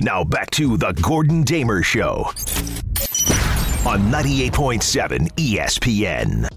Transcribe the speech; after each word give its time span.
Now 0.00 0.24
back 0.24 0.50
to 0.52 0.76
the 0.76 0.92
Gordon 1.02 1.42
Damer 1.42 1.82
Show 1.82 2.24
on 3.86 4.10
98.7 4.10 5.30
ESPN. 5.34 6.48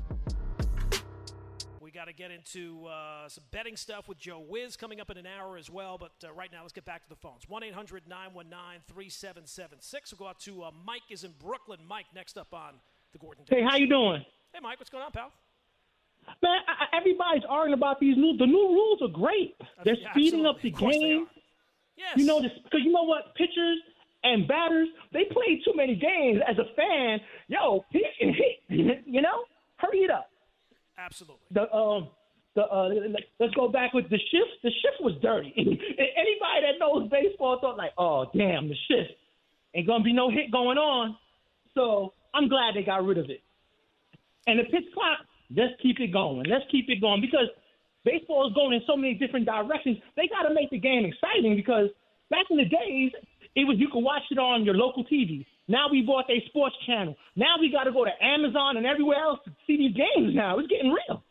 We 1.81 1.91
got 1.91 2.05
to 2.05 2.13
get 2.13 2.31
into 2.31 2.85
uh, 2.85 3.27
some 3.27 3.43
betting 3.51 3.75
stuff 3.75 4.07
with 4.07 4.17
Joe 4.17 4.43
Wiz 4.47 4.77
coming 4.77 5.01
up 5.01 5.09
in 5.09 5.17
an 5.17 5.25
hour 5.27 5.57
as 5.57 5.69
well. 5.69 5.97
But 5.97 6.11
uh, 6.25 6.31
right 6.33 6.51
now, 6.53 6.61
let's 6.61 6.71
get 6.73 6.85
back 6.85 7.03
to 7.03 7.09
the 7.09 7.15
phones. 7.17 7.43
1 7.49 7.63
800 7.63 8.07
919 8.07 8.81
3776. 8.87 10.11
We'll 10.13 10.17
go 10.25 10.29
out 10.29 10.39
to 10.41 10.63
uh, 10.63 10.71
Mike 10.85 11.01
is 11.09 11.23
in 11.25 11.33
Brooklyn. 11.43 11.79
Mike, 11.87 12.05
next 12.15 12.37
up 12.37 12.53
on 12.53 12.75
the 13.11 13.17
Gordon 13.19 13.43
Damer 13.45 13.61
Hey, 13.61 13.67
how 13.69 13.75
you 13.75 13.89
doing? 13.89 14.23
Hey, 14.53 14.59
Mike, 14.61 14.79
what's 14.79 14.89
going 14.89 15.03
on, 15.03 15.11
pal? 15.11 15.31
Man, 16.41 16.59
I, 16.67 16.85
I- 16.85 16.97
everybody's 16.97 17.43
arguing 17.49 17.77
about 17.77 17.99
these 17.99 18.15
new. 18.15 18.37
The 18.37 18.45
new 18.45 18.69
rules 18.69 19.01
are 19.01 19.09
great. 19.11 19.55
They're 19.83 19.95
Yeah, 19.95 20.11
speeding 20.11 20.45
up 20.45 20.61
the. 20.61 20.69
Of 20.69 20.75
course 20.75 20.95
they 20.95 20.99
game. 21.01 21.27
Yes. 21.97 22.17
You 22.17 22.25
know 22.25 22.41
this 22.41 22.51
because 22.63 22.81
you 22.83 22.91
know 22.91 23.03
what? 23.03 23.35
Pitchers 23.35 23.79
and 24.23 24.47
batters 24.47 24.87
they 25.11 25.25
play 25.25 25.61
too 25.63 25.73
many 25.75 25.95
games. 25.95 26.41
As 26.47 26.57
a 26.57 26.73
fan, 26.75 27.19
yo, 27.47 27.85
hit 27.91 28.03
and 28.21 28.35
hit. 28.35 29.03
You 29.05 29.21
know, 29.21 29.43
hurry 29.77 29.99
it 29.99 30.11
up. 30.11 30.29
Absolutely. 30.97 31.45
The 31.51 31.73
um. 31.73 32.09
The, 32.55 32.61
uh, 32.61 32.87
let's 33.39 33.53
go 33.55 33.67
back 33.67 33.95
with 33.95 34.11
the 34.11 34.19
shift. 34.29 34.61
The 34.61 34.69
shift 34.69 35.01
was 35.01 35.15
dirty. 35.23 35.51
Anybody 35.57 36.61
that 36.61 36.77
knows 36.79 37.09
baseball 37.09 37.57
thought 37.59 37.77
like, 37.77 37.93
oh 37.97 38.27
damn, 38.37 38.69
the 38.69 38.75
shift 38.87 39.17
ain't 39.73 39.87
gonna 39.87 40.03
be 40.03 40.13
no 40.13 40.29
hit 40.29 40.51
going 40.51 40.77
on. 40.77 41.17
So 41.73 42.13
I'm 42.33 42.47
glad 42.47 42.75
they 42.75 42.83
got 42.83 43.03
rid 43.03 43.17
of 43.17 43.29
it. 43.31 43.41
And 44.45 44.59
the 44.59 44.63
pitch 44.65 44.85
clock, 44.93 45.19
let's 45.55 45.73
keep 45.81 45.99
it 45.99 46.11
going. 46.13 46.45
Let's 46.45 46.65
keep 46.69 46.89
it 46.89 47.01
going 47.01 47.21
because 47.21 47.47
baseball 48.05 48.47
is 48.47 48.53
going 48.53 48.73
in 48.73 48.81
so 48.87 48.95
many 48.95 49.13
different 49.15 49.45
directions. 49.45 49.97
They 50.15 50.27
got 50.27 50.47
to 50.47 50.53
make 50.53 50.69
the 50.69 50.79
game 50.79 51.05
exciting 51.05 51.55
because 51.55 51.89
back 52.29 52.45
in 52.49 52.57
the 52.57 52.65
days, 52.65 53.11
it 53.55 53.67
was 53.67 53.77
you 53.77 53.87
could 53.91 54.03
watch 54.03 54.23
it 54.31 54.37
on 54.37 54.63
your 54.63 54.75
local 54.75 55.03
TV. 55.05 55.45
Now 55.67 55.87
we 55.89 56.01
bought 56.01 56.29
a 56.29 56.43
sports 56.47 56.75
channel. 56.85 57.15
Now 57.35 57.55
we 57.59 57.71
got 57.71 57.85
to 57.85 57.91
go 57.91 58.03
to 58.05 58.11
Amazon 58.21 58.77
and 58.77 58.85
everywhere 58.85 59.21
else 59.21 59.39
to 59.45 59.51
see 59.65 59.77
these 59.77 59.95
games. 59.95 60.35
Now 60.35 60.59
it's 60.59 60.67
getting 60.67 60.91
real. 60.91 61.23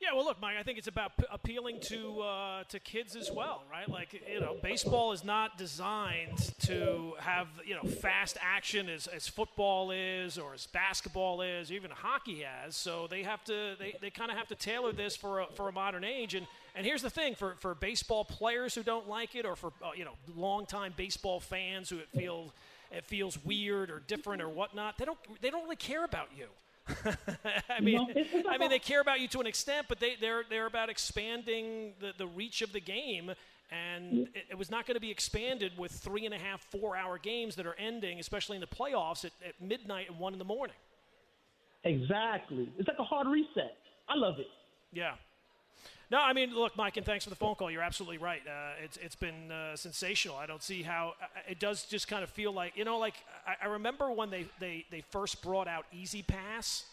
Yeah, 0.00 0.14
well, 0.14 0.24
look, 0.24 0.40
Mike. 0.40 0.56
I 0.56 0.62
think 0.62 0.78
it's 0.78 0.86
about 0.86 1.16
p- 1.16 1.24
appealing 1.28 1.80
to 1.80 2.20
uh, 2.20 2.64
to 2.68 2.78
kids 2.78 3.16
as 3.16 3.32
well, 3.32 3.64
right? 3.68 3.88
Like, 3.88 4.22
you 4.32 4.38
know, 4.38 4.56
baseball 4.62 5.10
is 5.10 5.24
not 5.24 5.58
designed 5.58 6.52
to 6.60 7.14
have 7.18 7.48
you 7.66 7.74
know 7.74 7.82
fast 7.82 8.36
action 8.40 8.88
as, 8.88 9.08
as 9.08 9.26
football 9.26 9.90
is, 9.90 10.38
or 10.38 10.54
as 10.54 10.66
basketball 10.66 11.40
is, 11.42 11.72
even 11.72 11.90
hockey 11.90 12.44
has. 12.44 12.76
So 12.76 13.08
they 13.08 13.24
have 13.24 13.42
to 13.44 13.74
they, 13.76 13.96
they 14.00 14.10
kind 14.10 14.30
of 14.30 14.36
have 14.36 14.46
to 14.48 14.54
tailor 14.54 14.92
this 14.92 15.16
for 15.16 15.40
a, 15.40 15.46
for 15.54 15.68
a 15.68 15.72
modern 15.72 16.04
age. 16.04 16.34
And 16.34 16.46
and 16.76 16.86
here's 16.86 17.02
the 17.02 17.10
thing 17.10 17.34
for 17.34 17.56
for 17.58 17.74
baseball 17.74 18.24
players 18.24 18.76
who 18.76 18.84
don't 18.84 19.08
like 19.08 19.34
it, 19.34 19.44
or 19.44 19.56
for 19.56 19.72
uh, 19.82 19.90
you 19.96 20.04
know 20.04 20.14
longtime 20.36 20.94
baseball 20.96 21.40
fans 21.40 21.90
who 21.90 21.98
it 21.98 22.08
feel 22.16 22.52
it 22.92 23.04
feels 23.04 23.44
weird 23.44 23.90
or 23.90 24.00
different 24.06 24.42
or 24.42 24.48
whatnot. 24.48 24.96
They 24.96 25.06
don't 25.06 25.18
they 25.40 25.50
don't 25.50 25.64
really 25.64 25.74
care 25.74 26.04
about 26.04 26.28
you. 26.38 26.46
I 27.68 27.80
mean, 27.80 27.94
know, 27.96 28.10
it's- 28.10 28.26
it's 28.32 28.48
I 28.48 28.58
mean, 28.58 28.70
they 28.70 28.78
care 28.78 29.00
about 29.00 29.20
you 29.20 29.28
to 29.28 29.40
an 29.40 29.46
extent, 29.46 29.86
but 29.88 30.00
they, 30.00 30.14
they're 30.20 30.42
they're 30.48 30.66
about 30.66 30.88
expanding 30.90 31.94
the, 32.00 32.12
the 32.16 32.26
reach 32.26 32.62
of 32.62 32.72
the 32.72 32.80
game, 32.80 33.32
and 33.70 34.28
it, 34.34 34.44
it 34.50 34.58
was 34.58 34.70
not 34.70 34.86
going 34.86 34.94
to 34.94 35.00
be 35.00 35.10
expanded 35.10 35.72
with 35.76 35.92
three 35.92 36.24
and 36.24 36.34
a 36.34 36.38
half, 36.38 36.62
four 36.70 36.96
hour 36.96 37.18
games 37.18 37.56
that 37.56 37.66
are 37.66 37.76
ending, 37.78 38.18
especially 38.20 38.56
in 38.56 38.60
the 38.60 38.66
playoffs 38.66 39.24
at, 39.24 39.32
at 39.46 39.60
midnight 39.60 40.08
and 40.08 40.18
one 40.18 40.32
in 40.32 40.38
the 40.38 40.44
morning. 40.44 40.76
Exactly. 41.84 42.68
It's 42.78 42.88
like 42.88 42.98
a 42.98 43.04
hard 43.04 43.26
reset. 43.28 43.76
I 44.08 44.14
love 44.16 44.38
it. 44.38 44.46
Yeah. 44.92 45.14
No, 46.10 46.18
I 46.22 46.32
mean, 46.32 46.54
look, 46.54 46.74
Mike, 46.76 46.96
and 46.96 47.04
thanks 47.04 47.24
for 47.24 47.30
the 47.30 47.36
phone 47.36 47.54
call. 47.54 47.70
You're 47.70 47.82
absolutely 47.82 48.16
right. 48.18 48.40
Uh, 48.46 48.82
it's 48.82 48.96
it's 48.96 49.14
been 49.16 49.52
uh, 49.52 49.76
sensational. 49.76 50.36
I 50.36 50.46
don't 50.46 50.62
see 50.62 50.82
how 50.82 51.14
uh, 51.22 51.26
it 51.48 51.58
does. 51.60 51.84
Just 51.84 52.08
kind 52.08 52.22
of 52.24 52.30
feel 52.30 52.50
like 52.52 52.76
you 52.76 52.84
know, 52.84 52.98
like 52.98 53.14
I, 53.46 53.66
I 53.66 53.68
remember 53.68 54.10
when 54.10 54.30
they, 54.30 54.46
they 54.58 54.86
they 54.90 55.02
first 55.10 55.42
brought 55.42 55.68
out 55.68 55.84
E-ZPass, 55.92 56.84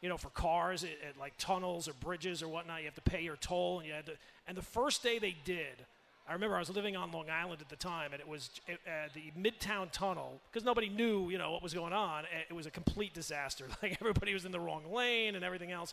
you 0.00 0.08
know, 0.08 0.16
for 0.16 0.30
cars 0.30 0.84
at, 0.84 0.90
at 1.06 1.18
like 1.20 1.34
tunnels 1.38 1.86
or 1.86 1.92
bridges 2.00 2.42
or 2.42 2.48
whatnot. 2.48 2.78
You 2.80 2.86
have 2.86 2.94
to 2.94 3.02
pay 3.02 3.20
your 3.22 3.36
toll, 3.36 3.80
and 3.80 3.86
you 3.88 3.92
had 3.94 4.06
to. 4.06 4.12
And 4.48 4.56
the 4.56 4.62
first 4.62 5.02
day 5.02 5.18
they 5.18 5.36
did, 5.44 5.84
I 6.26 6.32
remember 6.32 6.56
I 6.56 6.60
was 6.60 6.70
living 6.70 6.96
on 6.96 7.12
Long 7.12 7.28
Island 7.28 7.60
at 7.60 7.68
the 7.68 7.76
time, 7.76 8.12
and 8.14 8.20
it 8.20 8.26
was 8.28 8.48
uh, 8.70 8.72
the 9.12 9.32
Midtown 9.38 9.90
Tunnel 9.92 10.40
because 10.50 10.64
nobody 10.64 10.88
knew, 10.88 11.28
you 11.28 11.36
know, 11.36 11.52
what 11.52 11.62
was 11.62 11.74
going 11.74 11.92
on. 11.92 12.24
It- 12.24 12.46
It 12.48 12.54
was 12.54 12.64
a 12.66 12.70
complete 12.70 13.12
disaster. 13.12 13.66
Like 13.82 13.98
everybody 14.00 14.32
was 14.32 14.46
in 14.46 14.52
the 14.52 14.60
wrong 14.60 14.82
lane 14.90 15.34
and 15.34 15.44
everything 15.44 15.72
else. 15.72 15.92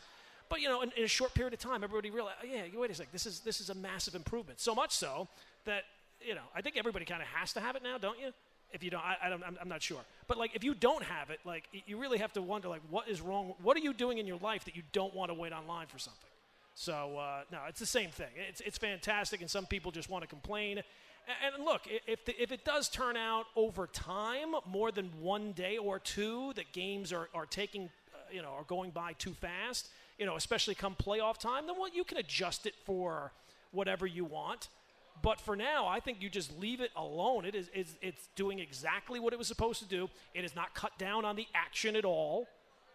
But 0.49 0.61
you 0.61 0.67
know, 0.67 0.81
in, 0.81 0.91
in 0.97 1.03
a 1.03 1.07
short 1.07 1.33
period 1.33 1.53
of 1.53 1.59
time, 1.59 1.83
everybody 1.83 2.09
realized, 2.09 2.37
oh, 2.43 2.47
yeah, 2.51 2.63
wait 2.75 2.91
a 2.91 2.93
second, 2.95 3.13
this 3.13 3.25
is 3.25 3.39
this 3.41 3.61
is 3.61 3.69
a 3.69 3.75
massive 3.75 4.15
improvement. 4.15 4.59
So 4.59 4.73
much 4.75 4.91
so 4.91 5.27
that 5.65 5.83
you 6.21 6.35
know, 6.35 6.41
I 6.53 6.61
think 6.61 6.77
everybody 6.77 7.05
kind 7.05 7.21
of 7.21 7.27
has 7.29 7.53
to 7.53 7.59
have 7.59 7.75
it 7.75 7.83
now, 7.83 7.97
don't 7.97 8.19
you? 8.19 8.31
If 8.71 8.83
you 8.83 8.91
don't, 8.91 9.03
I, 9.03 9.15
I 9.23 9.29
don't, 9.29 9.43
I'm, 9.43 9.57
I'm 9.61 9.69
not 9.69 9.81
sure. 9.81 10.01
But 10.27 10.37
like, 10.37 10.51
if 10.53 10.63
you 10.63 10.75
don't 10.75 11.03
have 11.03 11.31
it, 11.31 11.39
like, 11.43 11.63
you 11.87 11.97
really 11.97 12.19
have 12.19 12.33
to 12.33 12.41
wonder, 12.41 12.67
like, 12.67 12.81
what 12.89 13.07
is 13.07 13.19
wrong? 13.19 13.55
What 13.63 13.75
are 13.77 13.79
you 13.79 13.93
doing 13.93 14.19
in 14.19 14.27
your 14.27 14.37
life 14.37 14.65
that 14.65 14.75
you 14.75 14.83
don't 14.91 15.15
want 15.15 15.31
to 15.31 15.33
wait 15.33 15.53
online 15.53 15.87
for 15.87 15.97
something? 15.97 16.29
So 16.75 17.17
uh, 17.17 17.41
no, 17.51 17.59
it's 17.67 17.79
the 17.79 17.85
same 17.85 18.09
thing. 18.09 18.29
It's 18.35 18.61
it's 18.61 18.77
fantastic, 18.77 19.41
and 19.41 19.49
some 19.49 19.65
people 19.65 19.91
just 19.91 20.09
want 20.09 20.23
to 20.23 20.27
complain. 20.27 20.77
And, 20.77 21.55
and 21.55 21.65
look, 21.65 21.81
if 22.07 22.23
the, 22.25 22.41
if 22.41 22.51
it 22.51 22.63
does 22.63 22.89
turn 22.89 23.17
out 23.17 23.47
over 23.55 23.87
time, 23.87 24.55
more 24.65 24.91
than 24.91 25.09
one 25.19 25.51
day 25.51 25.77
or 25.77 25.99
two, 25.99 26.53
that 26.53 26.71
games 26.71 27.11
are 27.11 27.27
are 27.33 27.45
taking, 27.45 27.89
uh, 28.13 28.17
you 28.31 28.41
know, 28.41 28.49
are 28.49 28.63
going 28.63 28.91
by 28.91 29.13
too 29.13 29.33
fast, 29.33 29.89
you 30.19 30.25
know, 30.25 30.35
especially 30.35 30.75
come 30.75 30.95
playoff 30.95 31.37
time, 31.37 31.65
then 31.65 31.75
well, 31.79 31.89
you 31.89 32.03
can 32.03 32.17
adjust 32.17 32.65
it 32.65 32.75
for 32.85 33.31
whatever 33.71 34.05
you 34.05 34.25
want. 34.25 34.67
But 35.21 35.41
for 35.41 35.55
now, 35.55 35.87
I 35.87 35.99
think 35.99 36.21
you 36.21 36.29
just 36.29 36.57
leave 36.59 36.81
it 36.81 36.91
alone. 36.95 37.45
It 37.45 37.55
is, 37.55 37.69
is 37.73 37.95
it's 38.01 38.27
doing 38.35 38.59
exactly 38.59 39.19
what 39.19 39.33
it 39.33 39.39
was 39.39 39.47
supposed 39.47 39.81
to 39.81 39.87
do. 39.87 40.09
It 40.33 40.45
is 40.45 40.55
not 40.55 40.73
cut 40.73 40.97
down 40.97 41.25
on 41.25 41.35
the 41.35 41.47
action 41.53 41.95
at 41.95 42.05
all. 42.05 42.47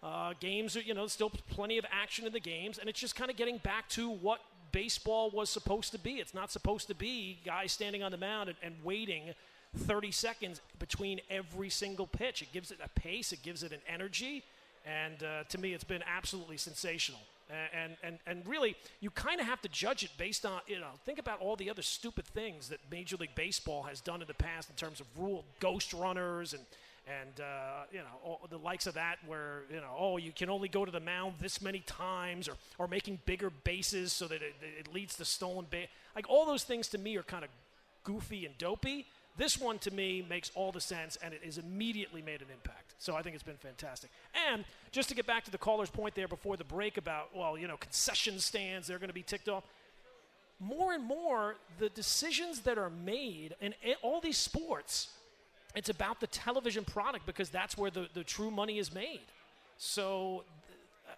Uh, 0.02 0.34
games 0.38 0.76
are, 0.76 0.80
you 0.82 0.94
know, 0.94 1.06
still 1.06 1.30
plenty 1.30 1.78
of 1.78 1.84
action 1.90 2.26
in 2.26 2.32
the 2.32 2.40
games, 2.40 2.78
and 2.78 2.88
it's 2.88 3.00
just 3.00 3.16
kind 3.16 3.30
of 3.30 3.36
getting 3.36 3.58
back 3.58 3.88
to 3.88 4.10
what 4.10 4.40
baseball 4.70 5.30
was 5.30 5.48
supposed 5.48 5.92
to 5.92 5.98
be. 5.98 6.14
It's 6.14 6.34
not 6.34 6.50
supposed 6.50 6.88
to 6.88 6.94
be 6.94 7.38
guys 7.44 7.72
standing 7.72 8.02
on 8.02 8.10
the 8.10 8.18
mound 8.18 8.50
and, 8.50 8.58
and 8.62 8.74
waiting 8.84 9.34
30 9.76 10.10
seconds 10.10 10.60
between 10.78 11.20
every 11.30 11.70
single 11.70 12.06
pitch. 12.06 12.42
It 12.42 12.52
gives 12.52 12.70
it 12.70 12.78
a 12.84 12.88
pace, 13.00 13.32
it 13.32 13.42
gives 13.42 13.62
it 13.62 13.72
an 13.72 13.80
energy, 13.88 14.44
and 14.84 15.22
uh, 15.22 15.44
to 15.48 15.58
me, 15.58 15.72
it's 15.72 15.84
been 15.84 16.02
absolutely 16.06 16.56
sensational. 16.56 17.20
And, 17.74 17.96
and, 18.02 18.18
and 18.26 18.46
really, 18.46 18.74
you 19.00 19.10
kind 19.10 19.38
of 19.38 19.46
have 19.46 19.60
to 19.62 19.68
judge 19.68 20.02
it 20.02 20.10
based 20.16 20.46
on, 20.46 20.60
you 20.66 20.80
know, 20.80 20.88
think 21.04 21.18
about 21.18 21.40
all 21.40 21.56
the 21.56 21.68
other 21.68 21.82
stupid 21.82 22.24
things 22.24 22.68
that 22.68 22.78
Major 22.90 23.16
League 23.16 23.34
Baseball 23.34 23.82
has 23.82 24.00
done 24.00 24.22
in 24.22 24.26
the 24.26 24.34
past 24.34 24.70
in 24.70 24.76
terms 24.76 24.98
of 24.98 25.06
rule 25.18 25.44
ghost 25.60 25.92
runners 25.92 26.54
and, 26.54 26.62
and 27.06 27.40
uh, 27.40 27.82
you 27.92 27.98
know, 27.98 28.38
the 28.48 28.56
likes 28.56 28.86
of 28.86 28.94
that 28.94 29.18
where, 29.26 29.64
you 29.70 29.76
know, 29.76 29.94
oh, 29.96 30.16
you 30.16 30.32
can 30.32 30.48
only 30.48 30.68
go 30.68 30.86
to 30.86 30.90
the 30.90 31.00
mound 31.00 31.34
this 31.38 31.60
many 31.60 31.80
times 31.80 32.48
or, 32.48 32.54
or 32.78 32.88
making 32.88 33.18
bigger 33.26 33.50
bases 33.50 34.12
so 34.12 34.26
that 34.26 34.40
it, 34.40 34.54
it 34.80 34.94
leads 34.94 35.14
to 35.16 35.24
stolen 35.26 35.66
base. 35.68 35.88
Like, 36.16 36.28
all 36.30 36.46
those 36.46 36.64
things 36.64 36.88
to 36.88 36.98
me 36.98 37.16
are 37.16 37.22
kind 37.22 37.44
of 37.44 37.50
goofy 38.04 38.46
and 38.46 38.56
dopey. 38.56 39.06
This 39.36 39.58
one 39.58 39.78
to 39.80 39.90
me 39.90 40.24
makes 40.28 40.52
all 40.54 40.70
the 40.70 40.80
sense, 40.80 41.18
and 41.22 41.34
it 41.34 41.42
has 41.44 41.58
immediately 41.58 42.22
made 42.22 42.40
an 42.40 42.48
impact. 42.52 42.94
So 42.98 43.16
I 43.16 43.22
think 43.22 43.34
it's 43.34 43.42
been 43.42 43.56
fantastic. 43.56 44.10
And 44.48 44.64
just 44.92 45.08
to 45.08 45.14
get 45.14 45.26
back 45.26 45.44
to 45.44 45.50
the 45.50 45.58
caller's 45.58 45.90
point 45.90 46.14
there 46.14 46.28
before 46.28 46.56
the 46.56 46.64
break 46.64 46.98
about, 46.98 47.30
well, 47.34 47.58
you 47.58 47.66
know, 47.66 47.76
concession 47.76 48.38
stands, 48.38 48.86
they're 48.86 48.98
going 48.98 49.08
to 49.08 49.14
be 49.14 49.22
ticked 49.22 49.48
off. 49.48 49.64
More 50.60 50.92
and 50.92 51.02
more, 51.02 51.56
the 51.78 51.88
decisions 51.88 52.60
that 52.60 52.78
are 52.78 52.90
made 52.90 53.56
in 53.60 53.74
all 54.02 54.20
these 54.20 54.38
sports, 54.38 55.08
it's 55.74 55.88
about 55.88 56.20
the 56.20 56.28
television 56.28 56.84
product 56.84 57.26
because 57.26 57.50
that's 57.50 57.76
where 57.76 57.90
the, 57.90 58.08
the 58.14 58.22
true 58.22 58.52
money 58.52 58.78
is 58.78 58.94
made. 58.94 59.26
So, 59.78 60.44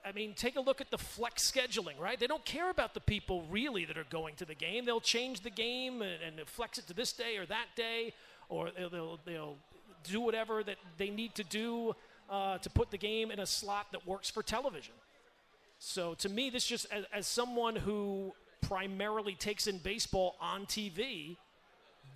I 0.06 0.12
mean, 0.12 0.34
take 0.34 0.54
a 0.54 0.60
look 0.60 0.80
at 0.80 0.90
the 0.92 0.98
flex 0.98 1.50
scheduling, 1.50 1.98
right? 1.98 2.18
They 2.18 2.28
don't 2.28 2.44
care 2.44 2.70
about 2.70 2.94
the 2.94 3.00
people 3.00 3.42
really 3.50 3.84
that 3.86 3.98
are 3.98 4.06
going 4.08 4.36
to 4.36 4.44
the 4.44 4.54
game. 4.54 4.84
They'll 4.84 5.00
change 5.00 5.40
the 5.40 5.50
game 5.50 6.00
and, 6.00 6.38
and 6.38 6.48
flex 6.48 6.78
it 6.78 6.86
to 6.86 6.94
this 6.94 7.12
day 7.12 7.36
or 7.38 7.46
that 7.46 7.66
day, 7.74 8.12
or 8.48 8.70
they'll, 8.70 8.88
they'll, 8.88 9.18
they'll 9.24 9.56
do 10.04 10.20
whatever 10.20 10.62
that 10.62 10.76
they 10.96 11.10
need 11.10 11.34
to 11.34 11.42
do 11.42 11.96
uh, 12.30 12.58
to 12.58 12.70
put 12.70 12.92
the 12.92 12.98
game 12.98 13.32
in 13.32 13.40
a 13.40 13.46
slot 13.46 13.88
that 13.90 14.06
works 14.06 14.30
for 14.30 14.44
television. 14.44 14.94
So 15.80 16.14
to 16.14 16.28
me, 16.28 16.50
this 16.50 16.64
just 16.64 16.86
as, 16.92 17.04
as 17.12 17.26
someone 17.26 17.74
who 17.74 18.32
primarily 18.60 19.34
takes 19.34 19.66
in 19.66 19.78
baseball 19.78 20.36
on 20.40 20.66
TV, 20.66 21.36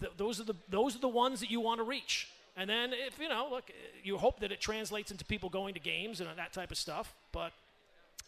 th- 0.01 0.13
those 0.17 0.41
are 0.41 0.45
the 0.45 0.55
those 0.71 0.97
are 0.97 1.01
the 1.01 1.09
ones 1.09 1.41
that 1.41 1.51
you 1.51 1.61
want 1.61 1.79
to 1.79 1.85
reach. 1.85 2.29
And 2.57 2.69
then 2.69 2.93
if 2.93 3.19
you 3.19 3.29
know, 3.29 3.49
look, 3.51 3.71
you 4.03 4.17
hope 4.17 4.41
that 4.41 4.51
it 4.51 4.61
translates 4.61 5.11
into 5.11 5.25
people 5.25 5.49
going 5.49 5.75
to 5.75 5.81
games 5.81 6.21
and 6.21 6.29
that 6.37 6.53
type 6.53 6.71
of 6.71 6.79
stuff. 6.79 7.15
But 7.33 7.53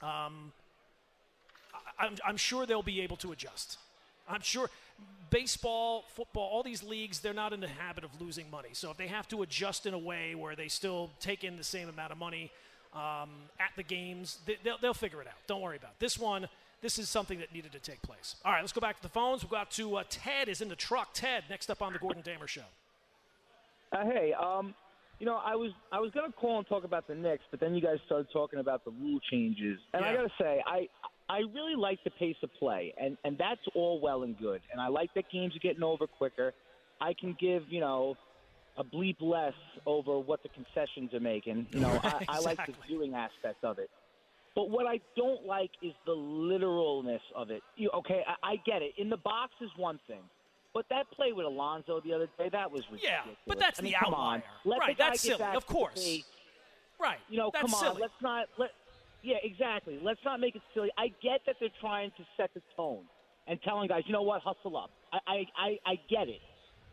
um, 0.02 0.52
I, 1.72 2.06
I'm, 2.06 2.16
I'm 2.26 2.36
sure 2.36 2.66
they'll 2.66 2.82
be 2.82 3.00
able 3.00 3.16
to 3.18 3.32
adjust. 3.32 3.78
I'm 4.28 4.40
sure 4.40 4.68
baseball, 5.30 6.04
football, 6.14 6.48
all 6.48 6.62
these 6.62 6.82
leagues, 6.82 7.20
they're 7.20 7.32
not 7.32 7.52
in 7.52 7.60
the 7.60 7.68
habit 7.68 8.04
of 8.04 8.10
losing 8.20 8.50
money. 8.50 8.68
So 8.72 8.90
if 8.90 8.96
they 8.96 9.06
have 9.06 9.26
to 9.28 9.42
adjust 9.42 9.86
in 9.86 9.94
a 9.94 9.98
way 9.98 10.34
where 10.34 10.54
they 10.54 10.68
still 10.68 11.10
take 11.20 11.42
in 11.44 11.56
the 11.56 11.64
same 11.64 11.88
amount 11.88 12.12
of 12.12 12.18
money 12.18 12.50
um, 12.94 13.30
at 13.58 13.70
the 13.76 13.82
games, 13.82 14.38
they, 14.46 14.58
they'll, 14.62 14.78
they'll 14.78 14.94
figure 14.94 15.20
it 15.22 15.26
out. 15.26 15.34
Don't 15.46 15.60
worry 15.60 15.76
about 15.76 15.92
it. 15.92 16.00
this 16.00 16.18
one. 16.18 16.48
This 16.82 16.98
is 16.98 17.08
something 17.08 17.38
that 17.38 17.54
needed 17.54 17.70
to 17.72 17.78
take 17.78 18.02
place. 18.02 18.34
All 18.44 18.50
right, 18.50 18.60
let's 18.60 18.72
go 18.72 18.80
back 18.80 18.96
to 18.96 19.02
the 19.02 19.08
phones. 19.08 19.44
We'll 19.44 19.50
go 19.50 19.56
out 19.56 19.70
to 19.72 19.98
uh, 19.98 20.04
Ted 20.10 20.48
is 20.48 20.60
in 20.60 20.68
the 20.68 20.74
truck. 20.74 21.10
Ted, 21.14 21.44
next 21.48 21.70
up 21.70 21.80
on 21.80 21.92
the 21.92 22.00
Gordon 22.00 22.22
Damer 22.22 22.48
Show. 22.48 22.62
Uh, 23.92 24.04
hey, 24.04 24.32
um, 24.32 24.74
you 25.22 25.26
know, 25.26 25.36
I 25.36 25.54
was 25.54 25.70
I 25.92 26.00
was 26.00 26.10
gonna 26.10 26.32
call 26.32 26.58
and 26.58 26.66
talk 26.66 26.82
about 26.82 27.06
the 27.06 27.14
Knicks, 27.14 27.44
but 27.52 27.60
then 27.60 27.76
you 27.76 27.80
guys 27.80 27.98
started 28.06 28.26
talking 28.32 28.58
about 28.58 28.84
the 28.84 28.90
rule 28.90 29.20
changes, 29.30 29.78
and 29.94 30.04
I 30.04 30.12
gotta 30.12 30.32
say, 30.36 30.60
I 30.66 30.88
I 31.28 31.42
really 31.54 31.76
like 31.76 32.02
the 32.02 32.10
pace 32.10 32.34
of 32.42 32.50
play, 32.58 32.92
and 33.00 33.16
and 33.22 33.38
that's 33.38 33.60
all 33.76 34.00
well 34.00 34.24
and 34.24 34.36
good, 34.36 34.60
and 34.72 34.80
I 34.80 34.88
like 34.88 35.14
that 35.14 35.30
games 35.30 35.54
are 35.54 35.60
getting 35.60 35.84
over 35.84 36.08
quicker. 36.08 36.54
I 37.00 37.14
can 37.14 37.36
give 37.38 37.62
you 37.68 37.78
know 37.78 38.16
a 38.76 38.82
bleep 38.82 39.18
less 39.20 39.54
over 39.86 40.18
what 40.18 40.42
the 40.42 40.48
concessions 40.48 41.14
are 41.14 41.20
making. 41.20 41.68
You 41.70 41.80
know, 41.82 42.00
I, 42.02 42.24
I 42.28 42.38
like 42.40 42.58
the 42.66 42.74
viewing 42.88 43.14
aspect 43.14 43.62
of 43.62 43.78
it. 43.78 43.90
But 44.56 44.70
what 44.70 44.88
I 44.88 44.98
don't 45.16 45.46
like 45.46 45.70
is 45.82 45.92
the 46.04 46.14
literalness 46.14 47.22
of 47.36 47.52
it. 47.52 47.62
You, 47.76 47.90
okay, 47.94 48.24
I, 48.26 48.54
I 48.54 48.56
get 48.66 48.82
it. 48.82 48.94
In 48.98 49.08
the 49.08 49.18
box 49.18 49.52
is 49.60 49.70
one 49.76 50.00
thing. 50.08 50.22
But 50.74 50.86
that 50.88 51.10
play 51.10 51.32
with 51.32 51.44
Alonso 51.46 52.00
the 52.00 52.14
other 52.14 52.28
day, 52.38 52.48
that 52.50 52.70
was 52.70 52.82
ridiculous. 52.90 53.26
Yeah, 53.26 53.32
but 53.46 53.58
that's 53.58 53.78
I 53.78 53.82
mean, 53.82 53.92
the 53.92 54.04
come 54.04 54.14
on. 54.14 54.36
outlier. 54.38 54.50
Let 54.64 54.80
Right, 54.80 54.96
the 54.96 55.04
that's 55.04 55.20
silly, 55.20 55.42
of 55.54 55.66
course. 55.66 56.22
Right. 57.00 57.18
You 57.28 57.36
know, 57.38 57.50
That's 57.52 57.62
come 57.62 57.74
on. 57.74 57.80
silly. 57.80 58.00
Let's 58.00 58.22
not 58.22 58.46
let. 58.58 58.70
Yeah, 59.22 59.36
exactly. 59.42 59.98
Let's 60.02 60.20
not 60.24 60.40
make 60.40 60.56
it 60.56 60.62
silly. 60.72 60.90
I 60.96 61.08
get 61.22 61.40
that 61.46 61.56
they're 61.60 61.68
trying 61.80 62.10
to 62.16 62.24
set 62.36 62.54
the 62.54 62.62
tone 62.76 63.02
and 63.46 63.60
telling 63.62 63.88
guys, 63.88 64.02
you 64.06 64.12
know 64.12 64.22
what, 64.22 64.40
hustle 64.42 64.76
up. 64.76 64.90
I, 65.12 65.18
I, 65.26 65.46
I, 65.56 65.78
I 65.92 65.94
get 66.08 66.28
it, 66.28 66.40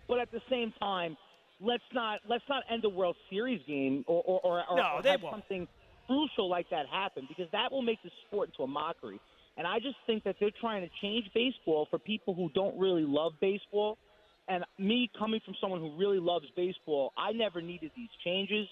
but 0.08 0.20
at 0.20 0.32
the 0.32 0.42
same 0.50 0.74
time, 0.80 1.16
let's 1.62 1.84
not 1.94 2.20
let's 2.28 2.44
not 2.50 2.64
end 2.70 2.84
a 2.86 2.90
World 2.90 3.16
Series 3.30 3.62
game 3.68 4.04
or 4.08 4.22
or, 4.26 4.40
or, 4.44 4.64
or, 4.70 4.78
No, 4.78 4.84
or 4.98 5.04
have 5.10 5.22
won't. 5.24 5.36
something 5.36 5.68
crucial 6.08 6.50
like 6.50 6.70
that 6.72 6.88
happen 6.88 7.26
because 7.30 7.48
that 7.52 7.72
will 7.72 7.84
make 7.84 8.02
the 8.04 8.10
sport 8.28 8.50
into 8.50 8.64
a 8.64 8.68
mockery. 8.68 9.20
And 9.60 9.68
I 9.68 9.80
just 9.80 9.98
think 10.08 10.24
that 10.24 10.38
they're 10.40 10.56
trying 10.62 10.84
to 10.84 10.90
change 11.02 11.30
baseball 11.36 11.86
for 11.92 12.00
people 12.00 12.34
who 12.34 12.50
don't 12.56 12.80
really 12.80 13.04
love 13.04 13.34
baseball. 13.42 13.98
And 14.48 14.64
me 14.80 15.12
coming 15.20 15.42
from 15.44 15.54
someone 15.60 15.82
who 15.82 15.98
really 15.98 16.18
loves 16.18 16.46
baseball, 16.56 17.12
I 17.18 17.34
never 17.34 17.62
needed 17.62 17.92
these 17.94 18.10
changes. 18.24 18.68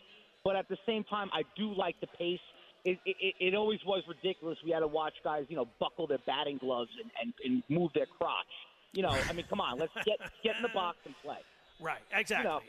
But 0.46 0.56
at 0.56 0.70
the 0.70 0.78
same 0.86 1.04
time, 1.04 1.30
I 1.34 1.44
do 1.58 1.74
like 1.74 2.00
the 2.00 2.08
pace. 2.18 2.40
It, 2.86 3.00
it, 3.06 3.36
it 3.38 3.54
always 3.54 3.82
was 3.86 4.02
ridiculous. 4.08 4.58
We 4.64 4.72
had 4.72 4.80
to 4.80 4.88
watch 4.88 5.14
guys, 5.26 5.46
you 5.50 5.58
know, 5.58 5.68
buckle 5.78 6.08
their 6.08 6.20
batting 6.26 6.58
gloves 6.58 6.92
and, 7.04 7.12
and, 7.22 7.34
and 7.44 7.64
move 7.68 7.92
their 7.94 8.06
crotch. 8.06 8.46
You 8.94 9.04
know, 9.04 9.10
I 9.10 9.34
mean, 9.34 9.46
come 9.50 9.60
on, 9.60 9.78
let's 9.78 9.92
get 10.06 10.20
get 10.42 10.56
in 10.56 10.62
the 10.62 10.70
box 10.70 11.00
and 11.04 11.14
play. 11.22 11.40
Right, 11.82 12.00
exactly. 12.14 12.50
know. 12.50 12.62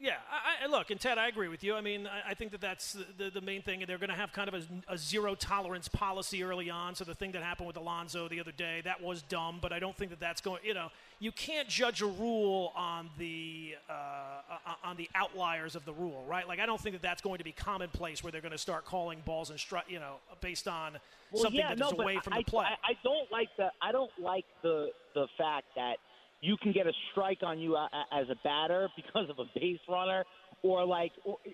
Uh, 0.00 0.04
Yeah, 0.04 0.16
I, 0.30 0.64
I, 0.64 0.66
look, 0.68 0.90
and 0.90 1.00
Ted, 1.00 1.18
I 1.18 1.26
agree 1.28 1.48
with 1.48 1.64
you. 1.64 1.74
I 1.74 1.80
mean, 1.80 2.06
I, 2.06 2.30
I 2.30 2.34
think 2.34 2.52
that 2.52 2.60
that's 2.60 2.92
the, 2.92 3.24
the, 3.24 3.30
the 3.30 3.40
main 3.40 3.62
thing. 3.62 3.82
They're 3.86 3.98
going 3.98 4.10
to 4.10 4.16
have 4.16 4.32
kind 4.32 4.48
of 4.48 4.54
a, 4.54 4.92
a 4.92 4.96
zero 4.96 5.34
tolerance 5.34 5.88
policy 5.88 6.42
early 6.44 6.70
on. 6.70 6.94
So 6.94 7.04
the 7.04 7.14
thing 7.14 7.32
that 7.32 7.42
happened 7.42 7.66
with 7.66 7.76
Alonso 7.76 8.28
the 8.28 8.38
other 8.40 8.52
day, 8.52 8.80
that 8.84 9.02
was 9.02 9.22
dumb, 9.22 9.58
but 9.60 9.72
I 9.72 9.80
don't 9.80 9.96
think 9.96 10.10
that 10.10 10.20
that's 10.20 10.40
going. 10.40 10.60
You 10.64 10.74
know, 10.74 10.88
you 11.18 11.32
can't 11.32 11.68
judge 11.68 12.00
a 12.02 12.06
rule 12.06 12.72
on 12.76 13.10
the 13.18 13.74
uh, 13.90 14.84
on 14.84 14.96
the 14.96 15.10
outliers 15.16 15.74
of 15.74 15.84
the 15.84 15.92
rule, 15.92 16.24
right? 16.28 16.46
Like, 16.46 16.60
I 16.60 16.66
don't 16.66 16.80
think 16.80 16.94
that 16.94 17.02
that's 17.02 17.22
going 17.22 17.38
to 17.38 17.44
be 17.44 17.52
commonplace 17.52 18.22
where 18.22 18.30
they're 18.30 18.40
going 18.40 18.52
to 18.52 18.58
start 18.58 18.84
calling 18.84 19.20
balls 19.24 19.50
and 19.50 19.58
strike, 19.58 19.86
you 19.88 19.98
know, 19.98 20.16
based 20.40 20.68
on 20.68 20.98
Well, 21.32 21.42
something 21.42 21.58
yeah, 21.58 21.70
that 21.70 21.78
no, 21.78 21.88
is 21.88 21.92
away 21.98 22.20
from 22.22 22.34
I, 22.34 22.38
the 22.38 22.44
play. 22.44 22.66
I, 22.66 22.92
I 22.92 22.96
don't 23.02 23.30
like 23.32 23.48
the 23.56 23.70
I 23.82 23.90
don't 23.90 24.12
like 24.22 24.44
the 24.62 24.90
the 25.14 25.26
fact 25.36 25.66
that 25.74 25.96
you 26.40 26.56
can 26.62 26.72
get 26.72 26.86
a 26.86 26.92
strike 27.12 27.38
on 27.42 27.58
you 27.58 27.76
a- 27.76 27.88
as 28.12 28.28
a 28.30 28.36
batter 28.44 28.88
because 28.96 29.28
of 29.30 29.38
a 29.38 29.44
base 29.58 29.80
runner, 29.88 30.24
or 30.62 30.84
like 30.84 31.12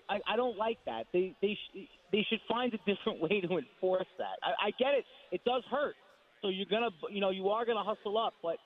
I, 0.09 0.35
don't 0.35 0.57
like 0.57 0.77
that. 0.85 1.05
They 1.13 1.35
they 1.41 1.57
they 2.11 2.25
should 2.29 2.41
find 2.47 2.73
a 2.73 2.77
different 2.77 3.21
way 3.21 3.41
to 3.41 3.57
enforce 3.57 4.07
that. 4.17 4.39
I, 4.43 4.67
I 4.67 4.71
get 4.79 4.93
it; 4.93 5.05
it 5.31 5.41
does 5.45 5.63
hurt. 5.69 5.95
So 6.41 6.49
you're 6.49 6.67
gonna 6.69 6.89
you 7.11 7.21
know 7.21 7.29
you 7.29 7.49
are 7.49 7.65
gonna 7.65 7.83
hustle 7.83 8.17
up, 8.17 8.33
but 8.41 8.57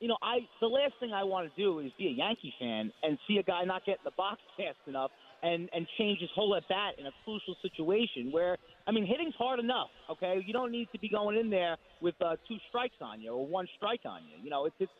you 0.00 0.08
know 0.08 0.16
I 0.22 0.38
the 0.60 0.66
last 0.66 0.94
thing 1.00 1.12
I 1.12 1.24
want 1.24 1.50
to 1.50 1.62
do 1.62 1.80
is 1.80 1.90
be 1.98 2.08
a 2.08 2.10
Yankee 2.10 2.54
fan 2.58 2.92
and 3.02 3.18
see 3.26 3.38
a 3.38 3.42
guy 3.42 3.64
not 3.64 3.84
get 3.84 3.98
in 3.98 4.04
the 4.04 4.12
box 4.16 4.40
fast 4.56 4.78
enough 4.86 5.10
and 5.42 5.68
and 5.72 5.86
change 5.98 6.20
his 6.20 6.30
whole 6.34 6.54
at 6.56 6.68
bat 6.68 6.94
in 6.98 7.06
a 7.06 7.12
crucial 7.24 7.54
situation 7.62 8.30
where 8.32 8.56
I 8.86 8.92
mean 8.92 9.06
hitting's 9.06 9.34
hard 9.36 9.60
enough. 9.60 9.88
Okay, 10.10 10.42
you 10.46 10.52
don't 10.52 10.72
need 10.72 10.88
to 10.92 10.98
be 10.98 11.08
going 11.08 11.36
in 11.36 11.50
there 11.50 11.76
with 12.00 12.14
uh, 12.24 12.36
two 12.46 12.56
strikes 12.68 12.96
on 13.00 13.20
you 13.20 13.32
or 13.32 13.46
one 13.46 13.66
strike 13.76 14.00
on 14.04 14.22
you. 14.24 14.42
You 14.42 14.50
know, 14.50 14.66
it's 14.66 14.76
it's 14.78 14.92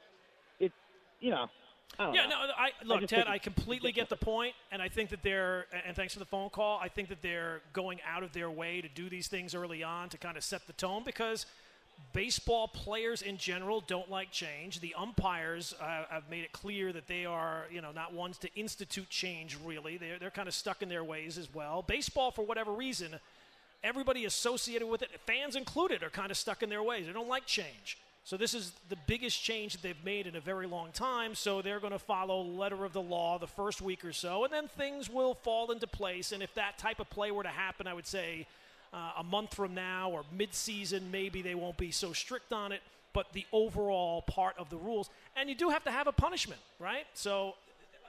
it's 0.61 0.75
you 1.21 1.31
know. 1.31 1.49
I 1.99 2.13
Yeah, 2.13 2.27
know. 2.27 2.31
no, 2.31 2.37
I 2.57 2.71
look, 2.85 3.01
just 3.01 3.11
Ted. 3.11 3.27
I 3.27 3.39
completely 3.39 3.93
get 3.93 4.09
the 4.09 4.17
point, 4.17 4.55
and 4.71 4.81
I 4.81 4.89
think 4.89 5.11
that 5.11 5.23
they're. 5.23 5.67
And 5.87 5.97
thanks 5.97 6.13
for 6.13 6.19
the 6.19 6.27
phone 6.27 6.51
call. 6.51 6.79
I 6.83 6.89
think 6.89 7.09
that 7.09 7.23
they're 7.23 7.61
going 7.73 8.01
out 8.07 8.23
of 8.23 8.33
their 8.33 8.51
way 8.51 8.81
to 8.81 8.89
do 8.89 9.09
these 9.09 9.27
things 9.29 9.55
early 9.55 9.83
on 9.83 10.09
to 10.11 10.19
kind 10.19 10.37
of 10.37 10.45
set 10.45 10.67
the 10.67 10.75
tone 10.75 11.03
because 11.05 11.47
baseball 12.13 12.69
players 12.69 13.23
in 13.23 13.37
general 13.37 13.81
don't 13.81 14.11
like 14.11 14.31
change. 14.31 14.81
The 14.81 14.95
umpires 14.95 15.75
uh, 15.81 16.05
have 16.11 16.31
made 16.31 16.45
it 16.45 16.53
clear 16.53 16.93
that 16.93 17.09
they 17.09 17.25
are, 17.25 17.65
you 17.73 17.81
know, 17.81 17.91
not 17.91 18.13
ones 18.13 18.39
to 18.39 18.55
institute 18.55 19.09
change. 19.09 19.57
Really, 19.65 19.97
they're 19.97 20.19
they're 20.19 20.31
kind 20.31 20.49
of 20.49 20.55
stuck 20.55 20.83
in 20.83 20.89
their 20.89 21.05
ways 21.05 21.39
as 21.39 21.53
well. 21.53 21.83
Baseball, 21.83 22.31
for 22.31 22.45
whatever 22.45 22.73
reason, 22.73 23.19
everybody 23.83 24.25
associated 24.25 24.87
with 24.87 25.03
it, 25.03 25.11
fans 25.27 25.57
included, 25.57 26.03
are 26.03 26.11
kind 26.11 26.31
of 26.31 26.37
stuck 26.37 26.63
in 26.63 26.69
their 26.69 26.83
ways. 26.83 27.07
They 27.07 27.13
don't 27.13 27.29
like 27.29 27.47
change. 27.47 27.99
So 28.29 28.37
this 28.37 28.53
is 28.53 28.73
the 28.91 28.99
biggest 29.07 29.43
change 29.43 29.73
that 29.73 29.81
they've 29.81 30.05
made 30.05 30.27
in 30.27 30.37
a 30.37 30.41
very 30.41 30.67
long 30.67 30.91
time. 30.93 31.35
So 31.35 31.63
they're 31.63 31.81
going 31.81 31.95
to 31.95 31.99
follow 31.99 32.43
letter 32.43 32.85
of 32.85 32.93
the 32.93 33.01
law 33.01 33.39
the 33.39 33.47
first 33.47 33.81
week 33.81 34.05
or 34.05 34.13
so, 34.13 34.45
and 34.45 34.53
then 34.53 34.69
things 34.77 35.09
will 35.09 35.33
fall 35.33 35.71
into 35.71 35.87
place. 35.87 36.33
And 36.33 36.43
if 36.43 36.53
that 36.53 36.77
type 36.77 37.01
of 37.01 37.09
play 37.09 37.31
were 37.31 37.43
to 37.43 37.49
happen, 37.49 37.87
I 37.87 37.95
would 37.95 38.07
say 38.07 38.47
uh, 38.93 39.13
a 39.17 39.25
month 39.25 39.55
from 39.55 39.75
now 39.75 40.11
or 40.11 40.25
mid-season, 40.31 41.11
maybe 41.11 41.41
they 41.41 41.55
won't 41.55 41.79
be 41.79 41.91
so 41.91 42.13
strict 42.13 42.53
on 42.53 42.71
it. 42.71 42.83
But 43.15 43.33
the 43.33 43.47
overall 43.51 44.21
part 44.21 44.57
of 44.59 44.69
the 44.69 44.77
rules, 44.77 45.09
and 45.35 45.49
you 45.49 45.55
do 45.55 45.71
have 45.71 45.85
to 45.85 45.91
have 45.91 46.07
a 46.07 46.13
punishment, 46.13 46.61
right? 46.79 47.07
So 47.15 47.55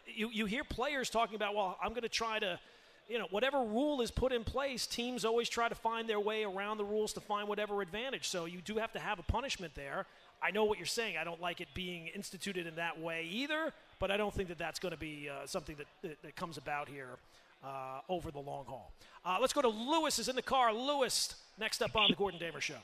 you, 0.05 0.29
you 0.33 0.47
hear 0.47 0.65
players 0.65 1.09
talking 1.09 1.37
about, 1.37 1.55
well, 1.55 1.77
I'm 1.81 1.91
going 1.91 2.01
to 2.01 2.09
try 2.09 2.39
to, 2.39 2.59
you 3.09 3.17
know, 3.17 3.27
whatever 3.31 3.59
rule 3.59 4.01
is 4.01 4.11
put 4.11 4.31
in 4.31 4.43
place, 4.43 4.85
teams 4.85 5.25
always 5.25 5.49
try 5.49 5.67
to 5.67 5.75
find 5.75 6.07
their 6.07 6.19
way 6.19 6.43
around 6.43 6.77
the 6.77 6.85
rules 6.85 7.11
to 7.13 7.19
find 7.19 7.47
whatever 7.47 7.81
advantage. 7.81 8.27
So 8.27 8.45
you 8.45 8.61
do 8.61 8.75
have 8.75 8.91
to 8.93 8.99
have 8.99 9.17
a 9.17 9.23
punishment 9.23 9.73
there. 9.73 10.05
I 10.41 10.51
know 10.51 10.63
what 10.63 10.77
you're 10.77 10.85
saying. 10.85 11.17
I 11.17 11.23
don't 11.23 11.41
like 11.41 11.59
it 11.59 11.67
being 11.73 12.07
instituted 12.07 12.67
in 12.67 12.75
that 12.75 12.99
way 12.99 13.27
either, 13.31 13.73
but 13.99 14.11
I 14.11 14.17
don't 14.17 14.33
think 14.33 14.47
that 14.49 14.59
that's 14.59 14.79
going 14.79 14.93
to 14.93 14.99
be 14.99 15.27
uh, 15.27 15.45
something 15.45 15.75
that, 15.77 15.87
that, 16.03 16.21
that 16.21 16.35
comes 16.35 16.57
about 16.57 16.87
here 16.87 17.17
uh, 17.63 18.01
over 18.07 18.29
the 18.31 18.39
long 18.39 18.65
haul. 18.65 18.91
Uh, 19.25 19.37
let's 19.41 19.53
go 19.53 19.61
to 19.61 19.67
Lewis 19.67 20.19
is 20.19 20.29
in 20.29 20.35
the 20.35 20.41
car. 20.41 20.71
Lewis, 20.71 21.35
next 21.59 21.81
up 21.81 21.95
on 21.95 22.09
the 22.09 22.15
Gordon 22.15 22.39
Damer 22.39 22.61
Show. 22.61 22.75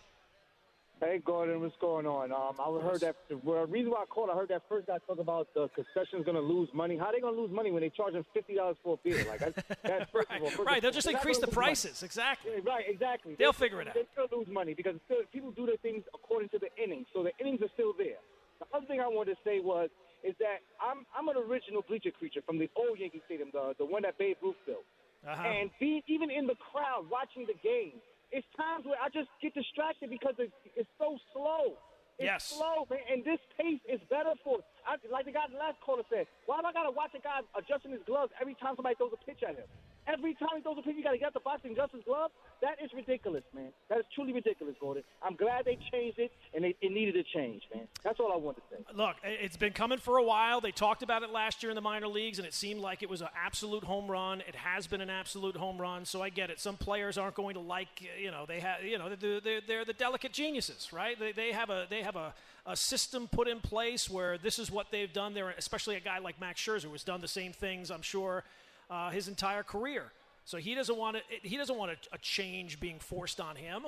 Hey 1.01 1.19
Gordon, 1.23 1.59
what's 1.59 1.75
going 1.81 2.05
on? 2.07 2.31
Um, 2.31 2.55
I 2.57 2.81
heard 2.81 3.01
that. 3.01 3.15
Well, 3.43 3.65
the 3.65 3.71
reason 3.71 3.91
why 3.91 4.03
I 4.03 4.05
called, 4.05 4.29
I 4.31 4.33
heard 4.35 4.47
that 4.47 4.63
first 4.69 4.87
guy 4.87 4.97
talk 5.05 5.19
about 5.19 5.47
the 5.53 5.67
concession's 5.75 6.23
going 6.23 6.35
to 6.39 6.41
lose 6.41 6.69
money. 6.73 6.97
How 6.97 7.07
are 7.07 7.11
they 7.11 7.19
going 7.19 7.35
to 7.35 7.41
lose 7.41 7.51
money 7.51 7.69
when 7.69 7.81
they 7.81 7.89
charge 7.89 8.13
them 8.13 8.25
fifty 8.33 8.55
dollars 8.55 8.77
for 8.81 8.93
a 8.95 8.97
beer? 9.03 9.25
Like 9.27 9.39
that's, 9.41 9.59
that's 9.83 10.09
first 10.15 10.31
of 10.31 10.41
all. 10.41 10.49
First 10.49 10.65
right, 10.65 10.77
of 10.77 10.81
they'll 10.83 10.91
just 10.95 11.07
increase 11.07 11.37
the 11.37 11.47
gonna 11.47 11.55
money. 11.55 11.65
prices. 11.67 12.01
Exactly. 12.01 12.51
Yeah, 12.55 12.71
right, 12.73 12.85
exactly. 12.87 13.35
They'll 13.37 13.51
They- 13.51 13.57
figure 13.57 13.81
it 13.81 13.89
out. 13.89 13.93
They 13.93 14.07
still 14.13 14.27
lose 14.39 14.47
money 14.47 14.73
because 14.73 14.95
still, 15.05 15.17
people 15.33 15.51
do 15.51 15.65
their 15.65 15.77
things 15.83 16.03
according 16.15 16.49
to 16.49 16.59
the 16.59 16.71
innings, 16.81 17.07
so 17.13 17.23
the 17.23 17.31
innings 17.43 17.61
are 17.61 17.69
still 17.73 17.91
there. 17.97 18.17
The 18.59 18.65
other 18.75 18.85
thing 18.87 19.01
I 19.01 19.07
wanted 19.07 19.35
to 19.35 19.37
say 19.43 19.59
was 19.59 19.89
is 20.23 20.33
that 20.39 20.63
I'm 20.79 21.05
I'm 21.11 21.27
an 21.27 21.35
original 21.37 21.83
bleacher 21.85 22.11
creature 22.17 22.41
from 22.45 22.57
the 22.57 22.69
old 22.75 22.97
Yankee 22.97 23.21
Stadium, 23.25 23.49
the 23.51 23.75
the 23.77 23.85
one 23.85 24.03
that 24.03 24.17
Babe 24.17 24.37
Ruth 24.41 24.55
built. 24.65 24.85
Uh-huh. 25.27 25.43
And 25.43 25.69
be, 25.79 26.03
even 26.07 26.31
in 26.31 26.47
the 26.47 26.55
crowd 26.71 27.09
watching 27.11 27.45
the 27.49 27.57
game, 27.61 27.97
it's 28.31 28.47
times 28.57 28.85
where 28.85 28.97
I 29.01 29.09
just 29.09 29.29
get 29.41 29.53
distracted 29.53 30.09
because 30.09 30.35
it, 30.39 30.51
it's 30.75 30.89
so 30.97 31.17
slow. 31.33 31.77
It's 32.17 32.31
Yes. 32.31 32.55
slow, 32.55 32.87
man, 32.89 33.03
and 33.11 33.19
this 33.27 33.39
pace 33.59 33.81
is 33.91 33.99
better 34.09 34.31
for. 34.43 34.63
I, 34.87 34.95
like 35.11 35.25
the 35.25 35.35
guy 35.35 35.43
in 35.45 35.53
the 35.53 35.59
last 35.59 35.81
caller 35.83 36.03
said, 36.07 36.27
why 36.47 36.61
do 36.61 36.67
I 36.67 36.71
gotta 36.71 36.91
watch 36.91 37.11
a 37.11 37.19
guy 37.19 37.43
adjusting 37.59 37.91
his 37.91 37.99
gloves 38.07 38.31
every 38.39 38.55
time 38.55 38.75
somebody 38.79 38.95
throws 38.95 39.11
a 39.11 39.19
pitch 39.25 39.43
at 39.43 39.59
him? 39.59 39.67
Every 40.07 40.33
time 40.35 40.49
he 40.55 40.61
throws 40.61 40.77
a 40.77 40.81
pitch, 40.81 40.95
you 40.97 41.03
gotta 41.03 41.17
get 41.17 41.33
the 41.33 41.39
box 41.39 41.61
and 41.63 41.75
his 41.75 42.03
glove. 42.03 42.31
That 42.61 42.77
is 42.83 42.91
ridiculous, 42.93 43.43
man. 43.53 43.69
That 43.89 43.99
is 43.99 44.05
truly 44.13 44.33
ridiculous, 44.33 44.75
Gordon. 44.79 45.03
I'm 45.21 45.35
glad 45.35 45.65
they 45.65 45.77
changed 45.91 46.19
it, 46.19 46.31
and 46.53 46.63
it, 46.65 46.77
it 46.81 46.91
needed 46.91 47.15
a 47.15 47.23
change, 47.23 47.63
man. 47.73 47.87
That's 48.03 48.19
all 48.19 48.31
I 48.31 48.37
wanted 48.37 48.61
to 48.69 48.77
say. 48.77 48.83
Look, 48.95 49.15
it's 49.23 49.57
been 49.57 49.73
coming 49.73 49.97
for 49.97 50.17
a 50.17 50.23
while. 50.23 50.61
They 50.61 50.71
talked 50.71 51.03
about 51.03 51.23
it 51.23 51.31
last 51.31 51.63
year 51.63 51.71
in 51.71 51.75
the 51.75 51.81
minor 51.81 52.07
leagues, 52.07 52.39
and 52.39 52.47
it 52.47 52.53
seemed 52.53 52.81
like 52.81 53.03
it 53.03 53.09
was 53.09 53.21
an 53.21 53.29
absolute 53.35 53.83
home 53.83 54.09
run. 54.09 54.41
It 54.41 54.55
has 54.55 54.87
been 54.87 55.01
an 55.01 55.09
absolute 55.09 55.55
home 55.55 55.79
run, 55.79 56.05
so 56.05 56.21
I 56.21 56.29
get 56.29 56.49
it. 56.49 56.59
Some 56.59 56.77
players 56.77 57.17
aren't 57.17 57.35
going 57.35 57.55
to 57.55 57.61
like, 57.61 57.87
uh, 58.01 58.19
you 58.19 58.31
know, 58.31 58.45
they 58.47 58.59
have, 58.59 58.83
you 58.83 58.97
know, 58.97 59.13
they're, 59.15 59.39
they're, 59.39 59.61
they're 59.67 59.85
the 59.85 59.93
delicate 59.93 60.33
geniuses, 60.33 60.93
right? 60.93 61.19
They, 61.19 61.31
they 61.31 61.51
have 61.51 61.69
a 61.69 61.87
they 61.89 62.03
have 62.03 62.15
a, 62.15 62.33
a 62.65 62.75
system 62.75 63.27
put 63.27 63.47
in 63.47 63.59
place 63.59 64.09
where 64.09 64.37
this 64.37 64.59
is 64.59 64.71
what 64.71 64.91
they've 64.91 65.11
done. 65.11 65.33
There, 65.33 65.49
especially 65.57 65.95
a 65.95 65.99
guy 65.99 66.19
like 66.19 66.39
Max 66.39 66.61
Scherzer, 66.61 66.85
who's 66.85 67.03
done 67.03 67.21
the 67.21 67.27
same 67.27 67.53
things, 67.53 67.91
I'm 67.91 68.01
sure, 68.01 68.43
uh, 68.89 69.09
his 69.09 69.27
entire 69.27 69.63
career. 69.63 70.11
So 70.45 70.57
he 70.57 70.75
doesn't 70.75 70.95
want 70.95 71.17
it. 71.17 71.23
He 71.41 71.57
doesn't 71.57 71.75
want 71.75 71.91
a, 71.91 71.95
a 72.13 72.17
change 72.19 72.79
being 72.79 72.99
forced 72.99 73.41
on 73.41 73.55
him. 73.55 73.87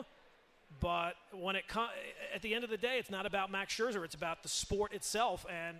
But 0.80 1.14
when 1.32 1.56
it 1.56 1.68
comes, 1.68 1.92
at 2.34 2.42
the 2.42 2.54
end 2.54 2.64
of 2.64 2.70
the 2.70 2.78
day, 2.78 2.98
it's 3.00 3.10
not 3.10 3.26
about 3.26 3.52
Max 3.52 3.74
Scherzer. 3.74 4.04
It's 4.04 4.16
about 4.16 4.44
the 4.44 4.50
sport 4.50 4.94
itself, 4.94 5.46
and 5.50 5.78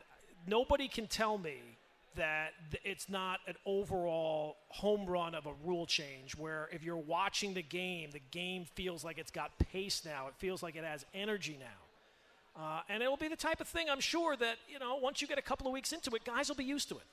nobody 0.48 0.88
can 0.88 1.08
tell 1.08 1.38
me 1.38 1.58
that 2.16 2.54
th- 2.72 2.82
it's 2.86 3.10
not 3.10 3.40
an 3.48 3.56
overall 3.66 4.56
home 4.70 5.06
run 5.06 5.36
of 5.36 5.46
a 5.46 5.54
rule 5.66 5.86
change. 5.86 6.38
Where 6.38 6.70
if 6.72 6.84
you're 6.84 6.96
watching 6.96 7.54
the 7.54 7.62
game, 7.62 8.12
the 8.12 8.22
game 8.32 8.66
feels 8.76 9.04
like 9.04 9.18
it's 9.18 9.32
got 9.32 9.52
pace 9.60 10.04
now. 10.06 10.28
It 10.28 10.36
feels 10.38 10.64
like 10.64 10.76
it 10.76 10.84
has 10.84 11.06
energy 11.14 11.60
now, 11.60 12.62
uh, 12.62 12.82
and 12.88 13.04
it 13.04 13.10
will 13.10 13.18
be 13.18 13.28
the 13.28 13.36
type 13.36 13.60
of 13.60 13.68
thing 13.68 13.90
I'm 13.90 14.00
sure 14.00 14.36
that 14.38 14.58
you 14.70 14.80
know 14.80 14.96
once 14.96 15.22
you 15.22 15.28
get 15.28 15.38
a 15.38 15.44
couple 15.44 15.68
of 15.68 15.74
weeks 15.74 15.92
into 15.92 16.12
it, 16.16 16.24
guys 16.24 16.48
will 16.50 16.56
be 16.56 16.64
used 16.64 16.88
to 16.90 16.96
it. 16.96 17.04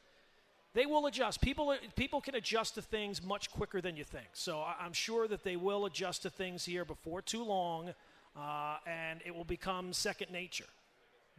They 0.75 0.87
will 0.87 1.07
adjust. 1.07 1.41
People 1.41 1.75
people 1.97 2.21
can 2.21 2.35
adjust 2.35 2.75
to 2.75 2.83
things 2.83 3.23
much 3.23 3.51
quicker 3.51 3.81
than 3.81 3.97
you 3.97 4.05
think. 4.05 4.27
So 4.33 4.63
I'm 4.63 4.93
sure 4.93 5.29
that 5.29 5.45
they 5.45 5.57
will 5.57 5.87
adjust 5.87 6.23
to 6.23 6.31
things 6.31 6.65
here 6.65 6.85
before 6.85 7.23
too 7.23 7.45
long, 7.45 7.95
uh, 8.37 8.77
and 8.87 9.21
it 9.25 9.35
will 9.35 9.45
become 9.45 9.93
second 9.93 10.31
nature. 10.31 10.67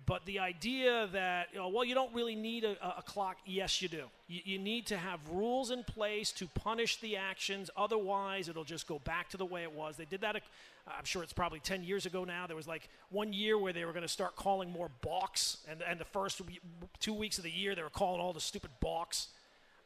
But 0.06 0.26
the 0.26 0.40
idea 0.40 1.08
that, 1.14 1.48
you 1.52 1.58
know, 1.58 1.70
well, 1.70 1.84
you 1.84 1.96
don't 1.96 2.14
really 2.14 2.36
need 2.36 2.64
a, 2.64 2.76
a 2.98 3.02
clock, 3.02 3.38
yes, 3.46 3.82
you 3.82 3.88
do. 3.88 4.04
You, 4.28 4.42
you, 4.44 4.60
need 4.60 4.86
to 4.88 4.98
have 4.98 5.20
rules 5.32 5.72
in 5.72 5.84
place 5.84 6.32
to 6.34 6.48
punish 6.48 6.98
the 6.98 7.18
actions. 7.18 7.72
Otherwise, 7.76 8.48
it'll 8.48 8.64
just 8.64 8.88
go 8.88 9.00
back 9.00 9.30
to 9.30 9.38
the 9.38 9.46
way 9.46 9.64
it 9.64 9.72
was. 9.72 9.98
They 9.98 10.06
did 10.06 10.22
that, 10.22 10.36
I'm 10.88 11.06
sure 11.06 11.24
it's 11.24 11.34
probably 11.34 11.60
10 11.60 11.84
years 11.84 12.06
ago 12.06 12.24
now. 12.24 12.46
There 12.46 12.56
was 12.56 12.68
like 12.68 12.88
one 13.10 13.34
year 13.34 13.58
where 13.58 13.74
they 13.74 13.84
were 13.84 13.94
going 13.94 14.04
to 14.04 14.08
start 14.08 14.36
calling 14.36 14.72
more 14.72 14.92
balks. 15.02 15.58
And, 15.68 15.82
and 15.82 16.00
the 16.00 16.06
first 16.06 16.40
two 17.00 17.14
weeks 17.14 17.40
of 17.40 17.44
the 17.44 17.52
year, 17.52 17.74
they 17.74 17.82
were 17.82 17.90
calling 17.90 18.22
all 18.22 18.34
the 18.34 18.40
stupid 18.40 18.70
balks. 18.82 19.30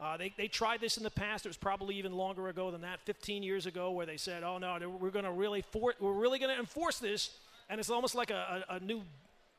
Uh, 0.01 0.17
they, 0.17 0.33
they 0.37 0.47
tried 0.47 0.81
this 0.81 0.97
in 0.97 1.03
the 1.03 1.09
past. 1.09 1.45
It 1.45 1.49
was 1.49 1.57
probably 1.57 1.95
even 1.95 2.13
longer 2.13 2.47
ago 2.49 2.71
than 2.71 2.81
that, 2.81 3.01
15 3.05 3.43
years 3.43 3.65
ago, 3.65 3.91
where 3.91 4.05
they 4.05 4.15
said, 4.15 4.43
"Oh 4.43 4.57
no, 4.57 4.77
we're 4.97 5.09
going 5.09 5.25
to 5.25 5.31
really 5.31 5.61
for- 5.61 5.93
we're 5.99 6.13
really 6.13 6.39
going 6.39 6.53
to 6.53 6.57
enforce 6.59 6.99
this," 6.99 7.31
and 7.69 7.81
it's 7.81 7.89
almost 7.89 8.15
like 8.15 8.31
a, 8.31 8.63
a, 8.69 8.75
a 8.75 8.79
new 8.79 9.01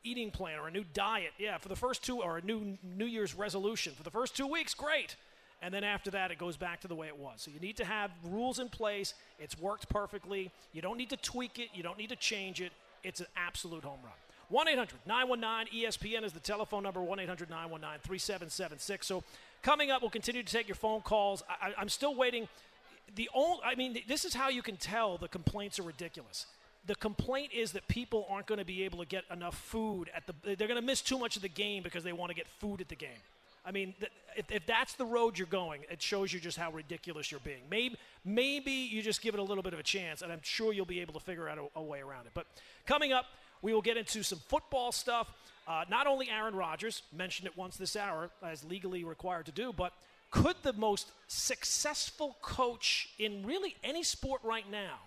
eating 0.03 0.31
plan 0.31 0.59
or 0.59 0.67
a 0.67 0.71
new 0.71 0.85
diet. 0.93 1.31
Yeah, 1.37 1.57
for 1.57 1.69
the 1.69 1.75
first 1.75 2.03
two, 2.03 2.21
or 2.21 2.37
a 2.37 2.41
new 2.41 2.77
New 2.83 3.05
Year's 3.05 3.35
resolution. 3.35 3.93
For 3.95 4.03
the 4.03 4.11
first 4.11 4.35
two 4.35 4.47
weeks, 4.47 4.73
great. 4.73 5.15
And 5.61 5.73
then 5.73 5.83
after 5.83 6.09
that, 6.11 6.31
it 6.31 6.39
goes 6.39 6.57
back 6.57 6.81
to 6.81 6.87
the 6.87 6.95
way 6.95 7.07
it 7.07 7.17
was. 7.17 7.41
So 7.41 7.51
you 7.51 7.59
need 7.59 7.77
to 7.77 7.85
have 7.85 8.09
rules 8.23 8.59
in 8.59 8.69
place. 8.69 9.13
It's 9.39 9.59
worked 9.59 9.89
perfectly. 9.89 10.51
You 10.73 10.81
don't 10.81 10.97
need 10.97 11.11
to 11.11 11.17
tweak 11.17 11.59
it, 11.59 11.69
you 11.73 11.83
don't 11.83 11.97
need 11.97 12.09
to 12.09 12.15
change 12.15 12.61
it. 12.61 12.71
It's 13.03 13.19
an 13.19 13.27
absolute 13.35 13.83
home 13.83 13.99
run. 14.03 14.13
1 14.49 14.67
800 14.67 14.99
919 15.05 15.83
ESPN 15.83 16.23
is 16.23 16.33
the 16.33 16.39
telephone 16.39 16.83
number 16.83 17.01
1 17.01 17.19
800 17.19 17.49
919 17.49 17.99
3776. 18.03 19.07
So 19.07 19.23
coming 19.61 19.91
up, 19.91 20.01
we'll 20.01 20.11
continue 20.11 20.43
to 20.43 20.51
take 20.51 20.67
your 20.67 20.75
phone 20.75 21.01
calls. 21.01 21.43
I, 21.49 21.79
am 21.79 21.89
still 21.89 22.15
waiting. 22.15 22.49
The 23.15 23.29
only, 23.33 23.59
I 23.63 23.75
mean, 23.75 23.97
this 24.07 24.25
is 24.25 24.33
how 24.33 24.49
you 24.49 24.61
can 24.61 24.77
tell 24.77 25.17
the 25.17 25.27
complaints 25.27 25.79
are 25.79 25.83
ridiculous 25.83 26.47
the 26.85 26.95
complaint 26.95 27.51
is 27.53 27.73
that 27.73 27.87
people 27.87 28.25
aren't 28.29 28.47
going 28.47 28.59
to 28.59 28.65
be 28.65 28.83
able 28.83 28.99
to 28.99 29.05
get 29.05 29.23
enough 29.31 29.55
food 29.55 30.09
at 30.15 30.25
the 30.25 30.33
they're 30.43 30.67
going 30.67 30.79
to 30.79 30.85
miss 30.85 31.01
too 31.01 31.19
much 31.19 31.35
of 31.35 31.41
the 31.41 31.49
game 31.49 31.83
because 31.83 32.03
they 32.03 32.13
want 32.13 32.29
to 32.29 32.35
get 32.35 32.47
food 32.59 32.81
at 32.81 32.89
the 32.89 32.95
game. 32.95 33.09
I 33.63 33.71
mean 33.71 33.93
if, 34.35 34.51
if 34.51 34.65
that's 34.65 34.93
the 34.93 35.05
road 35.05 35.37
you're 35.37 35.47
going 35.47 35.81
it 35.89 36.01
shows 36.01 36.33
you 36.33 36.39
just 36.39 36.57
how 36.57 36.71
ridiculous 36.71 37.31
you're 37.31 37.41
being. 37.41 37.61
Maybe 37.69 37.97
maybe 38.25 38.71
you 38.71 39.01
just 39.01 39.21
give 39.21 39.35
it 39.35 39.39
a 39.39 39.43
little 39.43 39.63
bit 39.63 39.73
of 39.73 39.79
a 39.79 39.83
chance 39.83 40.21
and 40.21 40.31
i'm 40.31 40.41
sure 40.41 40.73
you'll 40.73 40.85
be 40.85 41.01
able 41.01 41.13
to 41.13 41.19
figure 41.19 41.47
out 41.47 41.57
a, 41.57 41.79
a 41.79 41.83
way 41.83 42.01
around 42.01 42.25
it. 42.25 42.31
But 42.33 42.47
coming 42.85 43.13
up 43.13 43.25
we 43.61 43.73
will 43.73 43.83
get 43.83 43.95
into 43.95 44.23
some 44.23 44.39
football 44.47 44.91
stuff. 44.91 45.31
Uh, 45.67 45.85
not 45.89 46.07
only 46.07 46.29
aaron 46.29 46.55
rodgers 46.55 47.03
mentioned 47.15 47.47
it 47.47 47.55
once 47.55 47.77
this 47.77 47.95
hour 47.95 48.31
as 48.43 48.63
legally 48.63 49.03
required 49.03 49.45
to 49.45 49.51
do 49.51 49.71
but 49.71 49.93
could 50.31 50.55
the 50.63 50.73
most 50.73 51.11
successful 51.27 52.37
coach 52.41 53.09
in 53.19 53.45
really 53.45 53.75
any 53.83 54.01
sport 54.01 54.41
right 54.43 54.69
now 54.71 54.97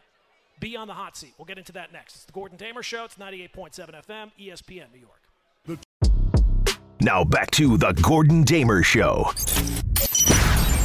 be 0.61 0.77
on 0.77 0.87
the 0.87 0.95
hot 0.95 1.17
seat. 1.17 1.35
We'll 1.39 1.47
get 1.47 1.59
into 1.59 1.73
that 1.73 1.93
next. 1.93 2.17
It's 2.17 2.25
the 2.25 2.33
Gordon 2.33 2.57
Damer 2.57 2.83
Show. 2.83 3.05
It's 3.05 3.17
98.7 3.17 4.05
FM, 4.07 4.31
ESPN, 4.41 4.87
New 4.93 5.01
York. 5.01 5.81
Now 7.01 7.25
back 7.25 7.51
to 7.53 7.77
the 7.77 7.93
Gordon 7.93 8.45
Damer 8.45 8.83
Show 8.83 9.25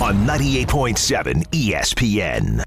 on 0.01 0.25
98.7 0.25 1.47
ESPN. 1.49 2.63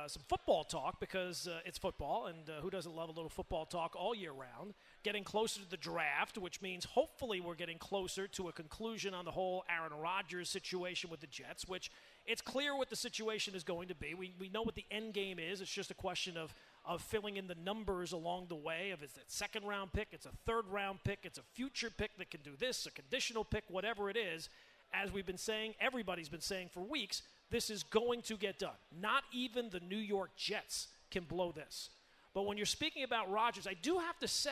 Uh, 0.00 0.08
some 0.08 0.22
football 0.28 0.64
talk 0.64 0.98
because 0.98 1.46
uh, 1.46 1.58
it's 1.66 1.76
football, 1.76 2.26
and 2.26 2.48
uh, 2.48 2.60
who 2.62 2.70
doesn't 2.70 2.94
love 2.94 3.08
a 3.08 3.12
little 3.12 3.28
football 3.28 3.66
talk 3.66 3.94
all 3.94 4.14
year 4.14 4.32
round? 4.32 4.74
Getting 5.02 5.24
closer 5.24 5.60
to 5.60 5.68
the 5.68 5.76
draft, 5.76 6.38
which 6.38 6.62
means 6.62 6.84
hopefully 6.84 7.40
we're 7.40 7.54
getting 7.54 7.78
closer 7.78 8.26
to 8.28 8.48
a 8.48 8.52
conclusion 8.52 9.12
on 9.12 9.24
the 9.24 9.30
whole 9.30 9.64
Aaron 9.68 9.92
Rodgers 9.92 10.48
situation 10.48 11.10
with 11.10 11.20
the 11.20 11.26
Jets, 11.26 11.68
which 11.68 11.90
it's 12.26 12.42
clear 12.42 12.76
what 12.76 12.90
the 12.90 12.96
situation 12.96 13.54
is 13.54 13.64
going 13.64 13.88
to 13.88 13.94
be. 13.94 14.14
We, 14.14 14.34
we 14.38 14.48
know 14.48 14.62
what 14.62 14.74
the 14.74 14.84
end 14.90 15.14
game 15.14 15.38
is. 15.38 15.60
It's 15.60 15.70
just 15.70 15.90
a 15.90 15.94
question 15.94 16.36
of, 16.36 16.54
of 16.84 17.02
filling 17.02 17.36
in 17.36 17.46
the 17.46 17.54
numbers 17.54 18.12
along 18.12 18.46
the 18.48 18.56
way. 18.56 18.90
Of 18.90 19.02
it's 19.02 19.16
a 19.16 19.20
second 19.26 19.64
round 19.64 19.92
pick, 19.92 20.08
it's 20.12 20.26
a 20.26 20.32
third 20.46 20.68
round 20.68 21.00
pick, 21.04 21.20
it's 21.24 21.38
a 21.38 21.42
future 21.54 21.90
pick 21.90 22.16
that 22.18 22.30
can 22.30 22.40
do 22.42 22.52
this, 22.58 22.86
a 22.86 22.90
conditional 22.90 23.44
pick, 23.44 23.64
whatever 23.68 24.10
it 24.10 24.16
is. 24.16 24.48
As 24.92 25.12
we've 25.12 25.26
been 25.26 25.38
saying, 25.38 25.74
everybody's 25.80 26.28
been 26.28 26.40
saying 26.40 26.70
for 26.72 26.80
weeks, 26.80 27.22
this 27.50 27.70
is 27.70 27.82
going 27.84 28.22
to 28.22 28.36
get 28.36 28.58
done. 28.58 28.78
Not 29.00 29.22
even 29.32 29.70
the 29.70 29.80
New 29.80 29.96
York 29.96 30.30
Jets 30.36 30.88
can 31.10 31.24
blow 31.24 31.52
this. 31.52 31.90
But 32.34 32.46
when 32.46 32.56
you're 32.56 32.66
speaking 32.66 33.02
about 33.02 33.30
Rodgers, 33.30 33.66
I 33.66 33.74
do 33.74 33.98
have 33.98 34.18
to 34.18 34.28
say, 34.28 34.50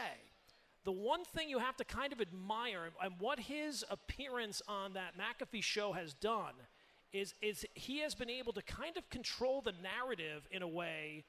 the 0.84 0.92
one 0.92 1.25
thing 1.25 1.50
you 1.50 1.58
have 1.58 1.76
to 1.76 1.84
kind 1.84 2.12
of 2.12 2.20
admire 2.20 2.90
and 3.02 3.12
what 3.18 3.40
his 3.40 3.84
appearance 3.90 4.62
on 4.68 4.94
that 4.94 5.14
McAfee 5.18 5.62
show 5.62 5.92
has 5.92 6.14
done– 6.14 6.54
is, 7.12 7.34
is 7.40 7.64
he 7.74 8.00
has 8.00 8.14
been 8.14 8.30
able 8.30 8.52
to 8.52 8.62
kind 8.62 8.96
of 8.96 9.08
control 9.10 9.60
the 9.60 9.72
narrative 9.82 10.46
in 10.50 10.62
a 10.62 10.68
way 10.68 11.24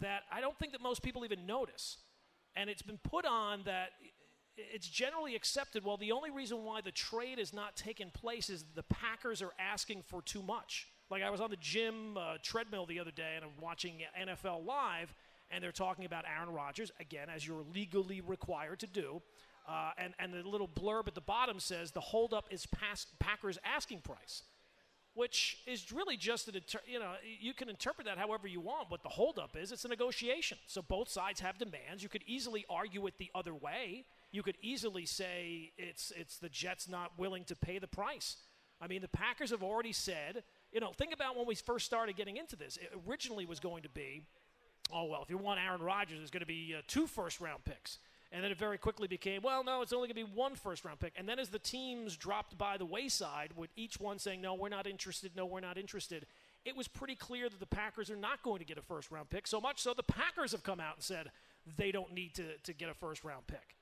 that 0.00 0.22
I 0.30 0.40
don't 0.40 0.58
think 0.58 0.72
that 0.72 0.82
most 0.82 1.02
people 1.02 1.24
even 1.24 1.46
notice. 1.46 1.98
And 2.54 2.68
it's 2.70 2.82
been 2.82 2.98
put 2.98 3.24
on 3.24 3.62
that 3.64 3.90
it's 4.56 4.88
generally 4.88 5.34
accepted. 5.34 5.84
Well, 5.84 5.96
the 5.96 6.12
only 6.12 6.30
reason 6.30 6.64
why 6.64 6.80
the 6.80 6.90
trade 6.90 7.38
is 7.38 7.52
not 7.52 7.76
taking 7.76 8.10
place 8.10 8.48
is 8.48 8.64
the 8.74 8.82
Packers 8.84 9.42
are 9.42 9.52
asking 9.58 10.02
for 10.06 10.22
too 10.22 10.42
much. 10.42 10.88
Like 11.10 11.22
I 11.22 11.30
was 11.30 11.40
on 11.40 11.50
the 11.50 11.56
gym 11.56 12.16
uh, 12.16 12.36
treadmill 12.42 12.86
the 12.86 12.98
other 12.98 13.10
day 13.10 13.34
and 13.36 13.44
I'm 13.44 13.62
watching 13.62 14.00
NFL 14.20 14.64
Live, 14.64 15.14
and 15.50 15.62
they're 15.62 15.72
talking 15.72 16.04
about 16.04 16.24
Aaron 16.26 16.52
Rodgers, 16.52 16.90
again, 16.98 17.28
as 17.34 17.46
you're 17.46 17.64
legally 17.74 18.20
required 18.20 18.80
to 18.80 18.86
do. 18.86 19.22
Uh, 19.68 19.90
and, 19.98 20.14
and 20.18 20.32
the 20.32 20.48
little 20.48 20.68
blurb 20.68 21.08
at 21.08 21.14
the 21.14 21.20
bottom 21.20 21.60
says 21.60 21.90
the 21.90 22.00
holdup 22.00 22.46
is 22.50 22.66
past 22.66 23.08
Packers' 23.18 23.58
asking 23.64 24.00
price 24.00 24.42
which 25.16 25.56
is 25.66 25.90
really 25.90 26.16
just 26.16 26.46
an, 26.46 26.60
you 26.86 26.98
know, 26.98 27.12
you 27.40 27.54
can 27.54 27.70
interpret 27.70 28.06
that 28.06 28.18
however 28.18 28.46
you 28.46 28.60
want. 28.60 28.90
What 28.90 29.02
the 29.02 29.08
holdup 29.08 29.56
is, 29.56 29.72
it's 29.72 29.86
a 29.86 29.88
negotiation. 29.88 30.58
So 30.66 30.82
both 30.82 31.08
sides 31.08 31.40
have 31.40 31.56
demands. 31.56 32.02
You 32.02 32.10
could 32.10 32.22
easily 32.26 32.66
argue 32.68 33.06
it 33.06 33.14
the 33.16 33.30
other 33.34 33.54
way. 33.54 34.04
You 34.30 34.42
could 34.42 34.58
easily 34.60 35.06
say 35.06 35.72
it's 35.78 36.12
it's 36.14 36.36
the 36.36 36.50
Jets 36.50 36.86
not 36.86 37.18
willing 37.18 37.44
to 37.44 37.56
pay 37.56 37.78
the 37.78 37.88
price. 37.88 38.36
I 38.78 38.88
mean, 38.88 39.00
the 39.00 39.08
Packers 39.08 39.50
have 39.52 39.62
already 39.62 39.92
said, 39.92 40.44
you 40.70 40.80
know, 40.80 40.92
think 40.92 41.14
about 41.14 41.34
when 41.34 41.46
we 41.46 41.54
first 41.54 41.86
started 41.86 42.14
getting 42.14 42.36
into 42.36 42.54
this. 42.54 42.76
It 42.76 42.92
originally 43.08 43.46
was 43.46 43.58
going 43.58 43.84
to 43.84 43.88
be, 43.88 44.20
oh 44.92 45.06
well, 45.06 45.22
if 45.22 45.30
you 45.30 45.38
want 45.38 45.60
Aaron 45.60 45.80
Rodgers, 45.80 46.18
there's 46.18 46.30
going 46.30 46.40
to 46.40 46.46
be 46.46 46.74
uh, 46.76 46.82
two 46.86 47.06
first 47.06 47.40
round 47.40 47.64
picks. 47.64 47.98
And 48.32 48.42
then 48.42 48.50
it 48.50 48.58
very 48.58 48.76
quickly 48.76 49.06
became, 49.06 49.42
well, 49.42 49.62
no, 49.62 49.82
it's 49.82 49.92
only 49.92 50.08
going 50.08 50.26
to 50.26 50.30
be 50.30 50.36
one 50.36 50.56
first 50.56 50.84
round 50.84 50.98
pick. 50.98 51.12
And 51.16 51.28
then 51.28 51.38
as 51.38 51.48
the 51.48 51.58
teams 51.58 52.16
dropped 52.16 52.58
by 52.58 52.76
the 52.76 52.84
wayside, 52.84 53.52
with 53.56 53.70
each 53.76 54.00
one 54.00 54.18
saying, 54.18 54.40
no, 54.40 54.54
we're 54.54 54.68
not 54.68 54.86
interested, 54.86 55.36
no, 55.36 55.46
we're 55.46 55.60
not 55.60 55.78
interested, 55.78 56.26
it 56.64 56.76
was 56.76 56.88
pretty 56.88 57.14
clear 57.14 57.48
that 57.48 57.60
the 57.60 57.66
Packers 57.66 58.10
are 58.10 58.16
not 58.16 58.42
going 58.42 58.58
to 58.58 58.64
get 58.64 58.78
a 58.78 58.82
first 58.82 59.10
round 59.10 59.30
pick. 59.30 59.46
So 59.46 59.60
much 59.60 59.80
so 59.80 59.94
the 59.94 60.02
Packers 60.02 60.52
have 60.52 60.64
come 60.64 60.80
out 60.80 60.96
and 60.96 61.04
said 61.04 61.30
they 61.76 61.92
don't 61.92 62.12
need 62.12 62.34
to, 62.34 62.58
to 62.64 62.72
get 62.72 62.88
a 62.88 62.94
first 62.94 63.24
round 63.24 63.46
pick. 63.46 63.76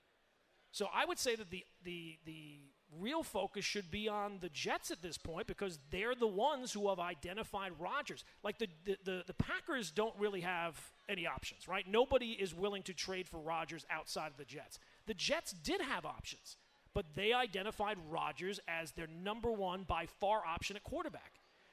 So 0.73 0.89
I 0.93 1.05
would 1.05 1.19
say 1.19 1.37
that 1.37 1.51
the, 1.51 1.65
the, 1.85 2.19
the 2.27 2.59
real 3.01 3.23
focus 3.23 3.65
should 3.65 3.91
be 3.91 4.09
on 4.09 4.39
the 4.41 4.49
Jets 4.49 4.91
at 4.91 5.03
this 5.03 5.19
point 5.19 5.47
because 5.47 5.79
they're 5.91 6.15
the 6.15 6.27
ones 6.27 6.73
who 6.73 6.89
have 6.89 6.99
identified 6.99 7.73
Rodgers. 7.79 8.25
Like 8.43 8.59
the, 8.59 8.69
the, 8.85 8.97
the, 9.05 9.23
the 9.27 9.35
Packers 9.35 9.91
don't 9.91 10.15
really 10.19 10.41
have 10.41 10.79
any 11.09 11.27
options, 11.27 11.69
right? 11.69 11.87
Nobody 11.89 12.33
is 12.33 12.55
willing 12.55 12.83
to 12.85 12.95
trade 12.95 13.29
for 13.29 13.39
Rodgers 13.39 13.87
outside 13.91 14.29
of 14.29 14.37
the 14.37 14.45
Jets. 14.45 14.79
The 15.07 15.15
Jets 15.15 15.53
did 15.53 15.81
have 15.81 16.05
options, 16.05 16.57
but 16.95 17.07
they 17.15 17.33
identified 17.33 17.99
Rodgers 18.11 18.61
as 18.69 18.93
their 18.93 19.09
number 19.23 19.53
one 19.53 19.85
by 19.85 20.07
far 20.07 20.43
option 20.47 20.77
at 20.77 20.85
quarterback. 20.85 21.33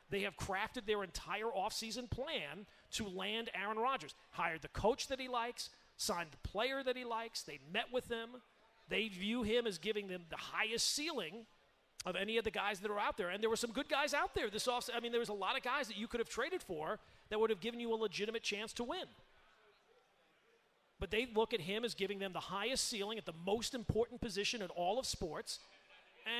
They 0.09 0.21
have 0.21 0.35
crafted 0.35 0.85
their 0.85 1.03
entire 1.03 1.45
offseason 1.45 2.09
plan 2.09 2.65
to 2.91 3.07
land 3.07 3.49
Aaron 3.55 3.77
Rodgers. 3.77 4.13
Hired 4.31 4.61
the 4.61 4.67
coach 4.67 5.07
that 5.07 5.21
he 5.21 5.29
likes, 5.29 5.69
signed 5.95 6.29
the 6.31 6.49
player 6.49 6.83
that 6.83 6.97
he 6.97 7.05
likes, 7.05 7.43
they 7.43 7.59
met 7.71 7.85
with 7.93 8.09
him. 8.09 8.41
They 8.91 9.07
view 9.07 9.43
him 9.43 9.65
as 9.65 9.77
giving 9.77 10.09
them 10.09 10.23
the 10.29 10.35
highest 10.35 10.93
ceiling 10.93 11.45
of 12.05 12.17
any 12.17 12.37
of 12.37 12.43
the 12.43 12.51
guys 12.51 12.81
that 12.81 12.91
are 12.91 12.99
out 12.99 13.15
there. 13.15 13.29
And 13.29 13.41
there 13.41 13.49
were 13.49 13.55
some 13.55 13.71
good 13.71 13.87
guys 13.87 14.13
out 14.13 14.35
there 14.35 14.49
this 14.49 14.67
offseason. 14.67 14.95
I 14.97 14.99
mean, 14.99 15.11
there 15.11 15.19
was 15.19 15.29
a 15.29 15.33
lot 15.33 15.55
of 15.55 15.63
guys 15.63 15.87
that 15.87 15.97
you 15.97 16.07
could 16.07 16.19
have 16.19 16.27
traded 16.27 16.61
for 16.61 16.99
that 17.29 17.39
would 17.39 17.49
have 17.49 17.61
given 17.61 17.79
you 17.79 17.93
a 17.93 17.95
legitimate 17.95 18.43
chance 18.43 18.73
to 18.73 18.83
win. 18.83 19.05
But 20.99 21.09
they 21.09 21.25
look 21.33 21.53
at 21.53 21.61
him 21.61 21.85
as 21.85 21.93
giving 21.95 22.19
them 22.19 22.33
the 22.33 22.41
highest 22.41 22.89
ceiling 22.89 23.17
at 23.17 23.25
the 23.25 23.33
most 23.45 23.73
important 23.73 24.19
position 24.19 24.61
in 24.61 24.67
all 24.71 24.99
of 24.99 25.05
sports. 25.05 25.59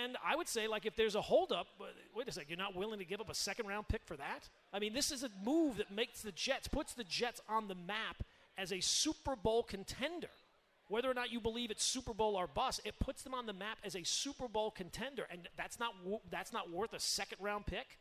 And 0.04 0.18
I 0.24 0.36
would 0.36 0.50
say, 0.50 0.68
like, 0.68 0.86
if 0.86 0.98
there's 0.98 1.16
a 1.16 1.22
holdup, 1.22 1.68
wait 2.14 2.28
a 2.28 2.32
second, 2.34 2.50
you're 2.50 2.58
not 2.58 2.76
willing 2.76 3.00
to 3.00 3.06
give 3.06 3.22
up 3.22 3.30
a 3.30 3.36
second 3.36 3.68
round 3.68 3.88
pick 3.88 4.02
for 4.04 4.18
that? 4.18 4.50
I 4.74 4.80
mean, 4.80 4.94
this 4.94 5.10
is 5.10 5.24
a 5.24 5.30
move 5.44 5.78
that 5.78 5.90
makes 5.90 6.22
the 6.22 6.34
Jets, 6.34 6.68
puts 6.68 6.94
the 6.94 7.06
Jets 7.06 7.40
on 7.48 7.70
the 7.70 7.76
map 7.76 8.24
as 8.58 8.74
a 8.74 8.82
Super 8.82 9.38
Bowl 9.38 9.64
contender. 9.64 10.30
Whether 10.92 11.10
or 11.10 11.14
not 11.14 11.32
you 11.32 11.40
believe 11.40 11.72
it's 11.72 11.86
Super 11.86 12.14
Bowl 12.14 12.36
or 12.36 12.48
bust, 12.48 12.82
it 12.84 13.00
puts 13.00 13.24
them 13.24 13.34
on 13.34 13.46
the 13.46 13.54
map 13.54 13.78
as 13.82 13.96
a 13.96 14.04
Super 14.04 14.50
Bowl 14.50 14.72
contender, 14.72 15.26
and 15.32 15.48
that's 15.56 15.80
not 15.80 15.94
that's 16.30 16.52
not 16.52 16.70
worth 16.70 16.92
a 16.92 17.00
second 17.00 17.38
round 17.40 17.66
pick. 17.66 17.98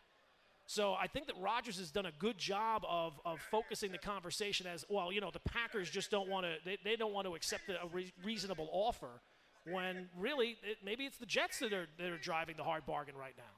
So 0.67 0.95
I 0.95 1.07
think 1.07 1.29
that 1.29 1.37
Rodgers 1.41 1.79
has 1.79 1.93
done 1.93 2.07
a 2.07 2.13
good 2.19 2.37
job 2.37 2.85
of, 2.89 3.21
of 3.25 3.41
focusing 3.49 3.93
the 3.93 3.99
conversation 3.99 4.67
as 4.67 4.85
well. 4.89 5.13
You 5.13 5.21
know, 5.21 5.31
the 5.33 5.39
Packers 5.39 5.89
just 5.89 6.11
don't 6.11 6.29
want 6.29 6.47
to 6.47 6.55
they, 6.65 6.79
they 6.83 6.97
don't 6.97 7.13
want 7.13 7.29
to 7.29 7.37
accept 7.37 7.69
a 7.69 7.87
re- 7.93 8.13
reasonable 8.25 8.69
offer. 8.73 9.21
when 9.71 10.09
really 10.19 10.57
it, 10.65 10.79
maybe 10.85 11.05
it's 11.05 11.19
the 11.19 11.27
Jets 11.27 11.61
that 11.61 11.73
are, 11.73 11.87
that 11.97 12.11
are 12.11 12.19
driving 12.19 12.57
the 12.57 12.65
hard 12.65 12.87
bargain 12.87 13.15
right 13.15 13.35
now. 13.37 13.55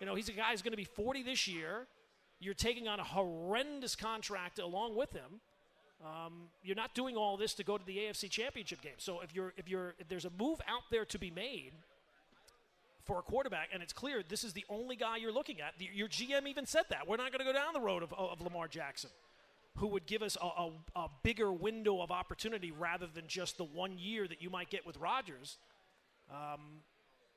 You 0.00 0.06
know, 0.06 0.16
he's 0.16 0.28
a 0.28 0.32
guy 0.32 0.50
who's 0.50 0.62
going 0.62 0.72
to 0.72 0.76
be 0.76 0.84
40 0.84 1.22
this 1.22 1.46
year. 1.46 1.86
You're 2.40 2.54
taking 2.54 2.88
on 2.88 2.98
a 2.98 3.04
horrendous 3.04 3.94
contract 3.94 4.58
along 4.58 4.96
with 4.96 5.12
him. 5.12 5.40
Um, 6.04 6.48
you're 6.62 6.76
not 6.76 6.94
doing 6.94 7.16
all 7.16 7.36
this 7.36 7.54
to 7.54 7.64
go 7.64 7.78
to 7.78 7.84
the 7.84 7.96
AFC 7.96 8.30
Championship 8.30 8.82
game. 8.82 8.98
So 8.98 9.20
if 9.20 9.34
you're 9.34 9.54
if 9.56 9.68
you're 9.68 9.94
if 9.98 10.08
there's 10.08 10.24
a 10.26 10.30
move 10.38 10.60
out 10.68 10.82
there 10.90 11.04
to 11.06 11.18
be 11.18 11.30
made 11.30 11.72
for 13.04 13.18
a 13.18 13.22
quarterback, 13.22 13.70
and 13.72 13.82
it's 13.82 13.92
clear 13.92 14.22
this 14.28 14.44
is 14.44 14.52
the 14.52 14.64
only 14.68 14.96
guy 14.96 15.16
you're 15.16 15.32
looking 15.32 15.60
at. 15.60 15.74
Your 15.78 16.08
GM 16.08 16.46
even 16.48 16.66
said 16.66 16.84
that 16.90 17.08
we're 17.08 17.16
not 17.16 17.32
going 17.32 17.38
to 17.38 17.44
go 17.44 17.52
down 17.52 17.72
the 17.72 17.80
road 17.80 18.02
of, 18.02 18.12
of 18.12 18.40
Lamar 18.42 18.68
Jackson, 18.68 19.10
who 19.76 19.86
would 19.88 20.06
give 20.06 20.22
us 20.22 20.36
a, 20.42 20.46
a, 20.46 20.70
a 20.96 21.08
bigger 21.22 21.52
window 21.52 22.02
of 22.02 22.10
opportunity 22.10 22.72
rather 22.72 23.06
than 23.06 23.24
just 23.26 23.56
the 23.56 23.64
one 23.64 23.96
year 23.96 24.26
that 24.28 24.42
you 24.42 24.50
might 24.50 24.70
get 24.70 24.84
with 24.84 24.98
Rodgers. 24.98 25.56
Um, 26.30 26.82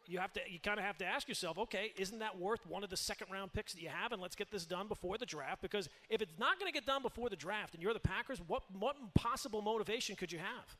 you 0.09 0.19
have 0.19 0.33
to 0.33 0.41
you 0.49 0.59
kind 0.59 0.79
of 0.79 0.85
have 0.85 0.97
to 0.97 1.05
ask 1.05 1.27
yourself, 1.27 1.57
okay, 1.57 1.93
isn't 1.97 2.19
that 2.19 2.37
worth 2.37 2.65
one 2.65 2.83
of 2.83 2.89
the 2.89 2.97
second 2.97 3.27
round 3.31 3.53
picks 3.53 3.73
that 3.73 3.81
you 3.81 3.89
have? 3.89 4.11
And 4.11 4.21
let's 4.21 4.35
get 4.35 4.51
this 4.51 4.65
done 4.65 4.87
before 4.87 5.17
the 5.17 5.25
draft. 5.25 5.61
Because 5.61 5.87
if 6.09 6.21
it's 6.21 6.33
not 6.39 6.59
going 6.59 6.71
to 6.71 6.73
get 6.73 6.85
done 6.85 7.01
before 7.01 7.29
the 7.29 7.35
draft, 7.35 7.75
and 7.75 7.83
you're 7.83 7.93
the 7.93 7.99
Packers, 7.99 8.41
what 8.45 8.63
what 8.77 8.95
possible 9.13 9.61
motivation 9.61 10.15
could 10.15 10.31
you 10.31 10.39
have? 10.39 10.77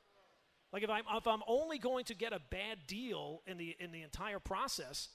Like 0.74 0.84
if 0.84 0.90
I'm 0.90 1.04
if 1.16 1.28
I'm 1.28 1.42
only 1.48 1.78
going 1.78 2.06
to 2.06 2.16
get 2.16 2.34
a 2.34 2.42
bad 2.50 2.80
deal 2.88 3.42
in 3.46 3.58
the 3.58 3.76
in 3.80 3.92
the 3.92 4.02
entire 4.02 4.40
process, 4.40 5.10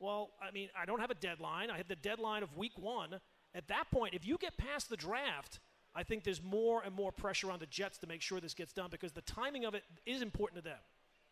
well, 0.00 0.30
I 0.42 0.50
mean, 0.50 0.68
I 0.80 0.86
don't 0.86 1.00
have 1.00 1.10
a 1.10 1.14
deadline. 1.14 1.70
I 1.70 1.76
have 1.76 1.88
the 1.88 1.96
deadline 1.96 2.42
of 2.42 2.56
week 2.56 2.78
one. 2.78 3.20
At 3.54 3.68
that 3.68 3.90
point, 3.90 4.14
if 4.14 4.26
you 4.26 4.38
get 4.38 4.56
past 4.56 4.88
the 4.88 4.96
draft, 4.96 5.60
I 5.94 6.02
think 6.02 6.24
there's 6.24 6.42
more 6.42 6.82
and 6.84 6.94
more 6.94 7.10
pressure 7.10 7.50
on 7.50 7.58
the 7.58 7.66
Jets 7.66 7.98
to 7.98 8.06
make 8.06 8.22
sure 8.22 8.40
this 8.40 8.54
gets 8.54 8.72
done 8.72 8.88
because 8.90 9.12
the 9.12 9.22
timing 9.22 9.64
of 9.64 9.74
it 9.74 9.82
is 10.06 10.22
important 10.22 10.62
to 10.62 10.68
them. 10.68 10.78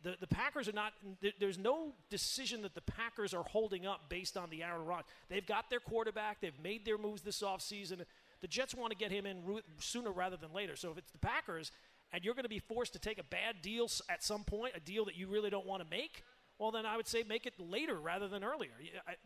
The, 0.02 0.16
the 0.20 0.26
Packers 0.26 0.68
are 0.68 0.72
not, 0.72 0.92
there's 1.40 1.58
no 1.58 1.94
decision 2.10 2.62
that 2.62 2.74
the 2.74 2.80
Packers 2.80 3.34
are 3.34 3.42
holding 3.42 3.86
up 3.86 4.08
based 4.08 4.36
on 4.36 4.50
the 4.50 4.62
Aaron 4.62 4.84
Rodgers. 4.84 5.06
They've 5.28 5.46
got 5.46 5.70
their 5.70 5.80
quarterback, 5.80 6.40
they've 6.40 6.58
made 6.62 6.84
their 6.84 6.98
moves 6.98 7.22
this 7.22 7.40
offseason. 7.42 8.02
The 8.40 8.48
Jets 8.48 8.74
want 8.74 8.92
to 8.92 8.96
get 8.96 9.10
him 9.10 9.26
in 9.26 9.42
sooner 9.78 10.12
rather 10.12 10.36
than 10.36 10.52
later. 10.52 10.76
So 10.76 10.90
if 10.90 10.98
it's 10.98 11.10
the 11.10 11.18
Packers 11.18 11.72
and 12.12 12.24
you're 12.24 12.34
going 12.34 12.44
to 12.44 12.48
be 12.48 12.58
forced 12.58 12.92
to 12.92 12.98
take 12.98 13.18
a 13.18 13.24
bad 13.24 13.62
deal 13.62 13.88
at 14.08 14.22
some 14.22 14.44
point, 14.44 14.74
a 14.76 14.80
deal 14.80 15.04
that 15.06 15.16
you 15.16 15.26
really 15.26 15.50
don't 15.50 15.66
want 15.66 15.82
to 15.82 15.88
make, 15.88 16.22
well, 16.58 16.70
then 16.70 16.86
I 16.86 16.96
would 16.96 17.06
say 17.08 17.22
make 17.22 17.46
it 17.46 17.54
later 17.58 17.98
rather 17.98 18.28
than 18.28 18.44
earlier. 18.44 18.70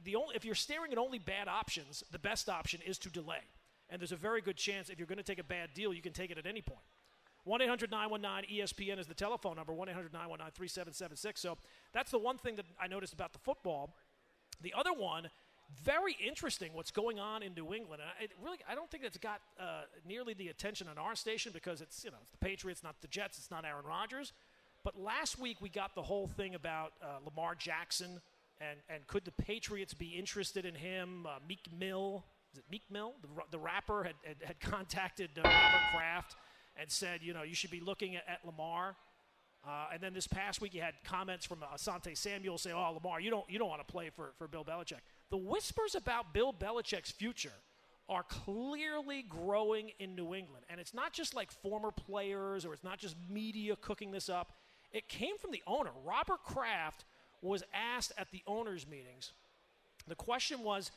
The 0.05 0.17
only, 0.17 0.35
if 0.35 0.45
you're 0.45 0.55
staring 0.55 0.93
at 0.93 0.99
only 0.99 1.19
bad 1.19 1.49
options, 1.49 2.03
the 2.11 2.19
best 2.19 2.49
option 2.49 2.81
is 2.87 2.99
to 2.99 3.11
delay. 3.11 3.43
And 3.89 4.01
there's 4.01 4.13
a 4.13 4.17
very 4.17 4.41
good 4.41 4.57
chance 4.57 4.89
if 4.89 4.99
you're 4.99 5.07
going 5.07 5.19
to 5.19 5.25
take 5.25 5.39
a 5.39 5.45
bad 5.45 5.71
deal, 5.75 5.93
you 5.93 6.03
can 6.03 6.13
take 6.13 6.31
it 6.31 6.39
at 6.39 6.47
any 6.47 6.63
point. 6.63 6.81
1 7.45 7.63
800 7.63 7.91
919 7.91 8.59
ESPN 8.59 8.99
is 8.99 9.07
the 9.07 9.15
telephone 9.15 9.57
number, 9.57 9.73
1 9.73 9.89
800 9.89 10.13
919 10.13 10.53
3776. 10.53 11.41
So 11.41 11.57
that's 11.93 12.11
the 12.11 12.19
one 12.19 12.39
thing 12.39 12.57
that 12.57 12.67
I 12.81 12.87
noticed 12.87 13.13
about 13.13 13.33
the 13.33 13.39
football. 13.39 13.95
The 14.63 14.75
other 14.77 14.93
one, 14.93 15.31
very 15.83 16.17
interesting 16.25 16.73
what's 16.75 16.91
going 16.91 17.19
on 17.19 17.43
in 17.43 17.55
New 17.55 17.73
England. 17.73 18.03
And 18.03 18.25
it 18.25 18.37
really, 18.43 18.59
I 18.69 18.75
don't 18.75 18.91
think 18.91 19.05
it's 19.05 19.19
got 19.19 19.41
uh, 19.59 19.83
nearly 20.07 20.35
the 20.35 20.49
attention 20.49 20.89
on 20.89 20.99
our 20.99 21.15
station 21.15 21.53
because 21.55 21.81
it's, 21.81 22.05
you 22.05 22.11
know, 22.11 22.19
it's 22.23 22.33
the 22.33 22.39
Patriots, 22.39 22.83
not 22.83 23.01
the 23.01 23.09
Jets, 23.09 23.39
it's 23.39 23.51
not 23.51 23.65
Aaron 23.65 23.87
Rodgers. 23.87 24.33
But 24.83 24.99
last 24.99 25.39
week 25.39 25.59
we 25.61 25.69
got 25.69 25.95
the 25.95 26.03
whole 26.03 26.27
thing 26.27 26.55
about 26.55 26.93
uh, 27.03 27.19
Lamar 27.25 27.55
Jackson 27.55 28.21
and, 28.61 28.79
and 28.91 29.07
could 29.07 29.25
the 29.25 29.33
Patriots 29.33 29.95
be 29.95 30.09
interested 30.09 30.67
in 30.67 30.75
him? 30.75 31.27
Uh, 31.27 31.39
Meek 31.49 31.67
Mill, 31.79 32.25
is 32.53 32.59
it 32.59 32.65
Meek 32.71 32.83
Mill? 32.91 33.15
The, 33.23 33.29
the 33.53 33.59
rapper 33.59 34.05
had, 34.05 34.15
had, 34.23 34.37
had 34.45 34.61
contacted 34.71 35.31
uh, 35.39 35.43
Robert 35.45 35.83
Kraft 35.95 36.37
and 36.77 36.91
said, 36.91 37.21
you 37.23 37.33
know, 37.33 37.43
you 37.43 37.55
should 37.55 37.71
be 37.71 37.81
looking 37.81 38.17
at, 38.17 38.25
at 38.29 38.45
Lamar. 38.45 38.97
Uh, 39.67 39.89
and 39.93 40.03
then 40.03 40.15
this 40.15 40.27
past 40.27 40.61
week, 40.61 40.73
you 40.75 40.81
had 40.81 40.95
comments 41.05 41.45
from 41.45 41.59
Asante 41.75 42.17
Samuel 42.17 42.57
saying, 42.57 42.75
"Oh, 42.75 42.93
Lamar, 42.95 43.21
you 43.21 43.31
don't 43.31 43.45
you 43.51 43.59
don't 43.59 43.69
want 43.69 43.87
to 43.87 43.93
play 43.93 44.09
for, 44.09 44.33
for 44.39 44.49
Bill 44.49 44.65
Belichick." 44.65 45.01
The 45.31 45.37
whispers 45.37 45.95
about 45.95 46.33
Bill 46.33 46.53
Belichick's 46.53 47.11
future 47.11 47.53
are 48.09 48.23
clearly 48.23 49.23
growing 49.29 49.91
in 49.99 50.15
New 50.17 50.35
England, 50.35 50.65
and 50.71 50.81
it's 50.81 50.95
not 50.95 51.13
just 51.13 51.35
like 51.35 51.51
former 51.51 51.91
players 51.91 52.65
or 52.65 52.73
it's 52.73 52.83
not 52.83 52.99
just 52.99 53.17
media 53.29 53.77
cooking 53.77 54.11
this 54.11 54.31
up. 54.31 54.55
It 54.93 55.09
came 55.09 55.37
from 55.37 55.53
the 55.53 55.63
owner. 55.67 55.91
Robert 56.05 56.43
Kraft 56.43 57.05
was 57.43 57.63
asked 57.75 58.13
at 58.19 58.31
the 58.33 58.43
owners' 58.47 58.87
meetings. 58.89 59.33
The 60.09 60.15
question 60.15 60.63
was, 60.63 60.91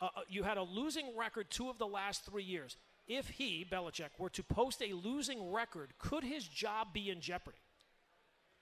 uh, 0.00 0.08
uh 0.14 0.20
you 0.28 0.42
had 0.42 0.58
a 0.58 0.62
losing 0.62 1.16
record 1.16 1.46
two 1.50 1.70
of 1.70 1.78
the 1.78 1.86
last 1.86 2.26
three 2.26 2.44
years 2.44 2.76
if 3.10 3.28
he, 3.28 3.66
Belichick, 3.68 4.10
were 4.18 4.30
to 4.30 4.44
post 4.44 4.80
a 4.80 4.92
losing 4.92 5.50
record, 5.50 5.94
could 5.98 6.22
his 6.22 6.46
job 6.46 6.94
be 6.94 7.10
in 7.10 7.20
jeopardy? 7.20 7.58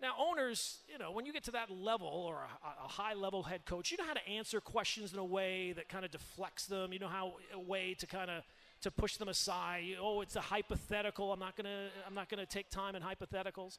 Now, 0.01 0.13
owners, 0.19 0.79
you 0.91 0.97
know, 0.97 1.11
when 1.11 1.27
you 1.27 1.35
get 1.35 1.45
to 1.45 1.51
that 1.51 1.71
level 1.71 2.07
or 2.07 2.37
a, 2.37 2.85
a, 2.85 2.89
high 2.89 3.13
level 3.13 3.43
head 3.43 3.67
coach, 3.67 3.91
you 3.91 3.99
know 3.99 4.05
how 4.05 4.15
to 4.15 4.27
answer 4.27 4.61
questions 4.61 5.13
in 5.13 5.19
a 5.19 5.25
way 5.25 5.73
that 5.73 5.91
kind 5.91 6.05
of 6.05 6.11
deflects 6.11 6.65
them. 6.65 6.95
You 6.95 6.99
know 6.99 7.09
how 7.09 7.35
a 7.53 7.61
way 7.61 7.95
to 7.99 8.07
kind 8.07 8.31
of 8.31 8.43
to 8.83 8.91
push 8.91 9.17
them 9.17 9.29
aside. 9.29 9.97
Oh, 10.01 10.21
it's 10.23 10.37
a 10.37 10.41
hypothetical. 10.41 11.33
I'm 11.33 11.41
not 11.41 11.57
gonna 11.57 11.89
I'm 12.07 12.15
not 12.15 12.29
gonna 12.29 12.47
take 12.47 12.71
time 12.71 12.95
in 12.95 13.03
hypotheticals. 13.03 13.79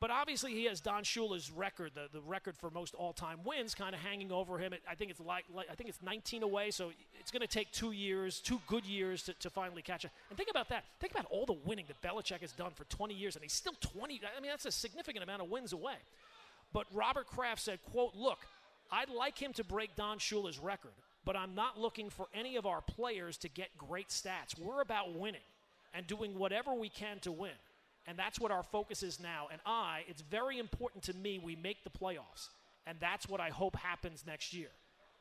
But 0.00 0.10
obviously, 0.10 0.54
he 0.54 0.64
has 0.64 0.80
Don 0.80 1.02
Shula's 1.02 1.50
record, 1.50 1.92
the, 1.94 2.08
the 2.10 2.22
record 2.22 2.56
for 2.56 2.70
most 2.70 2.94
all-time 2.94 3.40
wins, 3.44 3.74
kind 3.74 3.94
of 3.94 4.00
hanging 4.00 4.32
over 4.32 4.58
him. 4.58 4.72
I 4.90 4.94
think 4.94 5.10
it's 5.10 5.20
like, 5.20 5.44
like 5.54 5.66
I 5.70 5.74
think 5.74 5.90
it's 5.90 6.00
19 6.02 6.42
away, 6.42 6.70
so 6.70 6.90
it's 7.20 7.30
going 7.30 7.42
to 7.42 7.46
take 7.46 7.70
two 7.70 7.92
years, 7.92 8.40
two 8.40 8.62
good 8.66 8.86
years 8.86 9.22
to, 9.24 9.34
to 9.34 9.50
finally 9.50 9.82
catch 9.82 10.06
up. 10.06 10.10
And 10.30 10.38
think 10.38 10.48
about 10.48 10.70
that. 10.70 10.84
Think 11.00 11.12
about 11.12 11.26
all 11.26 11.44
the 11.44 11.56
winning 11.66 11.84
that 11.88 12.00
Belichick 12.00 12.40
has 12.40 12.52
done 12.52 12.70
for 12.74 12.84
20 12.84 13.12
years, 13.12 13.36
and 13.36 13.42
he's 13.42 13.52
still 13.52 13.74
20. 13.78 14.22
I 14.36 14.40
mean, 14.40 14.50
that's 14.50 14.64
a 14.64 14.72
significant 14.72 15.22
amount 15.22 15.42
of 15.42 15.50
wins 15.50 15.74
away. 15.74 15.96
But 16.72 16.86
Robert 16.94 17.26
Kraft 17.26 17.60
said, 17.60 17.78
"quote 17.92 18.14
Look, 18.14 18.38
I'd 18.90 19.10
like 19.10 19.36
him 19.36 19.52
to 19.54 19.64
break 19.64 19.96
Don 19.96 20.18
Shula's 20.18 20.58
record, 20.58 20.92
but 21.26 21.36
I'm 21.36 21.54
not 21.54 21.78
looking 21.78 22.08
for 22.08 22.26
any 22.32 22.56
of 22.56 22.64
our 22.64 22.80
players 22.80 23.36
to 23.38 23.50
get 23.50 23.76
great 23.76 24.08
stats. 24.08 24.58
We're 24.58 24.80
about 24.80 25.12
winning 25.12 25.42
and 25.92 26.06
doing 26.06 26.38
whatever 26.38 26.72
we 26.72 26.88
can 26.88 27.18
to 27.20 27.32
win." 27.32 27.52
And 28.06 28.18
that's 28.18 28.40
what 28.40 28.50
our 28.50 28.62
focus 28.62 29.02
is 29.02 29.20
now. 29.20 29.48
And 29.52 29.60
I, 29.66 30.04
it's 30.08 30.22
very 30.22 30.58
important 30.58 31.04
to 31.04 31.14
me 31.14 31.38
we 31.38 31.56
make 31.56 31.84
the 31.84 31.90
playoffs. 31.90 32.48
And 32.86 32.98
that's 32.98 33.28
what 33.28 33.40
I 33.40 33.50
hope 33.50 33.76
happens 33.76 34.24
next 34.26 34.52
year. 34.52 34.68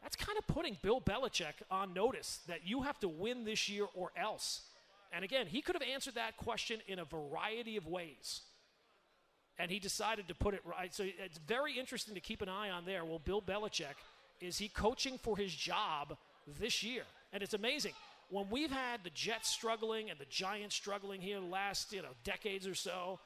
That's 0.02 0.16
kind 0.16 0.38
of 0.38 0.48
putting 0.48 0.78
Bill 0.82 1.02
Belichick 1.02 1.56
on 1.70 1.94
notice 1.94 2.40
that 2.48 2.66
you 2.66 2.84
have 2.84 3.00
to 3.00 3.10
win 3.10 3.44
this 3.44 3.68
year 3.68 3.86
or 3.94 4.12
else. 4.16 4.62
And 5.12 5.26
again, 5.26 5.48
he 5.48 5.62
could 5.62 5.76
have 5.76 5.84
answered 5.84 6.16
that 6.16 6.38
question 6.38 6.80
in 6.88 7.00
a 7.00 7.06
variety 7.06 7.76
of 7.76 7.86
ways. 7.86 8.42
And 9.58 9.70
he 9.70 9.80
decided 9.80 10.30
to 10.30 10.36
put 10.36 10.54
it 10.54 10.62
right. 10.64 10.94
So 10.94 11.04
it's 11.06 11.38
very 11.38 11.78
interesting 11.78 12.16
to 12.16 12.22
keep 12.22 12.42
an 12.42 12.48
eye 12.48 12.70
on 12.70 12.86
there. 12.86 13.04
Well, 13.04 13.20
Bill 13.20 13.42
Belichick, 13.42 13.96
is 14.40 14.58
he 14.58 14.70
coaching 14.70 15.18
for 15.18 15.36
his 15.36 15.54
job 15.54 16.16
this 16.60 16.82
year? 16.82 17.04
And 17.34 17.44
it's 17.44 17.54
amazing 17.54 17.94
when 18.30 18.50
we've 18.50 18.72
had 18.72 19.04
the 19.04 19.10
Jets 19.10 19.50
struggling 19.50 20.10
and 20.10 20.20
the 20.20 20.26
Giants 20.26 20.76
struggling 20.76 21.22
here 21.22 21.40
last 21.40 21.92
you 21.92 22.02
know 22.02 22.10
decades 22.24 22.68
or 22.68 22.76
so, 22.76 23.20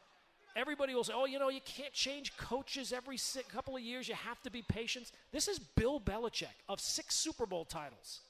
everybody 0.55 0.95
will 0.95 1.03
say, 1.03 1.13
"Oh, 1.15 1.25
you 1.25 1.39
know, 1.39 1.49
you 1.49 1.61
can't 1.65 1.93
change 1.93 2.35
coaches 2.37 2.93
every 2.93 3.17
couple 3.49 3.75
of 3.75 3.81
years. 3.81 4.07
You 4.07 4.15
have 4.15 4.41
to 4.43 4.49
be 4.49 4.61
patient." 4.61 5.11
This 5.31 5.47
is 5.47 5.59
Bill 5.59 5.99
Belichick 5.99 6.55
of 6.69 6.79
six 6.79 7.15
Super 7.15 7.45
Bowl 7.45 7.65
titles, 7.65 8.21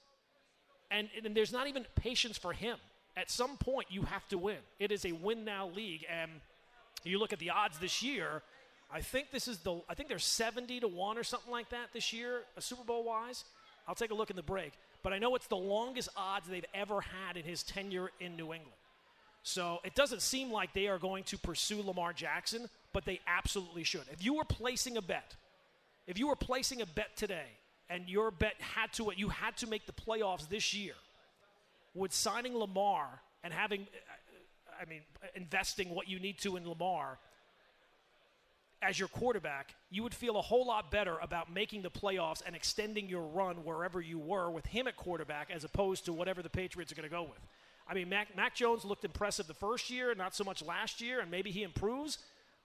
and, 0.91 1.09
and 1.23 1.35
there's 1.35 1.53
not 1.53 1.67
even 1.67 1.85
patience 1.95 2.37
for 2.37 2.53
him. 2.53 2.77
At 3.15 3.29
some 3.29 3.57
point, 3.57 3.87
you 3.91 4.01
have 4.03 4.27
to 4.29 4.39
win. 4.39 4.57
It 4.79 4.91
is 4.91 5.05
a 5.05 5.11
win 5.11 5.45
now 5.45 5.67
league, 5.67 6.05
and 6.09 6.31
you 7.03 7.19
look 7.19 7.33
at 7.33 7.39
the 7.39 7.51
odds 7.51 7.77
this 7.77 8.01
year. 8.01 8.41
I 8.91 9.01
think 9.01 9.31
this 9.31 9.47
is 9.47 9.59
the. 9.59 9.81
I 9.87 9.93
think 9.93 10.09
they're 10.09 10.19
70 10.19 10.79
to 10.79 10.87
one 10.87 11.17
or 11.17 11.23
something 11.23 11.51
like 11.51 11.69
that 11.69 11.89
this 11.93 12.11
year, 12.11 12.41
a 12.57 12.61
Super 12.61 12.83
Bowl 12.83 13.03
wise. 13.03 13.43
I'll 13.87 13.95
take 13.95 14.11
a 14.11 14.15
look 14.15 14.29
in 14.29 14.35
the 14.35 14.43
break 14.43 14.73
but 15.03 15.13
I 15.13 15.19
know 15.19 15.35
it's 15.35 15.47
the 15.47 15.57
longest 15.57 16.09
odds 16.15 16.47
they've 16.47 16.65
ever 16.73 17.01
had 17.01 17.37
in 17.37 17.43
his 17.43 17.61
tenure 17.61 18.09
in 18.19 18.35
New 18.35 18.53
England. 18.53 18.77
So 19.43 19.79
it 19.83 19.93
doesn't 19.93 20.21
seem 20.21 20.51
like 20.51 20.73
they 20.73 20.87
are 20.87 20.97
going 20.97 21.25
to 21.25 21.37
pursue 21.37 21.81
Lamar 21.81 22.13
Jackson, 22.13 22.69
but 22.93 23.03
they 23.03 23.19
absolutely 23.27 23.83
should. 23.83 24.03
If 24.11 24.23
you 24.23 24.35
were 24.35 24.45
placing 24.45 24.95
a 24.95 25.01
bet, 25.01 25.35
if 26.07 26.17
you 26.17 26.27
were 26.27 26.35
placing 26.37 26.81
a 26.81 26.85
bet 26.85 27.15
today 27.17 27.47
and 27.89 28.07
your 28.07 28.31
bet 28.31 28.55
had 28.59 28.93
to 28.93 29.11
you 29.17 29.29
had 29.29 29.57
to 29.57 29.67
make 29.67 29.85
the 29.85 29.91
playoffs 29.91 30.47
this 30.47 30.73
year, 30.73 30.93
would 31.93 32.13
signing 32.13 32.57
Lamar 32.57 33.07
and 33.43 33.53
having 33.53 33.85
I 34.81 34.85
mean 34.89 35.01
investing 35.35 35.89
what 35.89 36.07
you 36.07 36.19
need 36.19 36.39
to 36.39 36.55
in 36.55 36.67
Lamar 36.67 37.19
as 38.83 38.99
your 38.99 39.07
quarterback, 39.07 39.75
you 39.89 40.03
would 40.03 40.13
feel 40.13 40.37
a 40.37 40.41
whole 40.41 40.65
lot 40.65 40.91
better 40.91 41.17
about 41.21 41.51
making 41.51 41.81
the 41.81 41.89
playoffs 41.89 42.41
and 42.45 42.55
extending 42.55 43.07
your 43.07 43.23
run 43.23 43.63
wherever 43.63 44.01
you 44.01 44.19
were 44.19 44.51
with 44.51 44.65
him 44.65 44.87
at 44.87 44.95
quarterback 44.95 45.49
as 45.51 45.63
opposed 45.63 46.05
to 46.05 46.13
whatever 46.13 46.41
the 46.41 46.49
Patriots 46.49 46.91
are 46.91 46.95
going 46.95 47.09
to 47.09 47.13
go 47.13 47.23
with. 47.23 47.39
I 47.87 47.93
mean, 47.93 48.09
Mac, 48.09 48.35
Mac 48.35 48.55
Jones 48.55 48.85
looked 48.85 49.05
impressive 49.05 49.47
the 49.47 49.53
first 49.53 49.89
year, 49.89 50.13
not 50.15 50.35
so 50.35 50.43
much 50.43 50.63
last 50.63 51.01
year, 51.01 51.19
and 51.19 51.29
maybe 51.29 51.51
he 51.51 51.63
improves. 51.63 52.17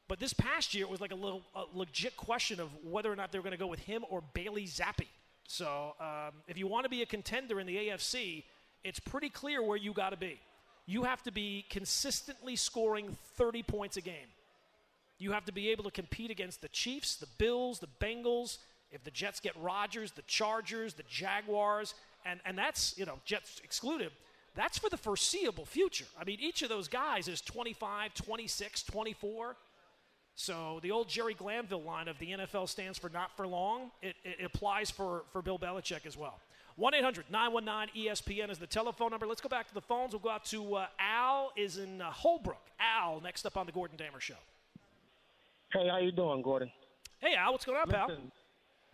But 0.08 0.18
this 0.18 0.32
past 0.32 0.74
year, 0.74 0.84
it 0.84 0.90
was 0.90 1.00
like 1.00 1.12
a 1.12 1.16
little 1.16 1.42
a 1.54 1.64
legit 1.74 2.16
question 2.16 2.60
of 2.60 2.70
whether 2.82 3.12
or 3.12 3.16
not 3.16 3.30
they 3.30 3.38
were 3.38 3.42
going 3.42 3.52
to 3.52 3.58
go 3.58 3.66
with 3.66 3.80
him 3.80 4.04
or 4.08 4.22
Bailey 4.32 4.64
Zappe. 4.64 5.06
So 5.46 5.94
um, 6.00 6.32
if 6.46 6.56
you 6.56 6.66
want 6.66 6.84
to 6.84 6.90
be 6.90 7.02
a 7.02 7.06
contender 7.06 7.60
in 7.60 7.66
the 7.66 7.76
AFC, 7.76 8.44
it's 8.84 9.00
pretty 9.00 9.28
clear 9.28 9.62
where 9.62 9.76
you 9.76 9.92
got 9.92 10.10
to 10.10 10.16
be. 10.16 10.40
You 10.86 11.02
have 11.04 11.22
to 11.24 11.32
be 11.32 11.66
consistently 11.68 12.56
scoring 12.56 13.16
30 13.36 13.62
points 13.64 13.96
a 13.96 14.00
game. 14.00 14.28
You 15.18 15.32
have 15.32 15.44
to 15.46 15.52
be 15.52 15.70
able 15.70 15.84
to 15.84 15.90
compete 15.90 16.30
against 16.30 16.62
the 16.62 16.68
Chiefs, 16.68 17.16
the 17.16 17.26
Bills, 17.38 17.80
the 17.80 17.88
Bengals. 18.00 18.58
If 18.90 19.04
the 19.04 19.10
Jets 19.10 19.40
get 19.40 19.54
Rodgers, 19.60 20.12
the 20.12 20.22
Chargers, 20.22 20.94
the 20.94 21.02
Jaguars, 21.08 21.94
and, 22.24 22.40
and 22.44 22.56
that's, 22.56 22.96
you 22.96 23.04
know, 23.04 23.18
Jets 23.24 23.60
excluded, 23.62 24.12
that's 24.54 24.78
for 24.78 24.88
the 24.88 24.96
foreseeable 24.96 25.66
future. 25.66 26.06
I 26.18 26.24
mean, 26.24 26.38
each 26.40 26.62
of 26.62 26.68
those 26.68 26.88
guys 26.88 27.28
is 27.28 27.40
25, 27.40 28.14
26, 28.14 28.82
24. 28.84 29.56
So 30.34 30.78
the 30.82 30.92
old 30.92 31.08
Jerry 31.08 31.34
Glanville 31.34 31.82
line 31.82 32.08
of 32.08 32.18
the 32.18 32.30
NFL 32.30 32.68
stands 32.68 32.98
for 32.98 33.10
not 33.10 33.36
for 33.36 33.46
long, 33.46 33.90
it, 34.02 34.14
it 34.24 34.44
applies 34.44 34.90
for, 34.90 35.24
for 35.32 35.42
Bill 35.42 35.58
Belichick 35.58 36.06
as 36.06 36.16
well. 36.16 36.38
1 36.76 36.94
800 36.94 37.24
919 37.28 38.06
ESPN 38.06 38.48
is 38.48 38.58
the 38.58 38.66
telephone 38.66 39.10
number. 39.10 39.26
Let's 39.26 39.40
go 39.40 39.48
back 39.48 39.66
to 39.66 39.74
the 39.74 39.80
phones. 39.80 40.12
We'll 40.12 40.20
go 40.20 40.30
out 40.30 40.44
to 40.46 40.76
uh, 40.76 40.86
Al 41.00 41.50
is 41.56 41.78
in 41.78 42.00
uh, 42.00 42.12
Holbrook. 42.12 42.62
Al, 42.78 43.20
next 43.20 43.46
up 43.46 43.56
on 43.56 43.66
the 43.66 43.72
Gordon 43.72 43.96
Damer 43.96 44.20
Show. 44.20 44.36
Hey, 45.72 45.88
how 45.90 45.98
you 45.98 46.12
doing, 46.12 46.40
Gordon? 46.40 46.70
Hey, 47.20 47.34
Al, 47.36 47.52
what's 47.52 47.66
going 47.66 47.76
on, 47.76 47.88
pal? 47.90 48.08
Listen, 48.08 48.32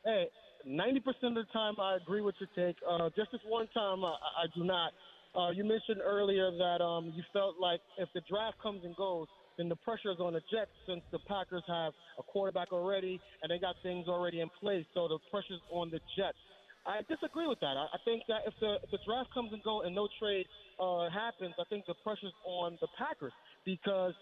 hey, 0.05 0.27
ninety 0.67 0.99
percent 0.99 1.39
of 1.39 1.47
the 1.47 1.53
time 1.53 1.75
I 1.79 1.97
agree 1.97 2.21
with 2.21 2.35
your 2.41 2.51
take. 2.57 2.77
Uh, 2.83 3.11
just 3.15 3.31
this 3.31 3.41
one 3.47 3.69
time 3.69 4.05
I, 4.05 4.11
I 4.11 4.47
do 4.57 4.65
not. 4.65 4.91
Uh, 5.39 5.51
you 5.51 5.63
mentioned 5.63 6.01
earlier 6.03 6.51
that 6.51 6.83
um, 6.83 7.13
you 7.15 7.23
felt 7.33 7.61
like 7.61 7.81
if 7.99 8.09
the 8.15 8.23
draft 8.29 8.57
comes 8.61 8.83
and 8.85 8.95
goes, 8.97 9.29
then 9.57 9.69
the 9.69 9.77
pressure 9.77 10.11
is 10.11 10.19
on 10.19 10.33
the 10.33 10.43
Jets 10.51 10.71
since 10.87 11.03
the 11.13 11.19
Packers 11.29 11.63
have 11.69 11.93
a 12.19 12.23
quarterback 12.23 12.73
already 12.73 13.21
and 13.43 13.51
they 13.51 13.59
got 13.59 13.77
things 13.83 14.07
already 14.09 14.41
in 14.41 14.51
place. 14.61 14.87
So 14.95 15.07
the 15.07 15.19
pressure's 15.31 15.63
on 15.71 15.91
the 15.91 16.01
Jets. 16.17 16.39
I 16.87 17.03
disagree 17.09 17.47
with 17.47 17.59
that. 17.61 17.77
I, 17.79 17.87
I 17.95 17.99
think 18.05 18.23
that 18.29 18.43
if 18.47 18.55
the, 18.61 18.79
if 18.83 18.91
the 18.91 18.99
draft 19.07 19.33
comes 19.35 19.53
and 19.53 19.63
goes 19.63 19.83
and 19.87 19.95
no 19.95 20.09
trade 20.19 20.47
uh, 20.79 21.11
happens, 21.11 21.55
I 21.59 21.65
think 21.71 21.87
the 21.87 21.95
pressure's 22.03 22.35
on 22.47 22.79
the 22.81 22.89
Packers 22.99 23.33
because 23.65 24.15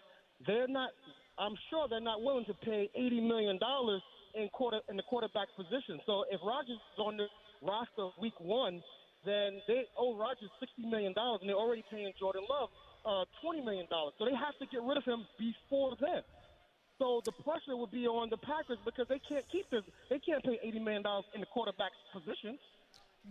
they're 0.46 0.68
not. 0.68 0.90
I'm 1.42 1.58
sure 1.70 1.88
they're 1.90 2.00
not 2.00 2.22
willing 2.22 2.46
to 2.46 2.54
pay 2.54 2.88
eighty 2.94 3.20
million 3.20 3.58
dollars 3.58 4.02
in 4.38 4.48
quarter 4.50 4.80
in 4.88 4.96
the 4.96 5.02
quarterback 5.02 5.48
position. 5.56 5.98
So 6.06 6.24
if 6.30 6.40
Rodgers 6.46 6.78
is 6.78 6.98
on 6.98 7.16
the 7.16 7.26
roster 7.60 8.14
week 8.20 8.38
one, 8.38 8.80
then 9.26 9.60
they 9.66 9.82
owe 9.98 10.14
Rodgers 10.16 10.50
sixty 10.60 10.86
million 10.86 11.12
dollars, 11.12 11.40
and 11.42 11.50
they're 11.50 11.58
already 11.58 11.84
paying 11.90 12.12
Jordan 12.18 12.44
Love 12.48 12.70
uh, 13.04 13.24
twenty 13.42 13.60
million 13.60 13.86
dollars. 13.90 14.14
So 14.18 14.24
they 14.24 14.36
have 14.38 14.56
to 14.62 14.66
get 14.70 14.82
rid 14.86 14.96
of 14.96 15.04
him 15.04 15.26
before 15.38 15.96
then. 15.98 16.22
So 17.00 17.20
the 17.24 17.34
pressure 17.42 17.74
would 17.74 17.90
be 17.90 18.06
on 18.06 18.30
the 18.30 18.38
Packers 18.38 18.78
because 18.84 19.06
they 19.08 19.18
can't 19.18 19.44
keep 19.50 19.68
this. 19.70 19.82
They 20.10 20.20
can't 20.20 20.44
pay 20.44 20.58
eighty 20.62 20.78
million 20.78 21.02
dollars 21.02 21.26
in 21.34 21.40
the 21.40 21.50
quarterback 21.50 21.90
position. 22.14 22.54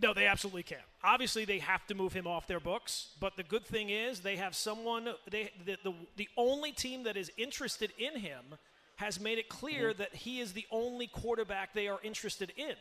No, 0.00 0.14
they 0.14 0.26
absolutely 0.26 0.62
can. 0.62 0.78
Obviously, 1.04 1.44
they 1.44 1.58
have 1.58 1.86
to 1.88 1.94
move 1.94 2.12
him 2.12 2.26
off 2.26 2.46
their 2.46 2.60
books. 2.60 3.08
But 3.20 3.36
the 3.36 3.42
good 3.42 3.66
thing 3.66 3.90
is, 3.90 4.20
they 4.20 4.36
have 4.36 4.54
someone. 4.54 5.08
They 5.30 5.50
the 5.66 5.76
the, 5.84 5.94
the 6.16 6.28
only 6.36 6.72
team 6.72 7.04
that 7.04 7.16
is 7.16 7.30
interested 7.36 7.92
in 7.98 8.18
him 8.18 8.42
has 8.96 9.20
made 9.20 9.38
it 9.38 9.48
clear 9.48 9.90
mm-hmm. 9.90 9.98
that 9.98 10.14
he 10.14 10.40
is 10.40 10.52
the 10.52 10.66
only 10.70 11.08
quarterback 11.08 11.74
they 11.74 11.88
are 11.88 11.98
interested 12.02 12.52
in. 12.56 12.74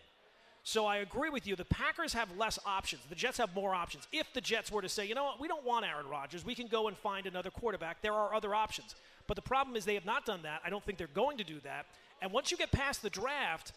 So 0.63 0.85
I 0.85 0.97
agree 0.97 1.29
with 1.29 1.47
you. 1.47 1.55
The 1.55 1.65
Packers 1.65 2.13
have 2.13 2.29
less 2.37 2.59
options. 2.65 3.01
The 3.09 3.15
Jets 3.15 3.39
have 3.39 3.55
more 3.55 3.73
options. 3.73 4.07
If 4.11 4.31
the 4.33 4.41
Jets 4.41 4.71
were 4.71 4.83
to 4.83 4.89
say, 4.89 5.07
you 5.07 5.15
know 5.15 5.23
what, 5.23 5.39
we 5.39 5.47
don't 5.47 5.65
want 5.65 5.85
Aaron 5.85 6.07
Rodgers, 6.07 6.45
we 6.45 6.53
can 6.53 6.67
go 6.67 6.87
and 6.87 6.95
find 6.95 7.25
another 7.25 7.49
quarterback, 7.49 8.01
there 8.03 8.13
are 8.13 8.35
other 8.35 8.53
options. 8.53 8.93
But 9.25 9.35
the 9.35 9.41
problem 9.41 9.75
is 9.75 9.85
they 9.85 9.95
have 9.95 10.05
not 10.05 10.25
done 10.25 10.41
that. 10.43 10.61
I 10.63 10.69
don't 10.69 10.83
think 10.83 10.99
they're 10.99 11.07
going 11.07 11.37
to 11.37 11.43
do 11.43 11.59
that. 11.61 11.87
And 12.21 12.31
once 12.31 12.51
you 12.51 12.57
get 12.57 12.71
past 12.71 13.01
the 13.01 13.09
draft, 13.09 13.73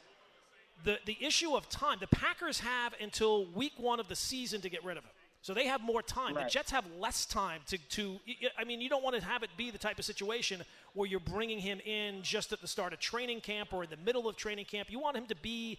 the, 0.85 0.99
the 1.07 1.17
issue 1.21 1.55
of 1.55 1.69
time, 1.69 1.99
the 2.01 2.07
Packers 2.07 2.61
have 2.61 2.95
until 3.01 3.47
week 3.47 3.73
one 3.77 4.01
of 4.01 4.09
the 4.09 4.17
season 4.17 4.61
to 4.61 4.69
get 4.69 4.85
rid 4.85 4.97
of 4.97 5.05
him. 5.05 5.11
So 5.43 5.53
they 5.53 5.67
have 5.67 5.83
more 5.83 6.01
time. 6.01 6.35
Right. 6.35 6.45
The 6.45 6.51
Jets 6.51 6.71
have 6.71 6.85
less 6.99 7.27
time 7.27 7.61
to, 7.67 7.77
to. 7.77 8.19
I 8.59 8.65
mean, 8.65 8.81
you 8.81 8.89
don't 8.89 9.05
want 9.05 9.15
to 9.17 9.23
have 9.23 9.43
it 9.43 9.51
be 9.59 9.71
the 9.71 9.79
type 9.79 9.99
of 9.99 10.05
situation 10.07 10.63
where 10.95 11.07
you're 11.07 11.21
bringing 11.21 11.59
him 11.59 11.81
in 11.81 12.23
just 12.23 12.53
at 12.53 12.63
the 12.63 12.69
start 12.69 12.95
of 12.95 12.99
training 12.99 13.43
camp 13.43 13.75
or 13.75 13.85
in 13.85 13.91
the 13.91 13.99
middle 13.99 14.27
of 14.27 14.37
training 14.37 14.65
camp. 14.65 14.91
You 14.91 15.01
want 15.01 15.19
him 15.19 15.27
to 15.27 15.37
be 15.37 15.79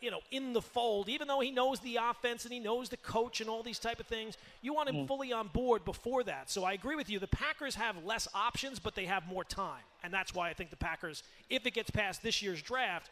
you 0.00 0.10
know, 0.10 0.20
in 0.30 0.52
the 0.52 0.60
fold, 0.60 1.08
even 1.08 1.26
though 1.26 1.40
he 1.40 1.50
knows 1.50 1.80
the 1.80 1.96
offense 1.96 2.44
and 2.44 2.52
he 2.52 2.60
knows 2.60 2.88
the 2.88 2.96
coach 2.98 3.40
and 3.40 3.48
all 3.48 3.62
these 3.62 3.78
type 3.78 3.98
of 3.98 4.06
things, 4.06 4.36
you 4.60 4.74
want 4.74 4.88
him 4.88 4.96
mm. 4.96 5.08
fully 5.08 5.32
on 5.32 5.48
board 5.48 5.84
before 5.84 6.22
that. 6.24 6.50
So 6.50 6.64
I 6.64 6.72
agree 6.74 6.96
with 6.96 7.08
you. 7.08 7.18
The 7.18 7.26
Packers 7.26 7.74
have 7.76 8.04
less 8.04 8.28
options, 8.34 8.78
but 8.78 8.94
they 8.94 9.06
have 9.06 9.26
more 9.26 9.44
time. 9.44 9.82
And 10.04 10.12
that's 10.12 10.34
why 10.34 10.50
I 10.50 10.52
think 10.52 10.70
the 10.70 10.76
Packers, 10.76 11.22
if 11.48 11.66
it 11.66 11.72
gets 11.72 11.90
past 11.90 12.22
this 12.22 12.42
year's 12.42 12.60
draft, 12.60 13.10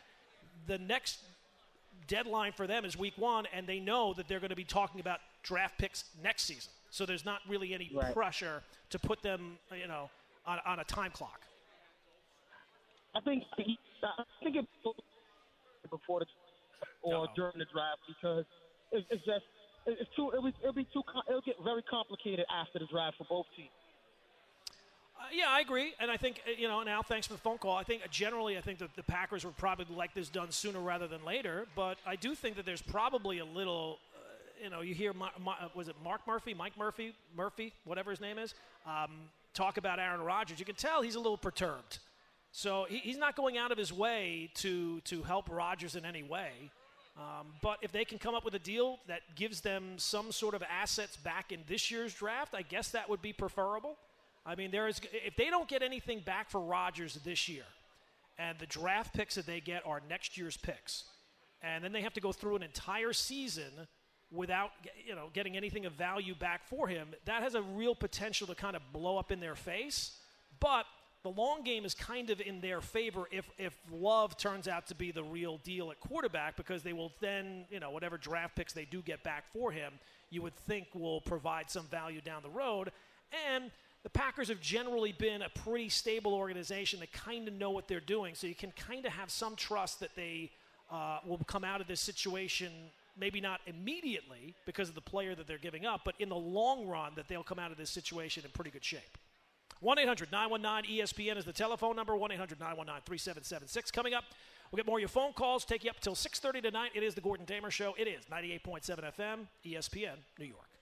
the 0.67 0.79
next 0.79 1.19
deadline 2.07 2.53
for 2.53 2.67
them 2.67 2.85
is 2.85 2.97
week 2.97 3.15
one, 3.17 3.47
and 3.53 3.67
they 3.67 3.81
know 3.81 4.15
that 4.15 4.29
they're 4.29 4.41
going 4.41 4.51
to 4.51 4.57
be 4.57 4.65
talking 4.65 5.01
about 5.01 5.21
draft 5.43 5.79
picks 5.79 6.05
next 6.23 6.45
season. 6.45 6.73
So 6.91 7.07
there's 7.07 7.25
not 7.25 7.41
really 7.49 7.75
any 7.75 7.91
right. 7.95 8.15
pressure 8.15 8.63
to 8.91 8.99
put 8.99 9.23
them, 9.23 9.59
you 9.77 9.89
know, 9.89 10.11
on, 10.47 10.59
on 10.67 10.79
a 10.81 10.85
time 10.85 11.11
clock. 11.11 11.41
I 13.15 13.21
think 13.21 13.45
I 13.57 13.65
think 14.43 14.57
it 14.57 14.67
before 15.91 16.21
the 16.21 16.27
or 17.03 17.15
Uh-oh. 17.15 17.27
during 17.37 17.59
the 17.59 17.67
draft 17.73 18.01
because 18.09 18.45
it's, 18.91 19.07
it's 19.11 19.25
just 19.25 19.45
it's 19.87 20.11
too 20.17 20.31
it'll 20.33 20.45
be, 20.45 20.55
it'll 20.61 20.73
be 20.73 20.87
too 20.93 21.03
it'll 21.29 21.43
get 21.43 21.57
very 21.63 21.83
complicated 21.83 22.45
after 22.51 22.79
the 22.79 22.87
draft 22.91 23.17
for 23.19 23.27
both 23.29 23.47
teams. 23.57 23.71
Uh, 25.25 25.29
yeah, 25.33 25.47
I 25.49 25.61
agree, 25.61 25.95
and 26.01 26.11
I 26.11 26.19
think 26.19 26.43
uh, 26.47 26.51
you 26.59 26.69
know. 26.69 26.81
And 26.81 26.87
now, 26.87 27.01
thanks 27.01 27.27
for 27.27 27.33
the 27.33 27.39
phone 27.39 27.57
call. 27.57 27.77
I 27.77 27.83
think 27.83 28.03
uh, 28.03 28.09
generally, 28.11 28.59
I 28.59 28.61
think 28.61 28.79
that 28.81 28.95
the 28.95 29.03
Packers 29.03 29.45
would 29.45 29.57
probably 29.57 29.87
like 29.95 30.13
this 30.13 30.29
done 30.29 30.51
sooner 30.51 30.81
rather 30.81 31.07
than 31.07 31.25
later. 31.25 31.67
But 31.75 31.97
I 32.07 32.17
do 32.17 32.35
think 32.35 32.57
that 32.57 32.67
there's 32.67 32.83
probably 32.83 33.39
a 33.39 33.45
little, 33.45 33.99
uh, 34.15 34.65
you 34.65 34.71
know, 34.71 34.83
you 34.83 34.95
hear 34.95 35.13
was 35.75 35.89
it 35.89 35.97
Mark 36.05 36.21
Murphy, 36.27 36.53
Mike 36.53 36.77
Murphy, 36.77 37.15
Murphy, 37.35 37.73
whatever 37.85 38.11
his 38.11 38.21
name 38.21 38.39
is, 38.39 38.55
um, 38.87 39.13
talk 39.55 39.79
about 39.79 39.99
Aaron 39.99 40.21
Rodgers. 40.21 40.59
You 40.59 40.67
can 40.67 40.75
tell 40.75 41.01
he's 41.01 41.15
a 41.15 41.21
little 41.21 41.39
perturbed. 41.39 41.99
So 42.53 42.87
he, 42.91 42.99
he's 42.99 43.17
not 43.17 43.35
going 43.35 43.57
out 43.57 43.73
of 43.73 43.79
his 43.79 43.93
way 43.93 44.51
to 44.57 45.01
to 45.03 45.23
help 45.23 45.49
Rodgers 45.49 45.97
in 45.97 46.05
any 46.05 46.23
way. 46.23 46.51
Um, 47.17 47.47
but 47.63 47.79
if 47.81 47.93
they 47.93 48.05
can 48.05 48.19
come 48.19 48.35
up 48.35 48.45
with 48.45 48.55
a 48.55 48.59
deal 48.59 48.99
that 49.07 49.21
gives 49.37 49.61
them 49.61 49.95
some 49.97 50.33
sort 50.33 50.55
of 50.55 50.63
assets 50.65 51.17
back 51.17 51.53
in 51.53 51.61
this 51.69 51.91
year's 51.91 52.13
draft, 52.13 52.55
I 52.55 52.63
guess 52.63 52.91
that 52.91 53.09
would 53.09 53.23
be 53.23 53.33
preferable. 53.33 53.97
I 54.47 54.55
mean, 54.55 54.71
there 54.71 54.89
is 54.89 55.01
if 55.13 55.37
they 55.37 55.51
don't 55.51 55.69
get 55.69 55.83
anything 55.83 56.21
back 56.21 56.51
for 56.51 56.61
Rodgers 56.61 57.15
this 57.25 57.49
year, 57.49 57.65
and 58.39 58.59
the 58.59 58.67
draft 58.67 59.15
picks 59.15 59.37
that 59.37 59.47
they 59.47 59.61
get 59.61 59.87
are 59.87 60.03
next 60.09 60.37
year's 60.37 60.57
picks, 60.57 61.05
and 61.63 61.83
then 61.83 61.93
they 61.93 62.03
have 62.03 62.13
to 62.15 62.21
go 62.21 62.33
through 62.33 62.57
an 62.57 62.63
entire 62.63 63.13
season 63.13 63.73
without 64.31 64.71
you 65.07 65.15
know 65.15 65.29
getting 65.33 65.57
anything 65.57 65.87
of 65.87 65.93
value 65.93 66.35
back 66.35 66.67
for 66.67 66.89
him, 66.89 67.09
that 67.25 67.43
has 67.43 67.55
a 67.55 67.63
real 67.63 67.95
potential 67.95 68.47
to 68.47 68.55
kind 68.55 68.77
of 68.77 68.83
blow 68.93 69.17
up 69.17 69.33
in 69.33 69.41
their 69.41 69.55
face. 69.55 70.19
But 70.61 70.87
the 71.23 71.31
long 71.31 71.63
game 71.63 71.87
is 71.87 71.95
kind 71.95 72.29
of 72.29 72.41
in 72.43 72.61
their 72.61 72.83
favor 72.83 73.25
if 73.31 73.49
if 73.57 73.75
Love 73.91 74.37
turns 74.37 74.69
out 74.69 74.87
to 74.89 74.95
be 74.95 75.11
the 75.11 75.25
real 75.25 75.59
deal 75.65 75.91
at 75.91 75.99
quarterback 76.01 76.55
because 76.55 76.83
they 76.83 76.93
will 76.93 77.13
then, 77.21 77.65
you 77.71 77.81
know, 77.81 77.91
whatever 77.91 78.19
draft 78.19 78.57
picks 78.57 78.75
they 78.75 78.85
do 78.85 79.01
get 79.01 79.23
back 79.23 79.45
for 79.51 79.73
him, 79.73 79.95
you 80.29 80.43
would 80.43 80.55
think 80.55 80.89
will 80.95 81.23
provide 81.23 81.71
some 81.71 81.87
value 81.87 82.21
down 82.21 82.43
the 82.43 82.51
road. 82.51 82.93
And 83.51 83.71
the 84.05 84.11
Packers 84.11 84.49
have 84.49 84.61
generally 84.61 85.13
been 85.13 85.43
a 85.43 85.49
pretty 85.49 85.89
stable 85.89 86.35
organization 86.35 87.01
that 87.01 87.13
kind 87.13 87.49
of 87.49 87.55
know 87.55 87.71
what 87.71 87.89
they're 87.89 88.01
doing, 88.01 88.35
so 88.37 88.47
you 88.47 88.55
can 88.55 88.71
kind 88.73 89.05
of 89.05 89.13
have 89.13 89.31
some 89.31 89.57
trust 89.57 89.99
that 90.01 90.15
they 90.15 90.53
uh, 90.93 91.19
will 91.27 91.39
come 91.47 91.65
out 91.65 91.81
of 91.81 91.89
this 91.89 92.01
situation 92.01 92.71
maybe 93.19 93.41
not 93.41 93.61
immediately 93.67 94.55
because 94.67 94.89
of 94.89 94.95
the 94.95 95.01
player 95.01 95.35
that 95.35 95.47
they're 95.47 95.59
giving 95.59 95.87
up, 95.87 96.03
but 96.05 96.15
in 96.19 96.29
the 96.29 96.37
long 96.37 96.87
run 96.87 97.13
that 97.17 97.29
they'll 97.29 97.45
come 97.45 97.59
out 97.59 97.71
of 97.71 97.77
this 97.77 97.91
situation 97.91 98.45
in 98.45 98.51
pretty 98.51 98.71
good 98.71 98.85
shape. 98.85 99.19
1 99.81 99.99
800 99.99 100.33
919 100.33 100.99
ESPN 100.99 101.37
is 101.37 101.45
the 101.45 101.53
telephone 101.53 101.97
number. 101.97 102.17
1 102.17 102.33
800 102.33 102.59
919 102.59 103.03
3776. 103.05 103.91
Coming 103.91 104.15
up, 104.15 104.25
we'll 104.71 104.79
get 104.79 104.87
more 104.87 104.99
of 104.99 105.01
your 105.01 105.09
phone 105.09 105.33
calls. 105.33 105.65
Take 105.65 105.85
you 105.85 105.91
up 105.91 105.97
until 105.97 106.15
6.30 106.15 106.63
tonight. 106.63 106.91
It 106.95 107.03
is 107.03 107.15
the 107.15 107.21
Gordon 107.21 107.45
Damer 107.45 107.71
Show. 107.71 107.95
It 107.99 108.09
is 108.09 108.25
98.7 108.27 109.13
FM, 109.17 109.39
ESPN, 109.65 110.17
New 110.39 110.47
York. 110.47 110.74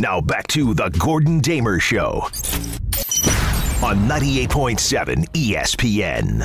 Now 0.00 0.20
back 0.20 0.46
to 0.48 0.74
the 0.74 0.90
Gordon 0.90 1.40
Damer 1.40 1.80
Show 1.80 2.20
on 3.82 4.08
98.7 4.08 5.26
ESPN. 5.32 6.44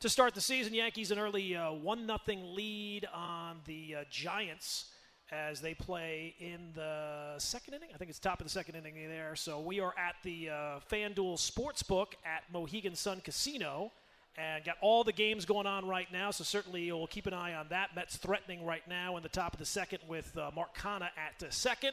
To 0.00 0.08
start 0.08 0.34
the 0.34 0.40
season, 0.40 0.74
Yankees 0.74 1.12
an 1.12 1.20
early 1.20 1.54
uh, 1.54 1.74
1 1.74 2.10
uh, 2.10 2.18
0 2.26 2.38
lead 2.42 3.06
on 3.14 3.58
the 3.66 3.98
uh, 4.00 4.04
Giants 4.10 4.86
as 5.30 5.60
they 5.60 5.74
play 5.74 6.34
in 6.40 6.72
the 6.74 7.34
second 7.38 7.74
inning. 7.74 7.90
I 7.94 7.98
think 7.98 8.10
it's 8.10 8.18
top 8.18 8.40
of 8.40 8.46
the 8.46 8.50
second 8.50 8.74
inning 8.74 8.94
there. 8.94 9.36
So 9.36 9.60
we 9.60 9.78
are 9.78 9.94
at 9.96 10.16
the 10.24 10.50
uh, 10.50 10.54
FanDuel 10.90 11.36
Sportsbook 11.38 12.14
at 12.26 12.42
Mohegan 12.52 12.96
Sun 12.96 13.20
Casino 13.20 13.92
and 14.38 14.64
got 14.64 14.76
all 14.80 15.02
the 15.02 15.12
games 15.12 15.44
going 15.44 15.66
on 15.66 15.86
right 15.86 16.10
now. 16.12 16.30
So 16.30 16.44
certainly 16.44 16.90
we'll 16.92 17.06
keep 17.08 17.26
an 17.26 17.34
eye 17.34 17.54
on 17.54 17.66
that. 17.70 17.96
Mets 17.96 18.16
threatening 18.16 18.64
right 18.64 18.86
now 18.88 19.16
in 19.16 19.22
the 19.22 19.28
top 19.28 19.52
of 19.52 19.58
the 19.58 19.66
second 19.66 19.98
with 20.08 20.36
uh, 20.38 20.50
Mark 20.54 20.70
at 20.84 21.42
uh, 21.42 21.50
second. 21.50 21.92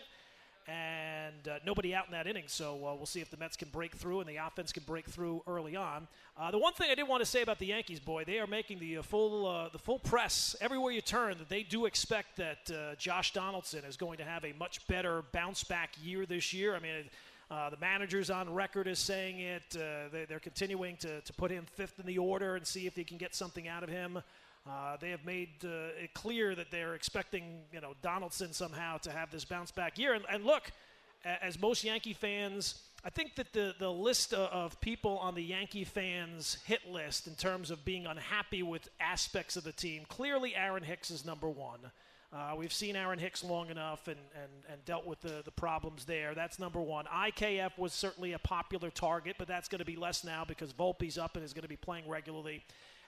and 0.67 1.47
uh, 1.47 1.59
nobody 1.65 1.93
out 1.93 2.05
in 2.05 2.11
that 2.11 2.27
inning. 2.27 2.43
So 2.47 2.75
uh, 2.75 2.95
we'll 2.95 3.05
see 3.05 3.21
if 3.21 3.31
the 3.31 3.37
Mets 3.37 3.55
can 3.57 3.69
break 3.69 3.95
through 3.95 4.19
and 4.19 4.29
the 4.29 4.37
offense 4.37 4.71
can 4.71 4.83
break 4.83 5.07
through 5.07 5.41
early 5.47 5.75
on. 5.75 6.07
Uh, 6.37 6.51
the 6.51 6.57
one 6.59 6.73
thing 6.73 6.89
I 6.91 6.95
did 6.95 7.07
want 7.07 7.21
to 7.21 7.25
say 7.25 7.41
about 7.41 7.57
the 7.57 7.67
Yankees, 7.67 7.99
boy, 7.99 8.23
they 8.25 8.39
are 8.39 8.47
making 8.47 8.79
the 8.79 8.97
uh, 8.97 9.01
full 9.01 9.69
the 9.71 9.79
full 9.79 9.99
press 9.99 10.55
everywhere 10.61 10.91
you 10.91 11.01
turn 11.01 11.37
that 11.39 11.49
they 11.49 11.63
do 11.63 11.85
expect 11.85 12.37
that 12.37 12.97
Josh 12.99 13.33
Donaldson 13.33 13.83
is 13.85 13.97
going 13.97 14.17
to 14.17 14.23
have 14.23 14.45
a 14.45 14.53
much 14.59 14.85
better 14.87 15.23
bounce 15.31 15.63
back 15.63 15.91
year 16.03 16.25
this 16.25 16.53
year. 16.53 16.75
I 16.75 16.79
mean. 16.79 17.09
Uh, 17.49 17.69
the 17.69 17.77
manager's 17.77 18.29
on 18.29 18.51
record 18.51 18.87
as 18.87 18.97
saying 18.97 19.39
it. 19.39 19.63
Uh, 19.75 20.09
they, 20.11 20.33
are 20.33 20.39
continuing 20.39 20.97
to, 20.97 21.21
to 21.21 21.33
put 21.33 21.51
him 21.51 21.65
fifth 21.75 21.99
in 21.99 22.05
the 22.05 22.17
order 22.17 22.55
and 22.55 22.65
see 22.65 22.87
if 22.87 22.95
they 22.95 23.03
can 23.03 23.17
get 23.17 23.35
something 23.35 23.67
out 23.67 23.83
of 23.83 23.89
him. 23.89 24.19
Uh, 24.67 24.97
they 24.99 25.11
have 25.11 25.23
made 25.23 25.49
uh, 25.63 26.03
it 26.03 26.13
clear 26.15 26.55
that 26.55 26.71
they're 26.71 26.95
expecting, 26.95 27.59
you 27.71 27.79
know, 27.79 27.93
Donaldson 28.01 28.51
somehow 28.51 28.97
to 28.97 29.11
have 29.11 29.29
this 29.29 29.45
bounce 29.45 29.69
back 29.69 29.99
year. 29.99 30.13
And, 30.15 30.25
and 30.31 30.43
look, 30.43 30.71
as 31.23 31.59
most 31.59 31.83
Yankee 31.83 32.13
fans, 32.13 32.81
I 33.03 33.11
think 33.11 33.35
that 33.35 33.53
the, 33.53 33.75
the 33.77 33.91
list 33.91 34.33
of 34.33 34.81
people 34.81 35.19
on 35.19 35.35
the 35.35 35.43
Yankee 35.43 35.83
fans' 35.83 36.57
hit 36.65 36.89
list 36.89 37.27
in 37.27 37.35
terms 37.35 37.69
of 37.69 37.85
being 37.85 38.07
unhappy 38.07 38.63
with 38.63 38.89
aspects 38.99 39.55
of 39.55 39.63
the 39.63 39.71
team, 39.71 40.03
clearly 40.07 40.55
Aaron 40.55 40.81
Hicks 40.81 41.11
is 41.11 41.23
number 41.25 41.47
one. 41.47 41.79
Uh, 42.35 42.53
we've 42.57 42.73
seen 42.73 42.97
Aaron 42.97 43.17
Hicks 43.17 43.45
long 43.45 43.69
enough 43.69 44.09
and, 44.09 44.19
and, 44.35 44.51
and 44.69 44.83
dealt 44.83 45.07
with 45.07 45.21
the, 45.21 45.41
the 45.45 45.51
problems 45.51 46.03
there. 46.03 46.35
That's 46.35 46.59
number 46.59 46.81
one. 46.81 47.05
IKF 47.05 47.77
was 47.77 47.93
certainly 47.93 48.33
a 48.33 48.39
popular 48.39 48.91
target, 48.91 49.37
but 49.39 49.47
that's 49.47 49.69
going 49.69 49.79
to 49.79 49.85
be 49.85 49.95
less 49.95 50.25
now 50.25 50.43
because 50.45 50.73
Volpe's 50.73 51.17
up 51.17 51.37
and 51.37 51.45
is 51.45 51.53
going 51.53 51.63
to 51.63 51.69
be 51.69 51.77
playing 51.77 52.09
regularly 52.09 52.61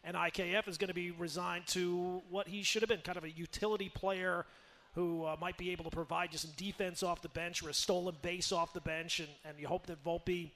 and 0.03 0.15
IKF 0.15 0.67
is 0.67 0.77
going 0.77 0.87
to 0.87 0.93
be 0.93 1.11
resigned 1.11 1.67
to 1.67 2.21
what 2.29 2.47
he 2.47 2.63
should 2.63 2.81
have 2.81 2.89
been 2.89 3.01
kind 3.01 3.17
of 3.17 3.25
a 3.25 3.29
utility 3.29 3.89
player 3.89 4.45
who 4.93 5.25
uh, 5.25 5.35
might 5.39 5.57
be 5.57 5.71
able 5.71 5.83
to 5.83 5.89
provide 5.89 6.29
you 6.31 6.37
some 6.37 6.51
defense 6.55 7.03
off 7.03 7.21
the 7.21 7.29
bench 7.29 7.61
or 7.61 7.69
a 7.69 7.73
stolen 7.73 8.15
base 8.21 8.51
off 8.51 8.73
the 8.73 8.81
bench. 8.81 9.19
And, 9.19 9.29
and 9.45 9.59
you 9.59 9.67
hope 9.67 9.85
that 9.87 10.03
Volpe 10.03 10.51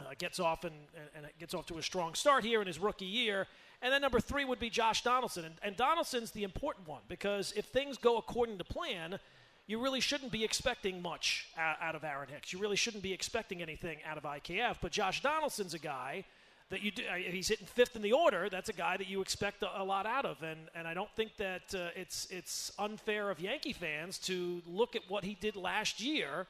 uh, 0.00 0.04
gets 0.18 0.40
off 0.40 0.64
and, 0.64 0.74
and, 1.14 1.24
and, 1.24 1.32
gets 1.38 1.54
off 1.54 1.66
to 1.66 1.78
a 1.78 1.82
strong 1.82 2.14
start 2.14 2.44
here 2.44 2.60
in 2.60 2.66
his 2.66 2.78
rookie 2.78 3.04
year. 3.04 3.46
And 3.82 3.92
then 3.92 4.00
number 4.00 4.20
three 4.20 4.44
would 4.44 4.60
be 4.60 4.70
Josh 4.70 5.02
Donaldson. 5.02 5.44
And, 5.44 5.54
and 5.62 5.76
Donaldson's 5.76 6.30
the 6.30 6.44
important 6.44 6.88
one 6.88 7.02
because 7.08 7.52
if 7.56 7.66
things 7.66 7.98
go 7.98 8.16
according 8.16 8.58
to 8.58 8.64
plan, 8.64 9.18
you 9.66 9.80
really 9.80 10.00
shouldn't 10.00 10.32
be 10.32 10.44
expecting 10.44 11.02
much 11.02 11.48
out 11.58 11.94
of 11.94 12.04
Aaron 12.04 12.28
Hicks. 12.28 12.52
You 12.52 12.58
really 12.58 12.76
shouldn't 12.76 13.02
be 13.02 13.12
expecting 13.12 13.60
anything 13.60 13.98
out 14.06 14.16
of 14.16 14.22
IKF. 14.22 14.76
But 14.80 14.92
Josh 14.92 15.22
Donaldson's 15.22 15.74
a 15.74 15.78
guy– 15.78 16.24
that 16.72 16.82
you 16.82 16.90
do, 16.90 17.02
uh, 17.02 17.16
he's 17.16 17.48
hitting 17.48 17.66
fifth 17.66 17.96
in 17.96 18.02
the 18.02 18.12
order. 18.12 18.48
That's 18.48 18.70
a 18.70 18.72
guy 18.72 18.96
that 18.96 19.06
you 19.06 19.20
expect 19.20 19.62
a, 19.62 19.82
a 19.82 19.84
lot 19.84 20.06
out 20.06 20.24
of, 20.24 20.42
and 20.42 20.58
and 20.74 20.88
I 20.88 20.94
don't 20.94 21.10
think 21.14 21.36
that 21.36 21.74
uh, 21.74 21.88
it's 21.94 22.26
it's 22.30 22.72
unfair 22.78 23.30
of 23.30 23.38
Yankee 23.38 23.74
fans 23.74 24.18
to 24.20 24.62
look 24.66 24.96
at 24.96 25.02
what 25.08 25.22
he 25.22 25.36
did 25.38 25.54
last 25.54 26.00
year 26.00 26.46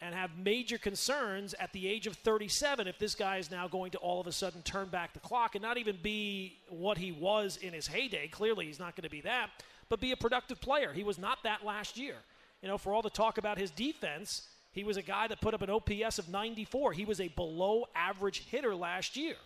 and 0.00 0.14
have 0.14 0.30
major 0.36 0.78
concerns 0.78 1.54
at 1.54 1.72
the 1.72 1.88
age 1.88 2.06
of 2.06 2.16
37 2.16 2.86
if 2.86 2.98
this 2.98 3.14
guy 3.14 3.38
is 3.38 3.50
now 3.50 3.66
going 3.66 3.90
to 3.90 3.98
all 3.98 4.20
of 4.20 4.26
a 4.26 4.32
sudden 4.32 4.62
turn 4.62 4.88
back 4.88 5.14
the 5.14 5.20
clock 5.20 5.54
and 5.54 5.62
not 5.62 5.78
even 5.78 5.96
be 6.02 6.58
what 6.68 6.98
he 6.98 7.12
was 7.12 7.56
in 7.58 7.72
his 7.72 7.86
heyday. 7.86 8.28
Clearly, 8.28 8.66
he's 8.66 8.78
not 8.78 8.94
going 8.94 9.04
to 9.04 9.10
be 9.10 9.22
that, 9.22 9.50
but 9.88 10.00
be 10.00 10.12
a 10.12 10.16
productive 10.16 10.60
player. 10.60 10.92
He 10.92 11.04
was 11.04 11.18
not 11.18 11.38
that 11.44 11.64
last 11.64 11.96
year. 11.96 12.16
You 12.62 12.68
know, 12.68 12.78
for 12.78 12.92
all 12.92 13.02
the 13.02 13.10
talk 13.10 13.38
about 13.38 13.58
his 13.58 13.70
defense, 13.70 14.48
he 14.72 14.84
was 14.84 14.98
a 14.98 15.02
guy 15.02 15.28
that 15.28 15.40
put 15.40 15.54
up 15.54 15.62
an 15.62 15.70
OPS 15.70 16.18
of 16.18 16.28
94. 16.28 16.92
He 16.92 17.06
was 17.06 17.20
a 17.20 17.28
below 17.28 17.86
average 17.94 18.44
hitter 18.50 18.74
last 18.74 19.16
year. 19.16 19.36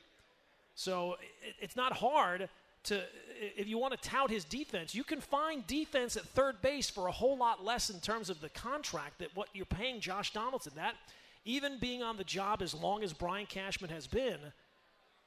So 0.75 1.17
it's 1.61 1.77
not 1.77 1.93
hard 1.93 2.49
to, 2.85 3.03
if 3.41 3.69
you 3.69 3.79
want 3.79 4.01
to 4.01 4.09
tout 4.09 4.31
his 4.31 4.45
defense, 4.45 4.95
you 4.95 5.05
can 5.05 5.21
find 5.21 5.67
defense 5.67 6.17
at 6.17 6.25
third 6.25 6.61
base 6.63 6.89
for 6.89 7.07
a 7.09 7.13
whole 7.13 7.37
lot 7.37 7.65
less 7.65 7.91
in 7.91 8.01
terms 8.01 8.31
of 8.31 8.41
the 8.41 8.49
contract 8.49 9.19
that 9.19 9.35
what 9.35 9.49
you're 9.53 9.67
paying 9.67 10.01
Josh 10.01 10.33
Donaldson. 10.33 10.73
That, 10.77 10.95
even 11.45 11.79
being 11.79 12.03
on 12.03 12.17
the 12.17 12.25
job 12.25 12.63
as 12.63 12.75
long 12.75 13.03
as 13.03 13.13
Brian 13.13 13.47
Cashman 13.47 13.91
has 13.91 14.07
been, 14.07 14.39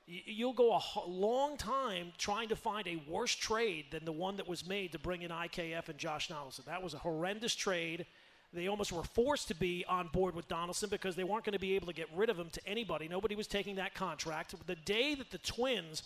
you'll 0.06 0.54
go 0.54 0.74
a 0.74 1.08
long 1.08 1.58
time 1.58 2.12
trying 2.18 2.50
to 2.50 2.56
find 2.56 2.88
a 2.88 3.02
worse 3.08 3.34
trade 3.34 3.86
than 3.92 4.06
the 4.06 4.12
one 4.12 4.38
that 4.38 4.48
was 4.48 4.68
made 4.68 4.92
to 4.92 5.00
bring 5.00 5.22
in 5.22 5.32
IKF 5.32 5.89
and 5.89 5.98
Josh 5.98 6.28
Donaldson. 6.28 6.66
That 6.68 6.84
was 6.84 6.94
a 6.94 7.00
horrendous 7.00 7.56
trade. 7.56 8.06
They 8.52 8.68
almost 8.68 8.92
were 8.92 9.04
forced 9.04 9.48
to 9.48 9.56
be 9.56 9.84
on 9.88 10.10
board 10.10 10.36
with 10.36 10.48
Donaldson 10.48 10.89
because 10.89 11.16
they 11.16 11.24
weren't 11.24 11.46
going 11.46 11.54
to 11.54 11.60
be 11.60 11.76
able 11.76 11.88
to 11.88 11.94
get 11.94 12.08
rid 12.16 12.30
of 12.30 12.38
him 12.38 12.50
to 12.52 12.68
anybody. 12.68 13.08
Nobody 13.08 13.36
was 13.36 13.48
taking 13.48 13.76
that 13.78 13.96
contract. 13.96 14.54
The 14.68 14.76
day 14.76 15.16
that 15.16 15.32
the 15.32 15.39
Twins 15.39 16.04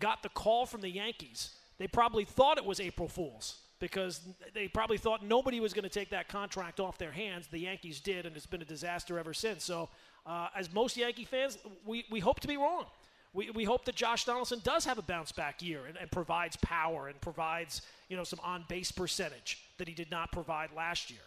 got 0.00 0.22
the 0.22 0.28
call 0.30 0.66
from 0.66 0.80
the 0.80 0.90
Yankees, 0.90 1.50
they 1.78 1.86
probably 1.86 2.24
thought 2.24 2.58
it 2.58 2.64
was 2.64 2.80
April 2.80 3.08
Fool's 3.08 3.60
because 3.80 4.20
they 4.54 4.66
probably 4.66 4.98
thought 4.98 5.24
nobody 5.24 5.60
was 5.60 5.72
going 5.72 5.84
to 5.84 5.88
take 5.88 6.10
that 6.10 6.28
contract 6.28 6.80
off 6.80 6.98
their 6.98 7.12
hands. 7.12 7.46
The 7.46 7.60
Yankees 7.60 8.00
did, 8.00 8.26
and 8.26 8.36
it's 8.36 8.46
been 8.46 8.62
a 8.62 8.66
disaster 8.66 9.18
ever 9.18 9.32
since. 9.32 9.64
So, 9.64 9.88
uh, 10.26 10.48
as 10.56 10.72
most 10.72 10.96
Yankee 10.96 11.24
fans, 11.24 11.58
we, 11.86 12.04
we 12.10 12.20
hope 12.20 12.40
to 12.40 12.48
be 12.48 12.56
wrong. 12.56 12.86
We, 13.32 13.50
we 13.50 13.64
hope 13.64 13.84
that 13.84 13.94
Josh 13.94 14.24
Donaldson 14.24 14.60
does 14.64 14.84
have 14.84 14.98
a 14.98 15.02
bounce 15.02 15.32
back 15.32 15.62
year 15.62 15.86
and, 15.86 15.96
and 15.96 16.10
provides 16.10 16.56
power 16.56 17.08
and 17.08 17.20
provides 17.20 17.82
you 18.08 18.16
know 18.16 18.24
some 18.24 18.40
on 18.42 18.64
base 18.68 18.90
percentage 18.90 19.62
that 19.78 19.86
he 19.86 19.94
did 19.94 20.10
not 20.10 20.32
provide 20.32 20.70
last 20.74 21.10
year. 21.10 21.20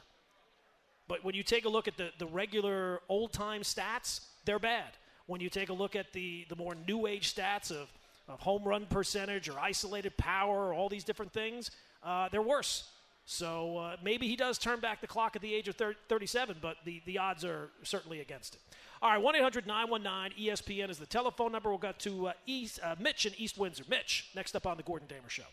But 1.08 1.24
when 1.24 1.36
you 1.36 1.44
take 1.44 1.66
a 1.66 1.70
look 1.70 1.88
at 1.88 1.98
the, 1.98 2.10
the 2.20 2.26
regular 2.26 3.02
old 3.08 3.34
time 3.34 3.62
stats, 3.62 4.22
they're 4.46 4.60
bad. 4.60 4.92
When 5.26 5.42
you 5.42 5.50
take 5.50 5.70
a 5.70 5.74
look 5.74 5.96
at 5.96 6.14
the, 6.14 6.46
the 6.50 6.56
more 6.56 6.76
new 6.88 7.06
age 7.08 7.34
stats 7.34 7.72
of, 7.72 7.92
of 8.28 8.40
home 8.40 8.64
run 8.64 8.86
percentage 8.86 9.50
or 9.50 9.60
isolated 9.60 10.16
power, 10.18 10.68
or 10.68 10.74
all 10.74 10.90
these 10.90 11.04
different 11.04 11.32
things, 11.32 11.72
uh, 12.04 12.30
they're 12.30 12.42
worse. 12.42 12.90
So 13.26 13.78
uh, 13.78 13.96
maybe 14.04 14.28
he 14.28 14.36
does 14.36 14.58
turn 14.58 14.80
back 14.80 15.00
the 15.00 15.08
clock 15.08 15.36
at 15.36 15.42
the 15.42 15.54
age 15.54 15.68
of 15.68 15.76
30, 15.76 15.98
37, 16.10 16.58
but 16.62 16.78
the, 16.86 17.02
the 17.06 17.18
odds 17.18 17.46
are 17.46 17.70
certainly 17.84 18.20
against 18.20 18.56
it. 18.56 18.62
All 19.02 19.10
right, 19.10 19.22
1 19.22 19.36
800 19.36 19.66
919 19.66 20.48
ESPN 20.48 20.90
is 20.90 21.00
the 21.00 21.06
telephone 21.06 21.52
number. 21.52 21.70
We'll 21.70 21.78
go 21.80 21.92
to 22.00 22.28
uh, 22.28 22.34
East, 22.46 22.80
uh, 22.84 22.96
Mitch 23.00 23.26
in 23.26 23.34
East 23.38 23.58
Windsor. 23.58 23.84
Mitch, 23.90 24.30
next 24.36 24.56
up 24.56 24.68
on 24.68 24.78
the 24.78 24.84
Gordon 24.84 25.08
Damer 25.08 25.30
Show. 25.30 25.44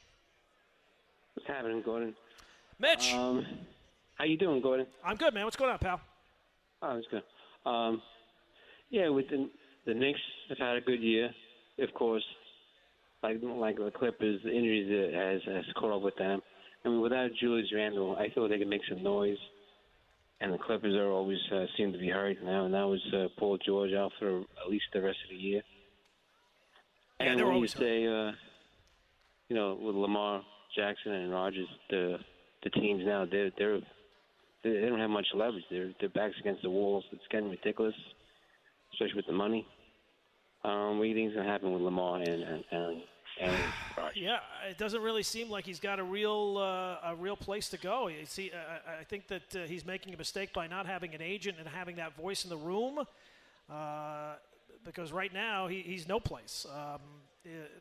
What's 1.35 1.47
happening, 1.47 1.83
Gordon? 1.83 2.15
Mitch. 2.79 3.15
Um, 3.15 3.47
how 4.17 4.25
you 4.25 4.37
doing, 4.37 4.61
Gordon? 4.61 4.87
I'm 5.05 5.17
good, 5.17 5.33
man. 5.33 5.45
What's 5.45 5.57
going 5.57 5.71
on, 5.71 5.79
pal? 5.79 6.01
Oh, 6.83 6.97
it's 6.97 7.07
good. 7.11 7.23
Um, 7.65 8.03
yeah, 8.91 9.09
with 9.09 9.29
the, 9.29 9.49
the 9.87 9.95
Knicks 9.95 10.21
have 10.49 10.59
had 10.59 10.77
a 10.77 10.81
good 10.81 11.01
year, 11.01 11.31
of 11.79 11.95
course. 11.95 12.25
Like 13.23 13.39
like 13.43 13.77
the 13.77 13.91
Clippers, 13.91 14.41
the 14.45 14.53
injuries 14.53 14.89
that 14.89 15.19
has 15.19 15.55
has 15.55 15.65
caught 15.77 15.97
up 15.97 16.03
with 16.03 16.17
them. 16.17 16.41
I 16.85 16.89
mean, 16.89 17.01
without 17.01 17.31
Julius 17.41 17.73
Randle, 17.75 18.17
I 18.17 18.29
thought 18.31 18.49
they 18.49 18.59
could 18.59 18.69
make 18.69 18.83
some 18.89 19.03
noise. 19.03 19.39
And 20.41 20.53
the 20.53 20.59
Clippers 20.59 20.95
are 20.95 21.11
always 21.11 21.39
uh, 21.53 21.67
seem 21.77 21.93
to 21.93 21.99
be 21.99 22.09
hurt 22.09 22.37
now. 22.45 22.65
And 22.65 22.73
now 22.73 22.93
is 22.93 23.01
uh, 23.13 23.27
Paul 23.37 23.59
George 23.59 23.93
out 23.93 24.13
for 24.21 24.39
at 24.39 24.71
least 24.71 24.85
the 24.93 25.03
rest 25.03 25.19
of 25.25 25.31
the 25.31 25.37
year. 25.37 25.63
Yeah, 27.19 27.27
and 27.27 27.39
they're 27.39 27.47
when 27.47 27.57
always 27.57 27.75
you 27.75 27.81
say, 27.81 28.07
uh, 28.07 28.33
you 29.49 29.57
know, 29.57 29.77
with 29.81 29.97
Lamar 29.97 30.43
Jackson 30.77 31.13
and 31.13 31.33
Rodgers, 31.33 31.67
the 31.91 32.19
the 32.63 32.71
teams 32.71 33.03
now 33.05 33.27
they're 33.29 33.51
they're 33.59 33.81
they 34.63 34.89
don't 34.89 35.01
have 35.01 35.11
much 35.11 35.27
leverage. 35.35 35.65
Their 35.71 35.91
their 35.99 36.09
backs 36.09 36.35
against 36.39 36.63
the 36.63 36.71
walls. 36.71 37.05
It's 37.11 37.23
getting 37.31 37.51
ridiculous, 37.51 37.95
especially 38.93 39.17
with 39.17 39.27
the 39.27 39.33
money. 39.33 39.67
Um, 40.65 40.99
what 40.99 41.05
do 41.05 41.09
you 41.09 41.15
think 41.15 41.29
is 41.29 41.35
going 41.35 41.47
to 41.47 41.53
happen 41.53 41.73
with 41.73 41.83
Lamar 41.83 42.17
and 42.17 42.29
and, 42.29 42.65
and, 42.71 43.03
and 43.41 43.57
Yeah, 44.15 44.39
it 44.69 44.79
doesn't 44.79 45.01
really 45.01 45.23
seem 45.23 45.49
like 45.49 45.65
he's 45.65 45.81
got 45.81 45.99
a 45.99 46.05
real 46.05 46.57
uh, 46.59 47.11
a 47.11 47.17
real 47.17 47.37
place 47.37 47.69
to 47.71 47.79
go. 47.79 48.09
You 48.09 48.27
see, 48.27 48.51
uh, 48.53 48.91
I 49.01 49.05
think 49.05 49.29
that 49.29 49.57
uh, 49.57 49.67
he's 49.67 49.87
making 49.87 50.15
a 50.15 50.17
mistake 50.17 50.53
by 50.53 50.67
not 50.67 50.87
having 50.87 51.15
an 51.15 51.23
agent 51.23 51.59
and 51.59 51.69
having 51.69 51.97
that 51.97 52.17
voice 52.17 52.45
in 52.45 52.51
the 52.51 52.57
room. 52.57 53.05
Uh, 53.71 54.35
because 54.85 55.13
right 55.13 55.33
now 55.33 55.67
he, 55.67 55.83
he's 55.83 56.09
no 56.09 56.19
place. 56.19 56.67
Um, 56.75 57.01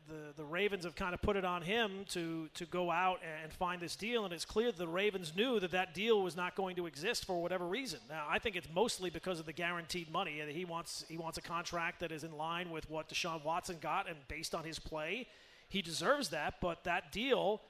the 0.08 0.32
the 0.36 0.44
Ravens 0.44 0.84
have 0.84 0.94
kind 0.94 1.14
of 1.14 1.22
put 1.22 1.36
it 1.36 1.44
on 1.44 1.62
him 1.62 2.04
to 2.10 2.48
to 2.54 2.66
go 2.66 2.90
out 2.90 3.20
and 3.42 3.52
find 3.52 3.80
this 3.80 3.96
deal, 3.96 4.24
and 4.24 4.32
it's 4.32 4.44
clear 4.44 4.72
the 4.72 4.88
Ravens 4.88 5.32
knew 5.36 5.60
that 5.60 5.70
that 5.72 5.94
deal 5.94 6.22
was 6.22 6.36
not 6.36 6.54
going 6.54 6.76
to 6.76 6.86
exist 6.86 7.24
for 7.24 7.42
whatever 7.42 7.66
reason. 7.66 8.00
Now, 8.08 8.26
I 8.28 8.38
think 8.38 8.56
it's 8.56 8.68
mostly 8.74 9.10
because 9.10 9.40
of 9.40 9.46
the 9.46 9.52
guaranteed 9.52 10.10
money. 10.10 10.42
He 10.50 10.64
wants 10.64 11.04
he 11.08 11.18
wants 11.18 11.38
a 11.38 11.42
contract 11.42 12.00
that 12.00 12.12
is 12.12 12.24
in 12.24 12.32
line 12.36 12.70
with 12.70 12.88
what 12.90 13.08
Deshaun 13.08 13.44
Watson 13.44 13.76
got, 13.80 14.08
and 14.08 14.16
based 14.28 14.54
on 14.54 14.64
his 14.64 14.78
play, 14.78 15.28
he 15.68 15.82
deserves 15.82 16.30
that. 16.30 16.54
But 16.60 16.84
that 16.84 17.12
deal 17.12 17.60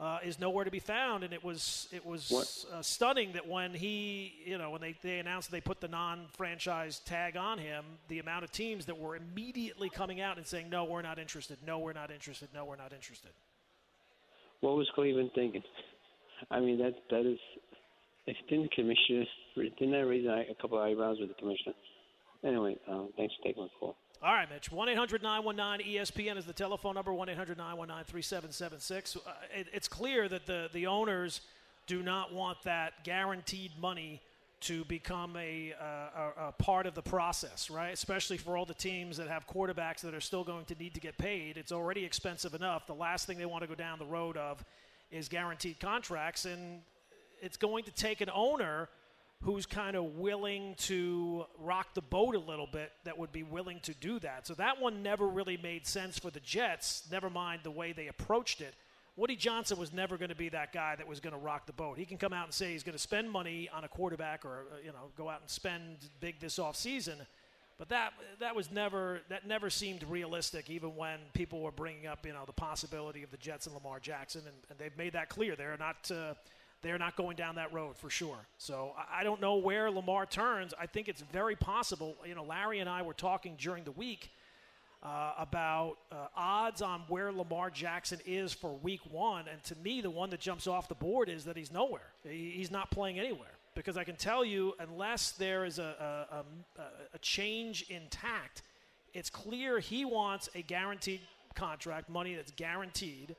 uh, 0.00 0.18
is 0.24 0.38
nowhere 0.38 0.64
to 0.64 0.70
be 0.70 0.78
found. 0.78 1.24
And 1.24 1.32
it 1.32 1.42
was 1.42 1.88
it 1.92 2.04
was 2.04 2.66
uh, 2.72 2.82
stunning 2.82 3.32
that 3.32 3.46
when 3.46 3.74
he 3.74 4.34
you 4.44 4.58
know 4.58 4.70
when 4.70 4.80
they, 4.80 4.94
they 5.02 5.18
announced 5.18 5.50
they 5.50 5.60
put 5.60 5.80
the 5.80 5.88
non-franchise 5.88 7.00
tag 7.00 7.36
on 7.36 7.58
him, 7.58 7.84
the 8.08 8.18
amount 8.18 8.44
of 8.44 8.52
teams 8.52 8.86
that 8.86 8.98
were 8.98 9.16
immediately 9.16 9.90
coming 9.90 10.20
out 10.20 10.36
and 10.36 10.46
saying 10.46 10.70
no, 10.70 10.84
we're 10.84 11.02
not 11.02 11.18
interested, 11.18 11.58
no, 11.66 11.78
we're 11.78 11.92
not 11.92 12.10
interested, 12.10 12.48
no, 12.54 12.64
we're 12.64 12.76
not 12.76 12.92
interested. 12.92 13.30
What 14.60 14.76
was 14.76 14.88
Cleveland 14.94 15.30
thinking? 15.34 15.62
I 16.50 16.60
mean 16.60 16.78
that 16.78 16.94
that 17.10 17.26
is. 17.26 17.38
Didn't 18.50 18.64
the 18.64 18.68
commissioner 18.68 19.24
didn't 19.56 19.92
that 19.92 20.06
raise 20.06 20.26
a 20.26 20.54
couple 20.60 20.78
of 20.78 20.84
eyebrows 20.84 21.16
with 21.18 21.30
the 21.30 21.34
commissioner? 21.34 21.74
Anyway, 22.44 22.76
um, 22.88 23.08
thanks 23.16 23.34
for 23.36 23.48
taking 23.48 23.62
my 23.62 23.68
call. 23.80 23.96
All 24.20 24.32
right, 24.32 24.50
Mitch. 24.50 24.72
1 24.72 24.88
800 24.88 25.22
919 25.22 25.94
ESPN 25.94 26.36
is 26.36 26.44
the 26.44 26.52
telephone 26.52 26.94
number 26.96 27.14
1 27.14 27.28
800 27.28 27.56
919 27.56 28.04
3776. 28.04 29.16
Uh, 29.16 29.32
It's 29.72 29.86
clear 29.86 30.28
that 30.28 30.44
the, 30.44 30.68
the 30.72 30.88
owners 30.88 31.40
do 31.86 32.02
not 32.02 32.34
want 32.34 32.60
that 32.64 33.04
guaranteed 33.04 33.70
money 33.80 34.20
to 34.62 34.84
become 34.86 35.36
a, 35.36 35.72
uh, 35.80 35.84
a, 35.84 36.48
a, 36.48 36.52
part 36.52 36.86
of 36.86 36.96
the 36.96 37.02
process, 37.02 37.70
right? 37.70 37.92
Especially 37.92 38.36
for 38.36 38.56
all 38.56 38.64
the 38.64 38.74
teams 38.74 39.16
that 39.18 39.28
have 39.28 39.46
quarterbacks 39.46 40.00
that 40.00 40.14
are 40.14 40.20
still 40.20 40.42
going 40.42 40.64
to 40.64 40.74
need 40.74 40.94
to 40.94 41.00
get 41.00 41.16
paid. 41.16 41.56
It's 41.56 41.70
already 41.70 42.04
expensive 42.04 42.54
enough. 42.54 42.88
The 42.88 42.94
last 42.94 43.24
thing 43.28 43.38
they 43.38 43.46
want 43.46 43.62
to 43.62 43.68
go 43.68 43.76
down 43.76 44.00
the 44.00 44.04
road 44.04 44.36
of 44.36 44.64
is 45.12 45.28
guaranteed 45.28 45.78
contracts, 45.78 46.44
and 46.44 46.80
it's 47.40 47.56
going 47.56 47.84
to 47.84 47.92
take 47.92 48.20
an 48.20 48.30
owner 48.34 48.88
who's 49.42 49.66
kind 49.66 49.96
of 49.96 50.16
willing 50.16 50.74
to 50.76 51.44
rock 51.60 51.94
the 51.94 52.02
boat 52.02 52.34
a 52.34 52.38
little 52.38 52.66
bit 52.66 52.92
that 53.04 53.16
would 53.16 53.30
be 53.30 53.42
willing 53.44 53.78
to 53.80 53.94
do 53.94 54.18
that. 54.18 54.46
So 54.46 54.54
that 54.54 54.80
one 54.80 55.02
never 55.02 55.28
really 55.28 55.56
made 55.56 55.86
sense 55.86 56.18
for 56.18 56.30
the 56.30 56.40
Jets, 56.40 57.06
never 57.10 57.30
mind 57.30 57.60
the 57.62 57.70
way 57.70 57.92
they 57.92 58.08
approached 58.08 58.60
it. 58.60 58.74
Woody 59.16 59.34
Johnson 59.34 59.78
was 59.78 59.92
never 59.92 60.16
going 60.16 60.28
to 60.28 60.36
be 60.36 60.48
that 60.50 60.72
guy 60.72 60.94
that 60.94 61.06
was 61.06 61.18
going 61.18 61.32
to 61.32 61.40
rock 61.40 61.66
the 61.66 61.72
boat. 61.72 61.98
He 61.98 62.04
can 62.04 62.18
come 62.18 62.32
out 62.32 62.44
and 62.44 62.54
say 62.54 62.72
he's 62.72 62.84
going 62.84 62.94
to 62.94 63.00
spend 63.00 63.28
money 63.28 63.68
on 63.74 63.82
a 63.82 63.88
quarterback 63.88 64.44
or 64.44 64.66
uh, 64.72 64.76
you 64.84 64.92
know 64.92 65.10
go 65.16 65.28
out 65.28 65.40
and 65.40 65.50
spend 65.50 65.96
big 66.20 66.38
this 66.38 66.56
off 66.56 66.76
season, 66.76 67.18
but 67.78 67.88
that 67.88 68.12
that 68.38 68.54
was 68.54 68.70
never 68.70 69.20
that 69.28 69.44
never 69.44 69.70
seemed 69.70 70.04
realistic. 70.08 70.70
Even 70.70 70.94
when 70.94 71.18
people 71.32 71.62
were 71.62 71.72
bringing 71.72 72.06
up 72.06 72.24
you 72.24 72.32
know 72.32 72.44
the 72.46 72.52
possibility 72.52 73.24
of 73.24 73.32
the 73.32 73.36
Jets 73.38 73.66
and 73.66 73.74
Lamar 73.74 73.98
Jackson, 73.98 74.42
and, 74.46 74.54
and 74.70 74.78
they've 74.78 74.96
made 74.96 75.14
that 75.14 75.28
clear. 75.28 75.56
They're 75.56 75.76
not. 75.76 76.10
Uh, 76.10 76.34
they're 76.82 76.98
not 76.98 77.16
going 77.16 77.36
down 77.36 77.56
that 77.56 77.72
road 77.72 77.96
for 77.96 78.10
sure. 78.10 78.46
So 78.56 78.92
I 79.12 79.24
don't 79.24 79.40
know 79.40 79.56
where 79.56 79.90
Lamar 79.90 80.26
turns. 80.26 80.72
I 80.80 80.86
think 80.86 81.08
it's 81.08 81.22
very 81.32 81.56
possible. 81.56 82.16
You 82.26 82.34
know, 82.34 82.44
Larry 82.44 82.78
and 82.78 82.88
I 82.88 83.02
were 83.02 83.14
talking 83.14 83.56
during 83.58 83.84
the 83.84 83.92
week 83.92 84.30
uh, 85.02 85.32
about 85.38 85.96
uh, 86.10 86.26
odds 86.36 86.82
on 86.82 87.02
where 87.08 87.32
Lamar 87.32 87.70
Jackson 87.70 88.18
is 88.26 88.52
for 88.52 88.72
week 88.82 89.00
one. 89.10 89.46
And 89.50 89.62
to 89.64 89.76
me, 89.76 90.00
the 90.00 90.10
one 90.10 90.30
that 90.30 90.40
jumps 90.40 90.66
off 90.66 90.88
the 90.88 90.94
board 90.94 91.28
is 91.28 91.44
that 91.44 91.56
he's 91.56 91.72
nowhere. 91.72 92.12
He's 92.22 92.70
not 92.70 92.90
playing 92.90 93.18
anywhere. 93.18 93.48
Because 93.74 93.96
I 93.96 94.02
can 94.02 94.16
tell 94.16 94.44
you, 94.44 94.74
unless 94.80 95.32
there 95.32 95.64
is 95.64 95.78
a, 95.78 96.26
a, 96.30 96.80
a, 96.80 96.84
a 97.14 97.18
change 97.18 97.86
in 97.88 98.02
tact, 98.10 98.62
it's 99.14 99.30
clear 99.30 99.78
he 99.78 100.04
wants 100.04 100.48
a 100.54 100.62
guaranteed 100.62 101.20
contract, 101.54 102.08
money 102.08 102.34
that's 102.34 102.50
guaranteed. 102.52 103.36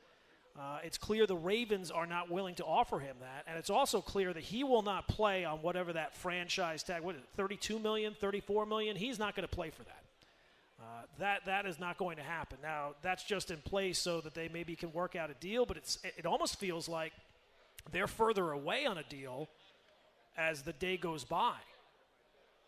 Uh, 0.60 0.78
it's 0.84 0.98
clear 0.98 1.26
the 1.26 1.34
Ravens 1.34 1.90
are 1.90 2.06
not 2.06 2.30
willing 2.30 2.54
to 2.56 2.64
offer 2.64 2.98
him 2.98 3.16
that, 3.20 3.44
and 3.46 3.56
it's 3.56 3.70
also 3.70 4.02
clear 4.02 4.34
that 4.34 4.42
he 4.42 4.62
will 4.62 4.82
not 4.82 5.08
play 5.08 5.42
on 5.42 5.62
whatever 5.62 5.94
that 5.94 6.14
franchise 6.14 6.82
tag. 6.82 7.02
What 7.02 7.14
is 7.14 7.22
it? 7.22 7.28
32 7.36 7.78
million, 7.78 8.14
34 8.20 8.66
million. 8.66 8.94
He's 8.94 9.18
not 9.18 9.34
going 9.34 9.48
to 9.48 9.54
play 9.54 9.70
for 9.70 9.84
that. 9.84 10.02
Uh, 10.78 10.84
that 11.18 11.46
that 11.46 11.64
is 11.64 11.78
not 11.78 11.96
going 11.96 12.16
to 12.16 12.22
happen. 12.22 12.58
Now 12.62 12.94
that's 13.00 13.24
just 13.24 13.50
in 13.50 13.58
place 13.58 13.98
so 13.98 14.20
that 14.20 14.34
they 14.34 14.48
maybe 14.48 14.76
can 14.76 14.92
work 14.92 15.16
out 15.16 15.30
a 15.30 15.34
deal, 15.34 15.64
but 15.64 15.78
it's 15.78 15.98
it 16.02 16.26
almost 16.26 16.56
feels 16.56 16.88
like 16.88 17.12
they're 17.92 18.06
further 18.06 18.50
away 18.50 18.84
on 18.84 18.98
a 18.98 19.02
deal 19.04 19.48
as 20.36 20.62
the 20.62 20.72
day 20.74 20.96
goes 20.96 21.24
by. 21.24 21.54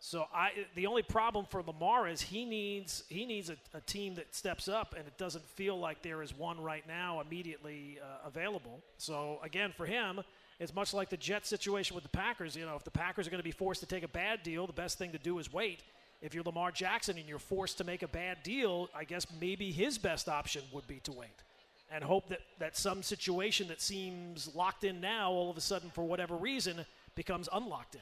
So 0.05 0.27
I 0.35 0.51
the 0.75 0.85
only 0.85 1.01
problem 1.01 1.45
for 1.45 1.63
Lamar 1.63 2.09
is 2.09 2.21
he 2.21 2.43
needs 2.43 3.05
he 3.07 3.25
needs 3.25 3.49
a, 3.49 3.55
a 3.73 3.79
team 3.79 4.15
that 4.15 4.35
steps 4.35 4.67
up, 4.67 4.95
and 4.97 5.07
it 5.07 5.17
doesn't 5.17 5.47
feel 5.47 5.79
like 5.79 6.01
there 6.01 6.21
is 6.21 6.37
one 6.37 6.61
right 6.61 6.85
now 6.85 7.21
immediately 7.21 7.99
uh, 8.03 8.27
available. 8.27 8.81
So 8.97 9.39
again, 9.43 9.71
for 9.77 9.85
him, 9.85 10.19
it's 10.59 10.75
much 10.75 10.93
like 10.93 11.09
the 11.09 11.15
Jet 11.15 11.45
situation 11.45 11.95
with 11.95 12.03
the 12.03 12.09
Packers. 12.09 12.53
You 12.53 12.65
know, 12.65 12.75
if 12.75 12.83
the 12.83 12.91
Packers 12.91 13.27
are 13.27 13.29
going 13.29 13.39
to 13.39 13.45
be 13.45 13.51
forced 13.51 13.79
to 13.79 13.85
take 13.85 14.03
a 14.03 14.09
bad 14.09 14.43
deal, 14.43 14.67
the 14.67 14.73
best 14.73 14.97
thing 14.97 15.13
to 15.13 15.17
do 15.17 15.39
is 15.39 15.53
wait 15.53 15.83
if 16.21 16.33
you're 16.33 16.43
Lamar 16.43 16.71
Jackson 16.71 17.17
and 17.17 17.27
you're 17.29 17.39
forced 17.39 17.77
to 17.77 17.85
make 17.85 18.03
a 18.03 18.07
bad 18.09 18.43
deal, 18.43 18.89
I 18.93 19.05
guess 19.05 19.25
maybe 19.39 19.71
his 19.71 19.97
best 19.97 20.27
option 20.27 20.63
would 20.73 20.85
be 20.85 20.99
to 21.03 21.13
wait 21.13 21.43
and 21.89 22.03
hope 22.03 22.27
that, 22.27 22.41
that 22.59 22.75
some 22.75 23.03
situation 23.03 23.69
that 23.69 23.81
seems 23.81 24.53
locked 24.53 24.83
in 24.83 24.99
now, 24.99 25.31
all 25.31 25.49
of 25.49 25.55
a 25.55 25.61
sudden, 25.61 25.89
for 25.91 26.03
whatever 26.03 26.35
reason, 26.35 26.85
becomes 27.15 27.47
unlocked 27.53 27.95
in. 27.95 28.01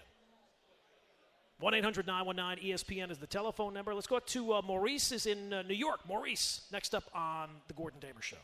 1 1.61 1.75
800 1.75 2.07
919 2.07 2.73
ESPN 2.73 3.11
is 3.11 3.19
the 3.19 3.27
telephone 3.27 3.73
number. 3.73 3.93
Let's 3.93 4.07
go 4.07 4.17
to 4.17 4.53
uh, 4.53 4.61
Maurice 4.63 5.11
is 5.11 5.27
in 5.27 5.53
uh, 5.53 5.61
New 5.61 5.75
York. 5.75 5.99
Maurice, 6.07 6.61
next 6.71 6.95
up 6.95 7.03
on 7.13 7.49
the 7.67 7.75
Gordon 7.75 7.99
Damer 7.99 8.21
Show. 8.21 8.37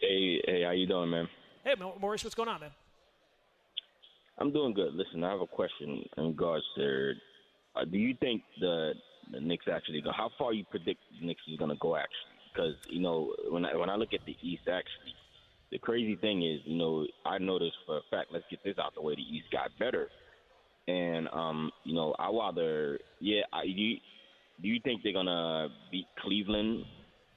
Hey, 0.00 0.40
hey, 0.46 0.62
how 0.62 0.70
you 0.70 0.86
doing, 0.86 1.10
man? 1.10 1.28
Hey, 1.64 1.74
Maurice, 2.00 2.22
what's 2.22 2.36
going 2.36 2.48
on, 2.48 2.60
man? 2.60 2.70
I'm 4.38 4.52
doing 4.52 4.72
good. 4.72 4.94
Listen, 4.94 5.24
I 5.24 5.32
have 5.32 5.40
a 5.40 5.46
question 5.46 6.04
in 6.16 6.26
regards 6.28 6.64
to 6.76 7.12
uh, 7.74 7.84
do 7.84 7.98
you 7.98 8.14
think 8.20 8.42
the 8.60 8.92
the 9.32 9.40
Knicks 9.40 9.66
actually 9.70 10.00
go? 10.00 10.10
How 10.16 10.30
far 10.38 10.52
you 10.52 10.64
predict 10.70 11.00
the 11.20 11.26
Knicks 11.26 11.42
is 11.50 11.58
going 11.58 11.70
to 11.70 11.76
go 11.80 11.96
actually? 11.96 12.38
Because 12.52 12.74
you 12.88 13.00
know 13.00 13.34
when 13.50 13.64
I 13.64 13.74
when 13.74 13.90
I 13.90 13.96
look 13.96 14.14
at 14.14 14.24
the 14.24 14.36
East 14.40 14.62
actually, 14.68 15.14
the 15.72 15.78
crazy 15.78 16.14
thing 16.14 16.42
is 16.42 16.60
you 16.64 16.78
know 16.78 17.06
I 17.26 17.38
noticed 17.38 17.76
for 17.86 17.98
a 17.98 18.02
fact. 18.08 18.28
Let's 18.32 18.44
get 18.48 18.62
this 18.64 18.78
out 18.78 18.94
the 18.94 19.02
way. 19.02 19.16
The 19.16 19.22
East 19.22 19.46
got 19.52 19.70
better, 19.78 20.08
and 20.88 21.28
um 21.32 21.70
you 21.84 21.94
know 21.94 22.14
I 22.18 22.30
rather 22.30 22.98
yeah. 23.20 23.42
I, 23.52 23.64
do 23.64 23.70
you, 23.70 23.96
do 24.62 24.68
you 24.68 24.80
think 24.82 25.02
they're 25.02 25.12
gonna 25.12 25.68
beat 25.90 26.06
Cleveland 26.20 26.84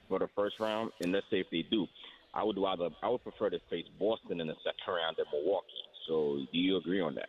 for 0.08 0.18
the 0.18 0.28
first 0.36 0.60
round? 0.60 0.90
And 1.00 1.12
let's 1.12 1.26
say 1.30 1.40
if 1.40 1.46
they 1.50 1.64
do, 1.70 1.86
I 2.34 2.42
would 2.42 2.58
rather 2.58 2.90
I 3.02 3.08
would 3.08 3.22
prefer 3.22 3.50
to 3.50 3.58
face 3.70 3.86
Boston 3.98 4.40
in 4.40 4.46
the 4.46 4.56
second 4.64 4.94
round 4.94 5.16
than 5.16 5.26
Milwaukee. 5.32 5.68
So, 6.06 6.40
do 6.52 6.58
you 6.58 6.76
agree 6.76 7.00
on 7.00 7.14
that? 7.14 7.28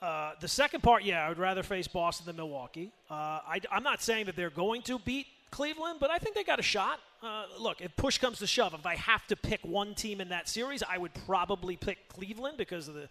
Uh, 0.00 0.32
the 0.40 0.48
second 0.48 0.82
part, 0.82 1.04
yeah, 1.04 1.26
I 1.26 1.28
would 1.28 1.38
rather 1.38 1.62
face 1.62 1.86
Boston 1.86 2.26
than 2.26 2.36
Milwaukee. 2.36 2.90
Uh, 3.10 3.40
I, 3.46 3.60
am 3.70 3.82
not 3.82 4.02
saying 4.02 4.26
that 4.26 4.36
they're 4.36 4.48
going 4.48 4.80
to 4.82 4.98
beat 4.98 5.26
Cleveland, 5.50 5.98
but 6.00 6.10
I 6.10 6.18
think 6.18 6.34
they 6.34 6.44
got 6.44 6.58
a 6.58 6.62
shot. 6.62 7.00
Uh, 7.22 7.44
look, 7.58 7.82
if 7.82 7.94
push 7.96 8.16
comes 8.16 8.38
to 8.38 8.46
shove, 8.46 8.72
if 8.72 8.86
I 8.86 8.94
have 8.94 9.26
to 9.26 9.36
pick 9.36 9.60
one 9.62 9.94
team 9.94 10.22
in 10.22 10.30
that 10.30 10.48
series, 10.48 10.82
I 10.82 10.96
would 10.96 11.12
probably 11.26 11.76
pick 11.76 12.08
Cleveland 12.08 12.56
because 12.56 12.88
of 12.88 12.94
the. 12.94 13.08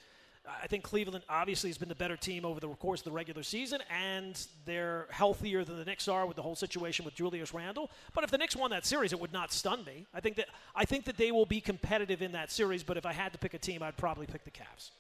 I 0.48 0.68
think 0.68 0.84
Cleveland 0.84 1.24
obviously 1.30 1.70
has 1.70 1.78
been 1.78 1.90
the 1.90 1.96
better 1.96 2.18
team 2.18 2.46
over 2.46 2.60
the 2.60 2.68
course 2.70 3.02
of 3.02 3.06
the 3.06 3.12
regular 3.12 3.44
season, 3.44 3.82
and 3.90 4.40
they're 4.66 5.08
healthier 5.12 5.64
than 5.64 5.78
the 5.78 5.86
Knicks 5.86 6.08
are 6.08 6.26
with 6.26 6.36
the 6.36 6.42
whole 6.42 6.56
situation 6.56 7.06
with 7.06 7.14
Julius 7.14 7.54
Randle. 7.54 7.90
But 8.14 8.24
if 8.24 8.32
the 8.32 8.38
Knicks 8.38 8.56
won 8.56 8.72
that 8.72 8.86
series, 8.86 9.14
it 9.14 9.20
would 9.20 9.34
not 9.34 9.52
stun 9.52 9.84
me. 9.86 10.06
I 10.14 10.20
think 10.22 10.38
that 10.38 10.48
I 10.76 10.86
think 10.86 11.06
that 11.06 11.18
they 11.18 11.32
will 11.32 11.46
be 11.46 11.62
competitive 11.62 12.22
in 12.22 12.32
that 12.32 12.52
series. 12.52 12.84
But 12.84 12.98
if 12.98 13.06
I 13.06 13.14
had 13.14 13.32
to 13.34 13.38
pick 13.38 13.54
a 13.54 13.60
team, 13.60 13.84
I'd 13.84 13.98
probably 13.98 14.26
pick 14.26 14.44
the 14.44 14.52
Cavs. 14.52 14.92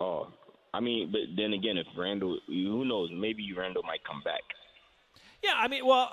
Oh, 0.00 0.28
I 0.74 0.80
mean, 0.80 1.10
but 1.12 1.20
then 1.36 1.52
again, 1.52 1.78
if 1.78 1.86
Randle, 1.96 2.38
who 2.46 2.84
knows? 2.84 3.10
Maybe 3.12 3.52
Randle 3.52 3.82
might 3.82 4.04
come 4.04 4.22
back. 4.24 4.42
Yeah, 5.42 5.52
I 5.54 5.68
mean, 5.68 5.84
well, 5.86 6.10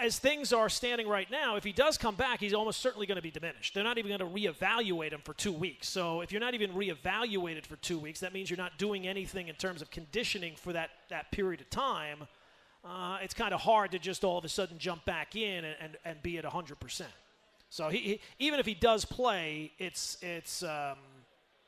as 0.00 0.18
things 0.18 0.52
are 0.52 0.68
standing 0.68 1.08
right 1.08 1.30
now, 1.30 1.56
if 1.56 1.64
he 1.64 1.72
does 1.72 1.96
come 1.96 2.16
back, 2.16 2.40
he's 2.40 2.52
almost 2.52 2.80
certainly 2.80 3.06
going 3.06 3.16
to 3.16 3.22
be 3.22 3.30
diminished. 3.30 3.72
They're 3.72 3.84
not 3.84 3.98
even 3.98 4.16
going 4.16 4.32
to 4.32 4.40
reevaluate 4.40 5.12
him 5.12 5.20
for 5.24 5.32
two 5.34 5.52
weeks. 5.52 5.88
So 5.88 6.20
if 6.20 6.32
you're 6.32 6.40
not 6.40 6.54
even 6.54 6.72
reevaluated 6.72 7.64
for 7.64 7.76
two 7.76 7.98
weeks, 7.98 8.20
that 8.20 8.32
means 8.32 8.50
you're 8.50 8.58
not 8.58 8.78
doing 8.78 9.06
anything 9.06 9.48
in 9.48 9.54
terms 9.54 9.80
of 9.80 9.90
conditioning 9.90 10.54
for 10.56 10.72
that, 10.72 10.90
that 11.08 11.30
period 11.30 11.60
of 11.60 11.70
time. 11.70 12.26
Uh, 12.84 13.18
it's 13.22 13.32
kind 13.32 13.54
of 13.54 13.60
hard 13.60 13.92
to 13.92 13.98
just 13.98 14.24
all 14.24 14.38
of 14.38 14.44
a 14.44 14.48
sudden 14.48 14.76
jump 14.76 15.04
back 15.04 15.36
in 15.36 15.64
and, 15.64 15.76
and, 15.80 15.96
and 16.04 16.22
be 16.22 16.36
at 16.36 16.44
100%. 16.44 17.02
So 17.70 17.88
he, 17.88 17.98
he, 17.98 18.20
even 18.40 18.58
if 18.58 18.66
he 18.66 18.74
does 18.74 19.04
play, 19.04 19.70
it's, 19.78 20.18
it's, 20.20 20.64
um, 20.64 20.96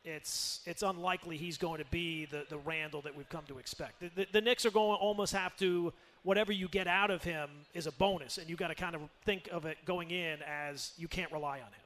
it's, 0.04 0.60
it's 0.66 0.82
unlikely 0.82 1.37
he's 1.37 1.56
going 1.56 1.78
to 1.78 1.88
be 1.90 2.26
the, 2.26 2.44
the 2.50 2.58
Randle 2.58 3.00
that 3.02 3.16
we've 3.16 3.28
come 3.28 3.44
to 3.46 3.58
expect. 3.58 4.00
The, 4.00 4.10
the, 4.14 4.26
the 4.32 4.40
Knicks 4.40 4.66
are 4.66 4.70
going 4.70 4.98
to 4.98 5.00
almost 5.00 5.32
have 5.32 5.56
to– 5.58 5.92
whatever 6.24 6.52
you 6.52 6.66
get 6.68 6.88
out 6.88 7.10
of 7.10 7.22
him 7.22 7.48
is 7.72 7.87
a 7.87 7.92
bonus, 7.92 8.38
and 8.38 8.50
you 8.50 8.56
got 8.56 8.68
to 8.68 8.74
kind 8.74 8.96
of 8.96 9.02
think 9.24 9.48
of 9.52 9.64
it 9.64 9.78
going 9.84 10.10
in 10.10 10.40
as 10.42 10.92
you 10.96 11.06
can't 11.06 11.30
rely 11.30 11.58
on 11.58 11.66
him. 11.66 11.84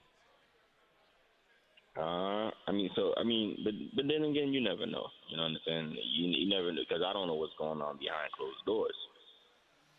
Uh, 1.96 2.50
I 2.66 2.72
mean, 2.72 2.88
so 2.94 3.12
I 3.16 3.24
mean, 3.24 3.58
but 3.64 3.74
but 3.96 4.06
then 4.06 4.22
again, 4.22 4.52
you 4.52 4.60
never 4.60 4.86
know. 4.86 5.08
You 5.28 5.36
know, 5.36 5.42
understand? 5.42 5.92
You, 5.94 6.28
you 6.28 6.48
never 6.48 6.72
know 6.72 6.80
because 6.88 7.02
I 7.04 7.12
don't 7.12 7.26
know 7.26 7.34
what's 7.34 7.54
going 7.58 7.82
on 7.82 7.98
behind 7.98 8.30
closed 8.36 8.64
doors. 8.64 8.94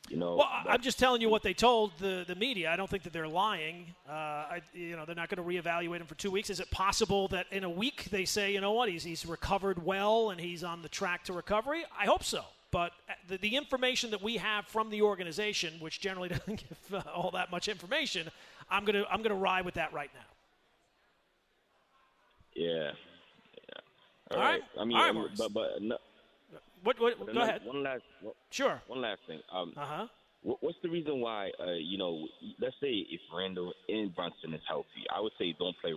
You 0.07 0.15
know. 0.15 0.37
Well, 0.37 0.47
I'm 0.67 0.81
just 0.81 0.97
telling 0.97 1.21
you 1.21 1.27
what 1.27 1.43
they 1.43 1.53
told 1.53 1.91
the 1.99 2.23
the 2.25 2.35
media. 2.35 2.71
I 2.71 2.77
don't 2.77 2.89
think 2.89 3.03
that 3.03 3.11
they're 3.11 3.27
lying. 3.27 3.93
Uh, 4.07 4.13
I, 4.13 4.61
you 4.73 4.95
know, 4.95 5.03
they're 5.05 5.13
not 5.13 5.27
going 5.27 5.45
to 5.45 5.61
reevaluate 5.61 5.99
him 5.99 6.07
for 6.07 6.15
two 6.15 6.31
weeks. 6.31 6.49
Is 6.49 6.61
it 6.61 6.71
possible 6.71 7.27
that 7.29 7.47
in 7.51 7.65
a 7.65 7.69
week 7.69 8.05
they 8.05 8.23
say, 8.23 8.53
you 8.53 8.61
know 8.61 8.71
what, 8.71 8.87
he's 8.87 9.03
he's 9.03 9.25
recovered 9.25 9.83
well 9.83 10.29
and 10.29 10.39
he's 10.39 10.63
on 10.63 10.81
the 10.81 10.89
track 10.89 11.25
to 11.25 11.33
recovery? 11.33 11.83
I 11.99 12.05
hope 12.05 12.23
so. 12.23 12.45
But 12.71 12.91
uh, 13.09 13.13
the, 13.27 13.37
the, 13.37 13.55
information 13.55 14.11
that 14.11 14.21
we 14.21 14.37
have 14.37 14.65
from 14.67 14.89
the 14.89 15.01
organization, 15.01 15.73
which 15.79 15.99
generally 15.99 16.29
doesn't 16.35 16.63
give 16.67 16.93
uh, 16.93 17.09
all 17.13 17.31
that 17.31 17.51
much 17.51 17.67
information, 17.67 18.29
I'm 18.69 18.85
gonna 18.85 19.05
I'm 19.11 19.21
gonna 19.21 19.35
ride 19.35 19.65
with 19.65 19.75
that 19.75 19.91
right 19.93 20.11
now. 20.13 20.19
Yeah. 22.55 22.67
yeah. 22.67 24.31
all, 24.31 24.37
all 24.37 24.43
right. 24.43 24.61
I 24.79 24.85
mean, 24.85 24.97
all 24.97 25.13
right, 25.13 25.29
but 25.37 25.53
but 25.53 25.81
no, 25.81 25.97
what, 26.83 26.99
what, 26.99 27.33
go 27.33 27.41
ahead. 27.41 27.61
One 27.65 27.83
last. 27.83 28.03
sure. 28.51 28.81
One 28.87 29.01
last 29.01 29.21
thing. 29.27 29.39
Um, 29.51 29.73
uh 29.75 29.85
huh. 29.85 30.07
What's 30.41 30.77
the 30.81 30.89
reason 30.89 31.19
why? 31.19 31.51
Uh, 31.59 31.73
you 31.73 31.97
know, 31.97 32.25
let's 32.61 32.75
say 32.79 33.03
if 33.11 33.19
Randle 33.35 33.73
and 33.89 34.15
Brunson 34.15 34.53
is 34.53 34.61
healthy, 34.69 35.03
I 35.13 35.19
would 35.19 35.33
say 35.37 35.53
don't 35.59 35.75
play 35.81 35.93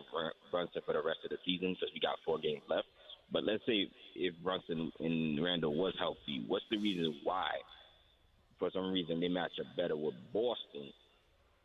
Brunson 0.51 0.83
for 0.85 0.95
the 0.95 1.03
rest 1.03 1.21
of 1.23 1.31
the 1.31 1.39
season 1.47 1.75
because 1.75 1.95
we 1.95 2.01
got 2.01 2.19
four 2.27 2.39
games 2.39 2.63
left. 2.69 2.89
But 3.33 3.45
let's 3.45 3.65
say 3.67 3.89
if 4.15 4.35
Brunson 4.43 4.93
and 5.01 5.43
Randle 5.43 5.75
was 5.75 5.95
healthy, 5.99 6.45
what's 6.47 6.65
the 6.71 6.77
reason 6.77 7.15
why, 7.25 7.51
for 8.59 8.71
some 8.73 8.93
reason, 8.93 9.21
they 9.21 9.29
match 9.29 9.53
up 9.59 9.67
better 9.77 9.97
with 9.97 10.15
Boston 10.33 10.93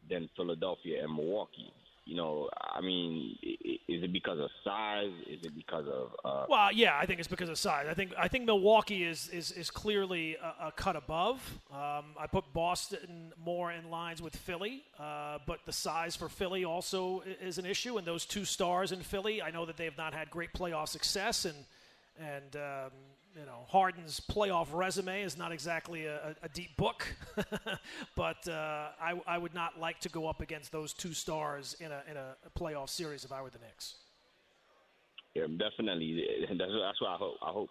than 0.10 0.30
Philadelphia 0.36 1.04
and 1.04 1.14
Milwaukee? 1.14 1.72
You 2.08 2.16
know, 2.16 2.50
I 2.62 2.80
mean, 2.80 3.38
is 3.44 4.02
it 4.02 4.14
because 4.14 4.40
of 4.40 4.50
size? 4.64 5.12
Is 5.30 5.44
it 5.44 5.54
because 5.54 5.86
of? 5.88 6.12
Uh, 6.24 6.46
well, 6.48 6.72
yeah, 6.72 6.98
I 6.98 7.06
think 7.06 7.20
it's 7.20 7.28
because 7.28 7.50
of 7.50 7.58
size. 7.58 7.86
I 7.90 7.94
think 7.94 8.14
I 8.18 8.30
think 8.30 8.46
Milwaukee 8.46 9.04
is 9.04 9.28
is, 9.28 9.52
is 9.52 9.70
clearly 9.70 10.38
a, 10.38 10.68
a 10.68 10.72
cut 10.72 10.96
above. 10.96 11.60
Um, 11.70 12.16
I 12.18 12.28
put 12.32 12.46
Boston 12.54 13.34
more 13.44 13.74
in 13.74 13.90
lines 13.90 14.22
with 14.22 14.38
Philly, 14.38 14.84
uh, 14.98 15.40
but 15.46 15.60
the 15.66 15.74
size 15.74 16.16
for 16.16 16.30
Philly 16.30 16.64
also 16.64 17.24
is 17.42 17.58
an 17.58 17.66
issue. 17.66 17.98
And 17.98 18.08
those 18.08 18.26
two 18.26 18.46
stars 18.46 18.94
in 18.94 19.02
Philly, 19.02 19.42
I 19.42 19.52
know 19.52 19.66
that 19.66 19.76
they 19.76 19.86
have 19.86 19.98
not 19.98 20.14
had 20.14 20.30
great 20.30 20.54
playoff 20.54 20.88
success, 20.88 21.44
and 21.44 21.58
and 22.18 22.56
um, 22.56 22.92
you 23.38 23.46
know, 23.46 23.66
Harden's 23.68 24.20
playoff 24.20 24.68
resume 24.72 25.22
is 25.22 25.38
not 25.38 25.52
exactly 25.52 26.06
a, 26.06 26.36
a 26.42 26.50
deep 26.50 26.76
book, 26.76 27.06
but 28.16 28.48
uh, 28.48 28.90
I, 29.00 29.20
I, 29.28 29.38
would 29.38 29.54
not 29.54 29.80
like 29.80 30.00
to 30.02 30.10
go 30.10 30.28
up 30.28 30.42
against 30.42 30.72
those 30.72 30.94
two 30.94 31.14
stars 31.14 31.76
in 31.80 31.92
a, 31.92 32.02
in 32.10 32.18
a 32.18 32.36
playoff 32.60 32.90
series 32.90 33.24
if 33.26 33.32
I 33.32 33.42
were 33.42 33.50
the 33.50 33.60
Knicks. 33.60 33.96
Yeah, 35.36 35.46
definitely. 35.58 36.26
That's, 36.50 36.60
that's 36.60 37.02
why 37.02 37.14
I 37.14 37.18
hope. 37.18 37.36
I 37.44 37.52
hope. 37.52 37.70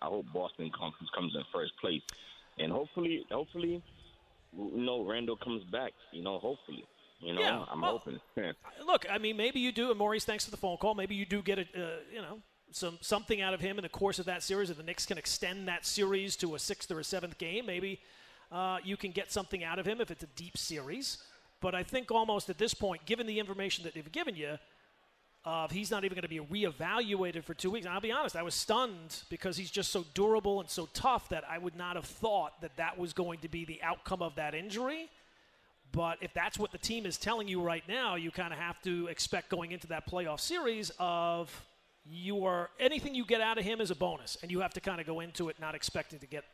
I 0.00 0.06
hope 0.06 0.26
Boston 0.32 0.70
comes 0.78 0.94
comes 1.12 1.34
in 1.34 1.42
first 1.52 1.72
place, 1.80 2.02
and 2.58 2.70
hopefully, 2.70 3.26
hopefully, 3.32 3.82
you 4.56 4.84
know, 4.84 5.04
Randle 5.04 5.36
comes 5.36 5.64
back. 5.72 5.92
You 6.12 6.22
know, 6.22 6.38
hopefully. 6.38 6.84
You 7.20 7.34
know, 7.34 7.40
yeah, 7.40 7.64
I'm 7.68 7.80
well, 7.80 7.98
hoping. 7.98 8.20
look, 8.86 9.06
I 9.10 9.18
mean, 9.18 9.36
maybe 9.36 9.58
you 9.58 9.72
do, 9.72 9.90
and 9.90 9.98
Maurice, 9.98 10.24
thanks 10.24 10.44
for 10.44 10.52
the 10.52 10.56
phone 10.56 10.76
call. 10.76 10.94
Maybe 10.94 11.16
you 11.16 11.26
do 11.26 11.42
get 11.42 11.58
a, 11.58 11.62
uh, 11.62 11.88
you 12.14 12.22
know, 12.22 12.38
some 12.70 12.98
something 13.00 13.40
out 13.40 13.54
of 13.54 13.60
him 13.60 13.78
in 13.78 13.82
the 13.82 13.88
course 13.88 14.18
of 14.18 14.26
that 14.26 14.42
series. 14.42 14.70
If 14.70 14.76
the 14.76 14.82
Knicks 14.82 15.06
can 15.06 15.18
extend 15.18 15.68
that 15.68 15.86
series 15.86 16.36
to 16.36 16.54
a 16.54 16.58
sixth 16.58 16.90
or 16.90 17.00
a 17.00 17.04
seventh 17.04 17.38
game, 17.38 17.66
maybe 17.66 18.00
uh, 18.50 18.78
you 18.84 18.96
can 18.96 19.10
get 19.10 19.32
something 19.32 19.64
out 19.64 19.78
of 19.78 19.86
him 19.86 20.00
if 20.00 20.10
it's 20.10 20.22
a 20.22 20.28
deep 20.36 20.56
series. 20.56 21.18
But 21.60 21.74
I 21.74 21.82
think 21.82 22.10
almost 22.10 22.48
at 22.50 22.58
this 22.58 22.74
point, 22.74 23.04
given 23.04 23.26
the 23.26 23.38
information 23.38 23.84
that 23.84 23.94
they've 23.94 24.12
given 24.12 24.36
you, 24.36 24.58
uh, 25.44 25.66
he's 25.68 25.90
not 25.90 26.04
even 26.04 26.14
going 26.14 26.22
to 26.22 26.28
be 26.28 26.40
reevaluated 26.40 27.42
for 27.44 27.54
two 27.54 27.70
weeks. 27.70 27.86
And 27.86 27.94
I'll 27.94 28.00
be 28.00 28.12
honest, 28.12 28.36
I 28.36 28.42
was 28.42 28.54
stunned 28.54 29.22
because 29.28 29.56
he's 29.56 29.70
just 29.70 29.90
so 29.90 30.04
durable 30.14 30.60
and 30.60 30.68
so 30.68 30.88
tough 30.92 31.28
that 31.30 31.44
I 31.48 31.58
would 31.58 31.76
not 31.76 31.96
have 31.96 32.04
thought 32.04 32.60
that 32.60 32.76
that 32.76 32.98
was 32.98 33.12
going 33.12 33.40
to 33.40 33.48
be 33.48 33.64
the 33.64 33.80
outcome 33.82 34.22
of 34.22 34.34
that 34.36 34.54
injury. 34.54 35.08
But 35.90 36.18
if 36.20 36.34
that's 36.34 36.58
what 36.58 36.70
the 36.70 36.78
team 36.78 37.06
is 37.06 37.16
telling 37.16 37.48
you 37.48 37.62
right 37.62 37.82
now, 37.88 38.16
you 38.16 38.30
kind 38.30 38.52
of 38.52 38.58
have 38.58 38.80
to 38.82 39.06
expect 39.06 39.48
going 39.48 39.72
into 39.72 39.86
that 39.88 40.06
playoff 40.06 40.40
series 40.40 40.92
of 40.98 41.64
you 42.10 42.44
are 42.44 42.70
anything 42.78 43.14
you 43.14 43.24
get 43.24 43.40
out 43.40 43.58
of 43.58 43.64
him 43.64 43.80
is 43.80 43.90
a 43.90 43.94
bonus, 43.94 44.36
and 44.42 44.50
you 44.50 44.60
have 44.60 44.72
to 44.74 44.80
kind 44.80 45.00
of 45.00 45.06
go 45.06 45.20
into 45.20 45.48
it 45.48 45.56
not 45.60 45.74
expecting 45.74 46.18
to 46.20 46.26
get 46.26 46.44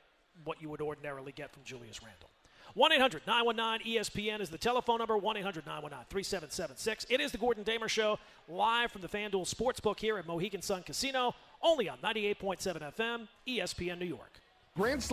what 0.45 0.61
you 0.61 0.69
would 0.69 0.81
ordinarily 0.81 1.33
get 1.33 1.53
from 1.53 1.63
Julius 1.65 2.03
Randle. 2.03 2.29
1 2.75 2.93
800 2.93 3.23
919 3.27 3.95
ESPN 3.95 4.41
is 4.41 4.51
the 4.51 4.59
telephone 4.59 4.99
number 4.99 5.17
1 5.17 5.37
800 5.37 5.65
919 5.65 6.07
3776. 6.09 7.07
It 7.09 7.21
is 7.21 7.31
the 7.31 7.39
Gordon 7.39 7.63
Damer 7.63 7.89
Show, 7.89 8.19
live 8.49 8.91
from 8.91 9.03
the 9.03 9.09
FanDuel 9.09 9.53
Sportsbook 9.53 10.01
here 10.01 10.19
at 10.19 10.27
Mohegan 10.27 10.63
Sun 10.63 10.83
Casino, 10.83 11.35
only 11.63 11.89
on 11.89 11.99
98.7 11.99 12.93
FM, 12.97 13.29
ESPN 13.47 13.99
New 13.99 14.07
York. 14.07 14.41
Grand 14.77 15.05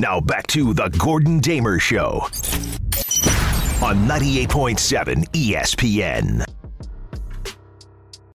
now 0.00 0.18
back 0.18 0.46
to 0.46 0.72
the 0.72 0.88
Gordon 0.88 1.40
Damer 1.40 1.78
Show 1.78 2.20
on 3.82 4.08
98.7 4.08 5.28
ESPN. 5.32 6.59